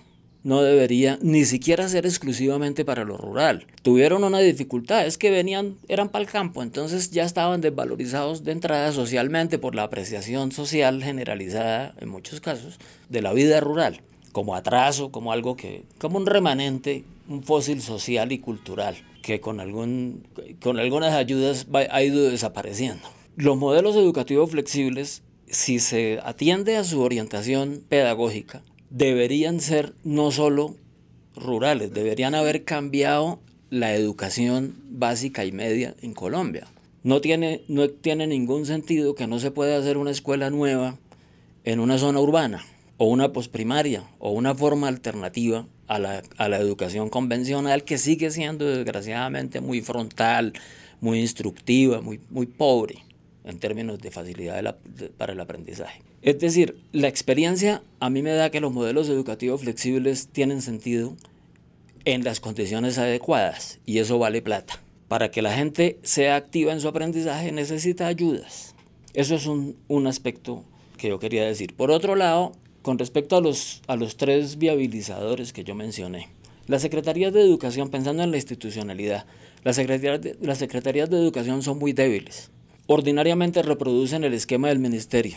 no 0.45 0.61
debería 0.61 1.17
ni 1.23 1.43
siquiera 1.43 1.89
ser 1.89 2.05
exclusivamente 2.05 2.85
para 2.85 3.03
lo 3.03 3.17
rural. 3.17 3.65
Tuvieron 3.81 4.23
una 4.23 4.39
dificultad, 4.39 5.07
es 5.07 5.17
que 5.17 5.31
venían, 5.31 5.75
eran 5.87 6.09
para 6.09 6.23
el 6.23 6.29
campo, 6.29 6.61
entonces 6.61 7.09
ya 7.09 7.23
estaban 7.23 7.61
desvalorizados 7.61 8.43
de 8.43 8.51
entrada 8.51 8.91
socialmente 8.91 9.57
por 9.57 9.73
la 9.73 9.81
apreciación 9.81 10.51
social 10.51 11.03
generalizada, 11.03 11.95
en 11.99 12.09
muchos 12.09 12.41
casos, 12.41 12.79
de 13.09 13.23
la 13.23 13.33
vida 13.33 13.59
rural, 13.59 14.01
como 14.33 14.55
atraso, 14.55 15.11
como 15.11 15.31
algo 15.31 15.55
que, 15.55 15.83
como 15.97 16.17
un 16.17 16.27
remanente, 16.27 17.05
un 17.27 17.43
fósil 17.43 17.81
social 17.81 18.31
y 18.31 18.39
cultural, 18.39 18.95
que 19.21 19.39
con, 19.39 19.59
algún, 19.59 20.27
con 20.61 20.79
algunas 20.79 21.13
ayudas 21.13 21.67
ha 21.89 22.03
ido 22.03 22.29
desapareciendo. 22.29 23.07
Los 23.35 23.57
modelos 23.57 23.95
educativos 23.95 24.51
flexibles, 24.51 25.23
si 25.47 25.79
se 25.79 26.19
atiende 26.23 26.77
a 26.77 26.83
su 26.83 27.01
orientación 27.01 27.83
pedagógica, 27.87 28.63
deberían 28.89 29.59
ser 29.59 29.93
no 30.03 30.31
solo 30.31 30.75
rurales, 31.35 31.93
deberían 31.93 32.35
haber 32.35 32.63
cambiado 32.63 33.39
la 33.69 33.93
educación 33.93 34.75
básica 34.89 35.43
y 35.45 35.51
media 35.51 35.95
en 36.01 36.13
Colombia. 36.13 36.67
No 37.03 37.21
tiene, 37.21 37.61
no 37.67 37.89
tiene 37.89 38.25
ningún 38.25 38.65
sentido 38.65 39.15
que 39.15 39.27
no 39.27 39.39
se 39.39 39.51
pueda 39.51 39.77
hacer 39.77 39.97
una 39.97 40.11
escuela 40.11 40.49
nueva 40.49 40.97
en 41.63 41.79
una 41.79 41.97
zona 41.97 42.19
urbana 42.19 42.63
o 42.97 43.07
una 43.07 43.33
posprimaria 43.33 44.03
o 44.19 44.31
una 44.31 44.55
forma 44.55 44.87
alternativa 44.87 45.67
a 45.87 45.99
la, 45.99 46.23
a 46.37 46.49
la 46.49 46.57
educación 46.57 47.09
convencional 47.09 47.83
que 47.83 47.97
sigue 47.97 48.31
siendo 48.31 48.65
desgraciadamente 48.65 49.61
muy 49.61 49.81
frontal, 49.81 50.53
muy 51.01 51.19
instructiva, 51.19 52.01
muy, 52.01 52.19
muy 52.29 52.45
pobre 52.45 53.03
en 53.43 53.59
términos 53.59 53.99
de 53.99 54.11
facilidad 54.11 54.77
para 55.17 55.33
el 55.33 55.39
aprendizaje. 55.39 56.01
Es 56.21 56.39
decir, 56.39 56.75
la 56.91 57.07
experiencia 57.07 57.83
a 57.99 58.09
mí 58.09 58.23
me 58.23 58.31
da 58.31 58.49
que 58.49 58.59
los 58.59 58.73
modelos 58.73 59.07
educativos 59.09 59.61
flexibles 59.61 60.27
tienen 60.29 60.63
sentido 60.63 61.15
en 62.05 62.23
las 62.23 62.39
condiciones 62.39 62.97
adecuadas 62.97 63.79
y 63.85 63.99
eso 63.99 64.17
vale 64.17 64.41
plata. 64.41 64.81
Para 65.07 65.29
que 65.29 65.43
la 65.43 65.53
gente 65.53 65.99
sea 66.01 66.35
activa 66.35 66.73
en 66.73 66.81
su 66.81 66.87
aprendizaje 66.87 67.51
necesita 67.51 68.07
ayudas. 68.07 68.73
Eso 69.13 69.35
es 69.35 69.45
un, 69.45 69.77
un 69.87 70.07
aspecto 70.07 70.63
que 70.97 71.09
yo 71.09 71.19
quería 71.19 71.45
decir. 71.45 71.75
Por 71.75 71.91
otro 71.91 72.15
lado, 72.15 72.53
con 72.85 72.99
respecto 72.99 73.35
a 73.35 73.41
los, 73.41 73.81
a 73.87 73.95
los 73.95 74.15
tres 74.15 74.59
viabilizadores 74.59 75.53
que 75.53 75.63
yo 75.63 75.73
mencioné, 75.73 76.29
las 76.67 76.83
secretarías 76.83 77.33
de 77.33 77.41
educación, 77.41 77.89
pensando 77.89 78.21
en 78.21 78.29
la 78.29 78.37
institucionalidad, 78.37 79.25
las 79.63 79.77
secretarías 79.77 80.21
de, 80.21 80.37
las 80.39 80.59
secretarías 80.59 81.09
de 81.09 81.17
educación 81.17 81.63
son 81.63 81.79
muy 81.79 81.93
débiles. 81.93 82.51
Ordinariamente 82.85 83.63
reproducen 83.63 84.23
el 84.23 84.35
esquema 84.35 84.67
del 84.67 84.77
ministerio, 84.77 85.35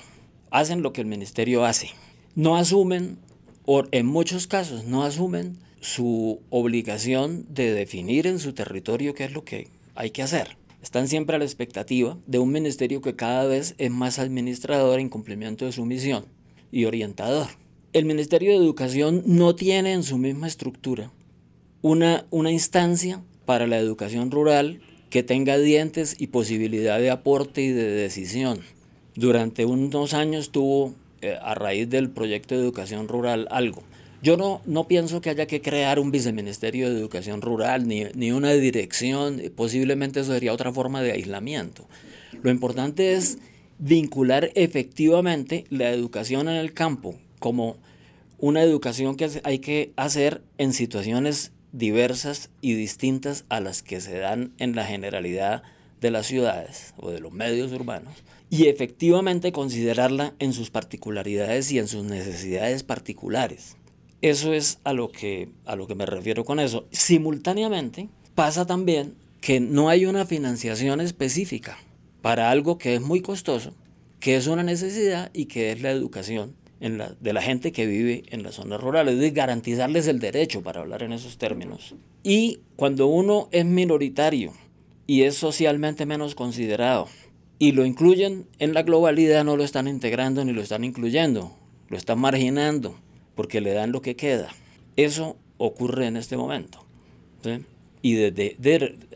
hacen 0.51 0.83
lo 0.83 0.93
que 0.93 1.01
el 1.01 1.07
ministerio 1.07 1.65
hace, 1.65 1.89
no 2.35 2.59
asumen, 2.59 3.17
o 3.65 3.85
en 3.93 4.05
muchos 4.05 4.47
casos 4.47 4.85
no 4.85 5.03
asumen 5.03 5.57
su 5.81 6.43
obligación 6.51 7.47
de 7.49 7.73
definir 7.73 8.27
en 8.27 8.41
su 8.41 8.53
territorio 8.53 9.15
qué 9.15 9.25
es 9.25 9.33
lo 9.33 9.47
que 9.47 9.69
hay 9.95 10.11
que 10.11 10.23
hacer. 10.23 10.59
Están 10.83 11.09
siempre 11.09 11.37
a 11.37 11.39
la 11.39 11.47
expectativa 11.47 12.19
de 12.27 12.41
un 12.41 12.53
ministerio 12.53 13.01
que 13.01 13.17
cada 13.17 13.47
vez 13.47 13.75
es 13.79 13.91
más 13.91 14.19
administrador 14.19 15.01
en 15.01 15.09
cumplimiento 15.09 15.65
de 15.65 15.73
su 15.73 15.87
misión 15.87 16.27
y 16.71 16.85
orientador. 16.85 17.49
El 17.93 18.05
Ministerio 18.05 18.51
de 18.51 18.57
Educación 18.57 19.23
no 19.27 19.55
tiene 19.55 19.93
en 19.93 20.03
su 20.03 20.19
misma 20.19 20.47
estructura 20.47 21.11
una, 21.83 22.27
una 22.31 22.51
instancia 22.51 23.23
para 23.45 23.67
la 23.67 23.79
educación 23.79 24.31
rural 24.31 24.81
que 25.11 25.23
tenga 25.23 25.59
dientes 25.59 26.17
y 26.19 26.29
posibilidad 26.29 26.99
de 26.99 27.11
aporte 27.11 27.63
y 27.63 27.69
de 27.69 27.91
decisión. 27.91 28.61
Durante 29.15 29.65
unos 29.65 30.15
años 30.15 30.51
tuvo, 30.51 30.95
eh, 31.23 31.37
a 31.41 31.55
raíz 31.55 31.89
del 31.89 32.11
proyecto 32.11 32.55
de 32.55 32.61
educación 32.61 33.09
rural, 33.09 33.49
algo. 33.51 33.83
Yo 34.23 34.37
no, 34.37 34.61
no 34.67 34.89
pienso 34.89 35.21
que 35.21 35.31
haya 35.31 35.47
que 35.47 35.63
crear 35.63 35.99
un 35.99 36.11
viceministerio 36.11 36.91
de 36.91 36.99
educación 36.99 37.41
rural 37.41 37.87
ni, 37.87 38.05
ni 38.15 38.33
una 38.33 38.53
dirección, 38.53 39.41
posiblemente 39.55 40.21
eso 40.21 40.33
sería 40.33 40.53
otra 40.53 40.73
forma 40.73 41.03
de 41.03 41.13
aislamiento. 41.13 41.87
Lo 42.43 42.51
importante 42.51 43.15
es 43.15 43.39
vincular 43.79 44.51
efectivamente 44.55 45.65
la 45.71 45.91
educación 45.91 46.49
en 46.49 46.57
el 46.57 46.73
campo 46.73 47.15
como 47.39 47.77
una 48.39 48.63
educación 48.63 49.17
que 49.17 49.31
hay 49.45 49.59
que 49.59 49.93
hacer 49.97 50.43
en 50.59 50.73
situaciones 50.73 51.53
diversas 51.73 52.51
y 52.61 52.75
distintas 52.75 53.45
a 53.49 53.61
las 53.61 53.83
que 53.83 54.01
se 54.01 54.19
dan 54.19 54.53
en 54.59 54.75
la 54.75 54.85
generalidad 54.85 55.63
de 56.01 56.11
las 56.11 56.27
ciudades 56.27 56.95
o 56.97 57.11
de 57.11 57.21
los 57.21 57.33
medios 57.33 57.73
urbanos 57.73 58.15
y 58.51 58.67
efectivamente 58.67 59.53
considerarla 59.53 60.35
en 60.39 60.53
sus 60.53 60.71
particularidades 60.71 61.71
y 61.73 61.79
en 61.79 61.89
sus 61.89 62.05
necesidades 62.05 62.83
particulares. 62.83 63.77
Eso 64.23 64.53
es 64.53 64.79
a 64.85 64.93
lo 64.93 65.13
que, 65.13 65.51
a 65.65 65.77
lo 65.77 65.87
que 65.87 65.95
me 65.95 66.07
refiero 66.07 66.45
con 66.45 66.59
eso. 66.59 66.87
Simultáneamente 66.91 68.09
pasa 68.35 68.67
también 68.67 69.15
que 69.41 69.61
no 69.61 69.89
hay 69.89 70.07
una 70.07 70.25
financiación 70.25 71.01
específica 71.01 71.79
para 72.29 72.51
algo 72.51 72.77
que 72.77 72.95
es 72.95 73.01
muy 73.01 73.23
costoso, 73.23 73.73
que 74.21 74.37
es 74.37 74.49
una 74.49 74.63
necesidad 74.63 75.31
y 75.33 75.47
que 75.47 75.73
es 75.73 75.81
la 75.81 75.91
educación 75.91 76.55
de 76.79 77.33
la 77.33 77.41
gente 77.41 77.73
que 77.73 77.87
vive 77.87 78.25
en 78.29 78.43
las 78.43 78.57
zonas 78.57 78.83
rurales, 78.83 79.15
es 79.15 79.21
decir, 79.21 79.35
garantizarles 79.35 80.07
el 80.09 80.19
derecho 80.21 80.63
para 80.63 80.83
hablar 80.83 81.03
en 81.03 81.15
esos 81.15 81.39
términos. 81.39 81.95
Y 82.23 82.61
cuando 82.77 83.07
uno 83.07 83.49
es 83.51 83.65
minoritario 83.65 84.53
y 85.07 85.23
es 85.23 85.37
socialmente 85.37 86.05
menos 86.05 86.35
considerado 86.35 87.09
y 87.59 87.73
lo 87.73 87.87
incluyen 87.87 88.47
en 88.59 88.75
la 88.75 88.83
globalidad, 88.83 89.43
no 89.43 89.57
lo 89.57 89.65
están 89.65 89.89
integrando 89.89 90.45
ni 90.45 90.53
lo 90.53 90.61
están 90.61 90.85
incluyendo, 90.85 91.57
lo 91.89 91.97
están 91.97 92.19
marginando 92.19 92.95
porque 93.37 93.63
le 93.63 93.73
dan 93.73 93.91
lo 93.91 94.03
que 94.03 94.17
queda. 94.17 94.51
Eso 94.97 95.39
ocurre 95.57 96.09
en 96.09 96.19
este 96.19 96.37
momento. 96.37 96.85
Y 98.09 98.17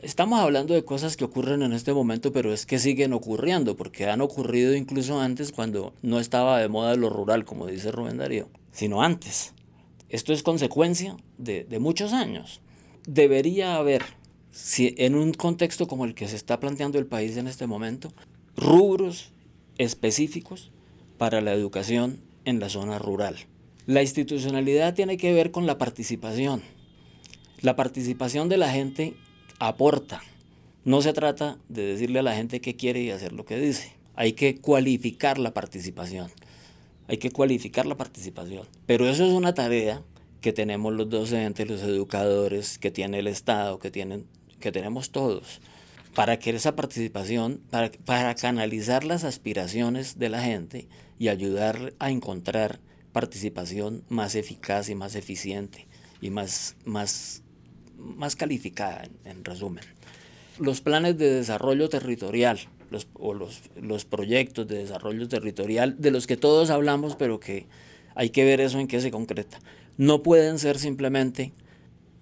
estamos 0.02 0.38
hablando 0.38 0.74
de 0.74 0.84
cosas 0.84 1.16
que 1.16 1.24
ocurren 1.24 1.62
en 1.62 1.72
este 1.72 1.94
momento, 1.94 2.30
pero 2.30 2.52
es 2.52 2.66
que 2.66 2.78
siguen 2.78 3.14
ocurriendo, 3.14 3.74
porque 3.74 4.06
han 4.06 4.20
ocurrido 4.20 4.74
incluso 4.74 5.18
antes 5.18 5.50
cuando 5.50 5.94
no 6.02 6.20
estaba 6.20 6.58
de 6.58 6.68
moda 6.68 6.94
lo 6.94 7.08
rural, 7.08 7.46
como 7.46 7.66
dice 7.66 7.90
Rubén 7.90 8.18
Darío, 8.18 8.50
sino 8.70 9.00
antes. 9.00 9.54
Esto 10.10 10.34
es 10.34 10.42
consecuencia 10.42 11.16
de, 11.38 11.66
muchos 11.80 12.12
años. 12.12 12.60
Debería 13.06 13.76
haber, 13.76 14.02
en 14.76 15.14
un 15.14 15.32
contexto 15.32 15.86
como 15.86 16.04
el 16.04 16.14
que 16.14 16.28
se 16.28 16.36
está 16.36 16.60
planteando 16.60 16.98
el 16.98 17.06
país 17.06 17.38
en 17.38 17.46
este 17.46 17.66
momento, 17.66 18.12
rubros 18.58 19.32
específicos 19.78 20.70
para 21.16 21.40
la 21.40 21.54
educación 21.54 22.20
en 22.44 22.60
la 22.60 22.68
zona 22.68 22.98
rural. 22.98 23.36
La 23.86 24.02
institucionalidad 24.02 24.92
tiene 24.92 25.16
que 25.16 25.32
ver 25.32 25.50
con 25.50 25.64
la 25.64 25.78
participación 25.78 26.60
la 27.62 27.76
participación 27.76 28.48
de 28.48 28.58
la 28.58 28.70
gente 28.70 29.14
aporta. 29.58 30.20
No 30.84 31.00
se 31.00 31.12
trata 31.12 31.58
de 31.68 31.82
decirle 31.82 32.18
a 32.18 32.24
la 32.24 32.34
gente 32.34 32.60
qué 32.60 32.74
quiere 32.74 33.00
y 33.00 33.10
hacer 33.10 33.32
lo 33.32 33.44
que 33.44 33.58
dice. 33.58 33.92
Hay 34.14 34.32
que 34.32 34.60
cualificar 34.60 35.38
la 35.38 35.54
participación. 35.54 36.30
Hay 37.06 37.18
que 37.18 37.30
cualificar 37.30 37.86
la 37.86 37.96
participación. 37.96 38.66
Pero 38.86 39.08
eso 39.08 39.24
es 39.24 39.32
una 39.32 39.54
tarea 39.54 40.02
que 40.40 40.52
tenemos 40.52 40.92
los 40.92 41.08
docentes, 41.08 41.68
los 41.68 41.82
educadores, 41.82 42.78
que 42.78 42.90
tiene 42.90 43.20
el 43.20 43.28
Estado, 43.28 43.78
que, 43.78 43.92
tienen, 43.92 44.26
que 44.58 44.72
tenemos 44.72 45.12
todos, 45.12 45.60
para 46.14 46.38
que 46.40 46.50
esa 46.50 46.74
participación, 46.74 47.60
para, 47.70 48.34
canalizar 48.34 49.04
las 49.04 49.22
aspiraciones 49.22 50.18
de 50.18 50.28
la 50.28 50.42
gente 50.42 50.88
y 51.18 51.28
ayudar 51.28 51.94
a 52.00 52.10
encontrar 52.10 52.80
participación 53.12 54.02
más 54.08 54.34
eficaz 54.34 54.88
y 54.88 54.96
más 54.96 55.14
eficiente 55.14 55.86
y 56.20 56.30
más, 56.30 56.76
más 56.84 57.41
más 58.02 58.36
calificada, 58.36 59.04
en, 59.24 59.44
resumen. 59.44 59.84
Los 60.58 60.80
planes 60.80 61.16
de 61.18 61.30
desarrollo 61.30 61.88
territorial 61.88 62.58
los, 62.90 63.08
o 63.14 63.32
los, 63.32 63.62
los 63.80 64.04
proyectos 64.04 64.68
de 64.68 64.78
desarrollo 64.78 65.26
territorial 65.28 65.96
de 65.98 66.10
los 66.10 66.26
que 66.26 66.36
todos 66.36 66.70
hablamos, 66.70 67.16
pero 67.16 67.40
que 67.40 67.66
hay 68.14 68.30
que 68.30 68.44
ver 68.44 68.60
eso 68.60 68.78
en 68.78 68.86
qué 68.86 69.00
se 69.00 69.10
concreta. 69.10 69.60
No 69.96 70.22
pueden 70.22 70.58
ser 70.58 70.78
simplemente 70.78 71.52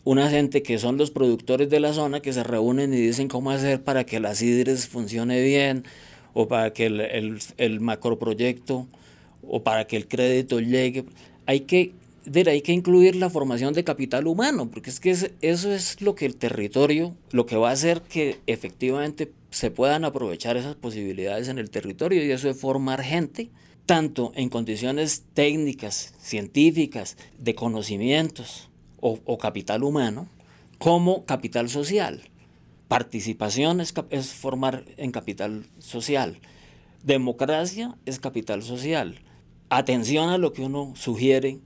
una 0.05 0.31
gente 0.31 0.63
que 0.63 0.79
son 0.79 0.97
los 0.97 1.11
productores 1.11 1.69
de 1.69 1.81
la 1.81 1.93
zona 1.93 2.21
que 2.21 2.33
se 2.33 2.43
reúnen 2.43 2.95
y 2.95 2.99
dicen 2.99 3.29
cómo 3.29 3.51
hacer 3.51 3.83
para 3.83 4.05
que 4.05 4.21
las 4.21 4.41
hidres 4.43 4.89
funcione 4.89 5.43
bien 5.43 5.85
o 6.33 6.49
para 6.49 6.73
que 6.73 6.87
el, 6.87 7.01
el, 7.01 7.39
el 7.59 7.81
macroproyecto 7.81 8.87
o 9.43 9.63
para 9.63 9.87
que 9.87 9.97
el 9.97 10.09
crédito 10.09 10.61
llegue. 10.61 11.05
Hay 11.47 11.61
que 11.61 11.93
hay 12.47 12.63
que 12.63 12.73
incluir 12.73 13.17
la 13.17 13.31
formación 13.31 13.75
de 13.75 13.85
capital 13.85 14.27
humano, 14.27 14.71
porque 14.71 14.91
es 14.91 15.01
que 15.01 15.11
eso 15.11 15.73
es 15.73 16.01
lo 16.01 16.15
que 16.15 16.27
el 16.27 16.37
territorio, 16.37 17.15
lo 17.31 17.47
que 17.47 17.57
va 17.57 17.71
a 17.71 17.73
hacer 17.73 18.03
que 18.03 18.41
efectivamente 18.47 19.33
se 19.51 19.71
puedan 19.71 20.05
aprovechar 20.05 20.57
esas 20.57 20.77
posibilidades 20.77 21.49
en 21.49 21.59
el 21.59 21.71
territorio 21.71 22.25
y 22.25 22.31
eso 22.31 22.49
es 22.49 22.59
formar 22.59 23.03
gente, 23.03 23.51
tanto 23.87 24.33
en 24.35 24.49
condiciones 24.49 25.25
técnicas, 25.35 26.15
científicas, 26.21 27.17
de 27.39 27.55
conocimientos 27.55 28.69
o, 29.01 29.39
capital 29.39 29.83
humano, 29.83 30.29
como 30.79 31.25
capital 31.25 31.69
social. 31.69 32.23
Participación 32.89 33.81
es, 33.81 33.95
es 34.11 34.33
formar 34.35 34.85
en 34.97 35.11
capital 35.11 35.67
social. 35.79 36.39
Democracia 37.03 37.97
es 38.05 38.21
capital 38.21 38.63
social. 38.63 39.21
Atención 39.71 40.29
a 40.29 40.39
lo 40.39 40.53
que 40.53 40.63
uno 40.63 40.93
sugiere 40.97 41.61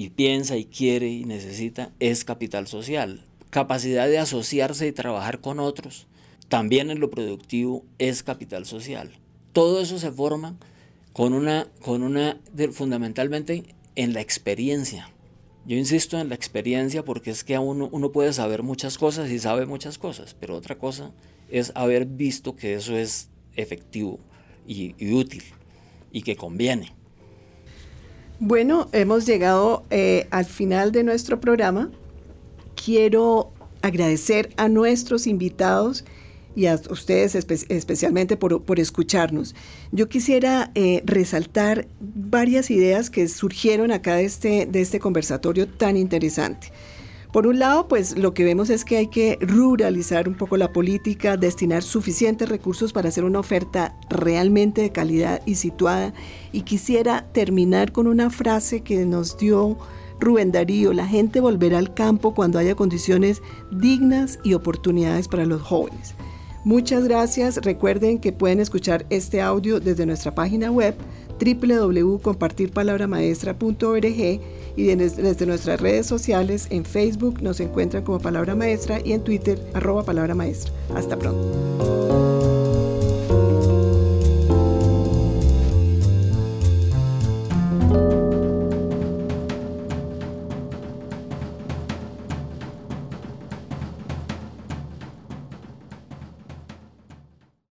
y 0.00 0.08
piensa 0.08 0.56
y 0.56 0.64
quiere 0.64 1.10
y 1.10 1.26
necesita 1.26 1.92
es 2.00 2.24
capital 2.24 2.66
social. 2.66 3.22
Capacidad 3.50 4.08
de 4.08 4.18
asociarse 4.18 4.86
y 4.86 4.92
trabajar 4.92 5.42
con 5.42 5.60
otros, 5.60 6.06
también 6.48 6.90
en 6.90 7.00
lo 7.00 7.10
productivo, 7.10 7.84
es 7.98 8.22
capital 8.22 8.64
social. 8.64 9.10
Todo 9.52 9.82
eso 9.82 9.98
se 9.98 10.10
forma 10.10 10.56
con 11.12 11.34
una, 11.34 11.68
con 11.82 12.02
una 12.02 12.40
fundamentalmente 12.72 13.74
en 13.94 14.14
la 14.14 14.22
experiencia. 14.22 15.10
Yo 15.66 15.76
insisto 15.76 16.18
en 16.18 16.30
la 16.30 16.34
experiencia 16.34 17.04
porque 17.04 17.30
es 17.30 17.44
que 17.44 17.58
uno, 17.58 17.90
uno 17.92 18.10
puede 18.10 18.32
saber 18.32 18.62
muchas 18.62 18.96
cosas 18.96 19.28
y 19.28 19.38
sabe 19.38 19.66
muchas 19.66 19.98
cosas, 19.98 20.34
pero 20.40 20.56
otra 20.56 20.78
cosa 20.78 21.12
es 21.50 21.72
haber 21.74 22.06
visto 22.06 22.56
que 22.56 22.72
eso 22.72 22.96
es 22.96 23.28
efectivo 23.54 24.18
y 24.66 24.94
útil 25.12 25.42
y 26.10 26.22
que 26.22 26.36
conviene. 26.36 26.99
Bueno, 28.42 28.88
hemos 28.92 29.26
llegado 29.26 29.84
eh, 29.90 30.26
al 30.30 30.46
final 30.46 30.92
de 30.92 31.04
nuestro 31.04 31.40
programa. 31.40 31.90
Quiero 32.74 33.52
agradecer 33.82 34.48
a 34.56 34.70
nuestros 34.70 35.26
invitados 35.26 36.06
y 36.56 36.64
a 36.64 36.80
ustedes 36.88 37.34
especialmente 37.34 38.38
por, 38.38 38.80
escucharnos. 38.80 39.54
Yo 39.92 40.08
quisiera 40.08 40.70
eh, 40.74 41.02
resaltar 41.04 41.86
varias 42.00 42.70
ideas 42.70 43.10
que 43.10 43.28
surgieron 43.28 43.92
acá 43.92 44.16
de 44.16 44.24
este, 44.24 44.64
de 44.64 44.80
este 44.80 45.00
conversatorio 45.00 45.68
tan 45.68 45.98
interesante. 45.98 46.72
Por 47.32 47.46
un 47.46 47.60
lado, 47.60 47.86
pues 47.86 48.18
lo 48.18 48.34
que 48.34 48.42
vemos 48.44 48.70
es 48.70 48.84
que 48.84 48.96
hay 48.96 49.06
que 49.06 49.38
ruralizar 49.40 50.28
un 50.28 50.34
poco 50.34 50.56
la 50.56 50.72
política, 50.72 51.36
destinar 51.36 51.82
suficientes 51.82 52.48
recursos 52.48 52.92
para 52.92 53.08
hacer 53.08 53.24
una 53.24 53.38
oferta 53.38 53.94
realmente 54.08 54.82
de 54.82 54.90
calidad 54.90 55.40
y 55.46 55.54
situada. 55.54 56.12
Y 56.50 56.62
quisiera 56.62 57.26
terminar 57.32 57.92
con 57.92 58.08
una 58.08 58.30
frase 58.30 58.80
que 58.80 59.06
nos 59.06 59.38
dio 59.38 59.78
Rubén 60.20 60.52
Darío, 60.52 60.92
la 60.92 61.06
gente 61.06 61.40
volverá 61.40 61.78
al 61.78 61.94
campo 61.94 62.34
cuando 62.34 62.58
haya 62.58 62.74
condiciones 62.74 63.42
dignas 63.70 64.38
y 64.44 64.54
oportunidades 64.54 65.28
para 65.28 65.46
los 65.46 65.62
jóvenes. 65.62 66.14
Muchas 66.62 67.04
gracias. 67.04 67.56
Recuerden 67.62 68.18
que 68.18 68.32
pueden 68.32 68.60
escuchar 68.60 69.06
este 69.08 69.40
audio 69.40 69.80
desde 69.80 70.04
nuestra 70.04 70.34
página 70.34 70.70
web 70.70 70.94
www.compartirpalabramaestra.org 71.40 74.40
y 74.76 74.84
desde 74.84 75.46
nuestras 75.46 75.80
redes 75.80 76.06
sociales 76.06 76.66
en 76.70 76.84
Facebook 76.84 77.42
nos 77.42 77.58
encuentran 77.60 78.04
como 78.04 78.20
Palabra 78.20 78.54
Maestra 78.54 79.00
y 79.04 79.12
en 79.12 79.24
Twitter 79.24 79.60
arroba 79.74 80.04
Palabra 80.04 80.34
Maestra. 80.34 80.72
Hasta 80.94 81.18
pronto. 81.18 82.59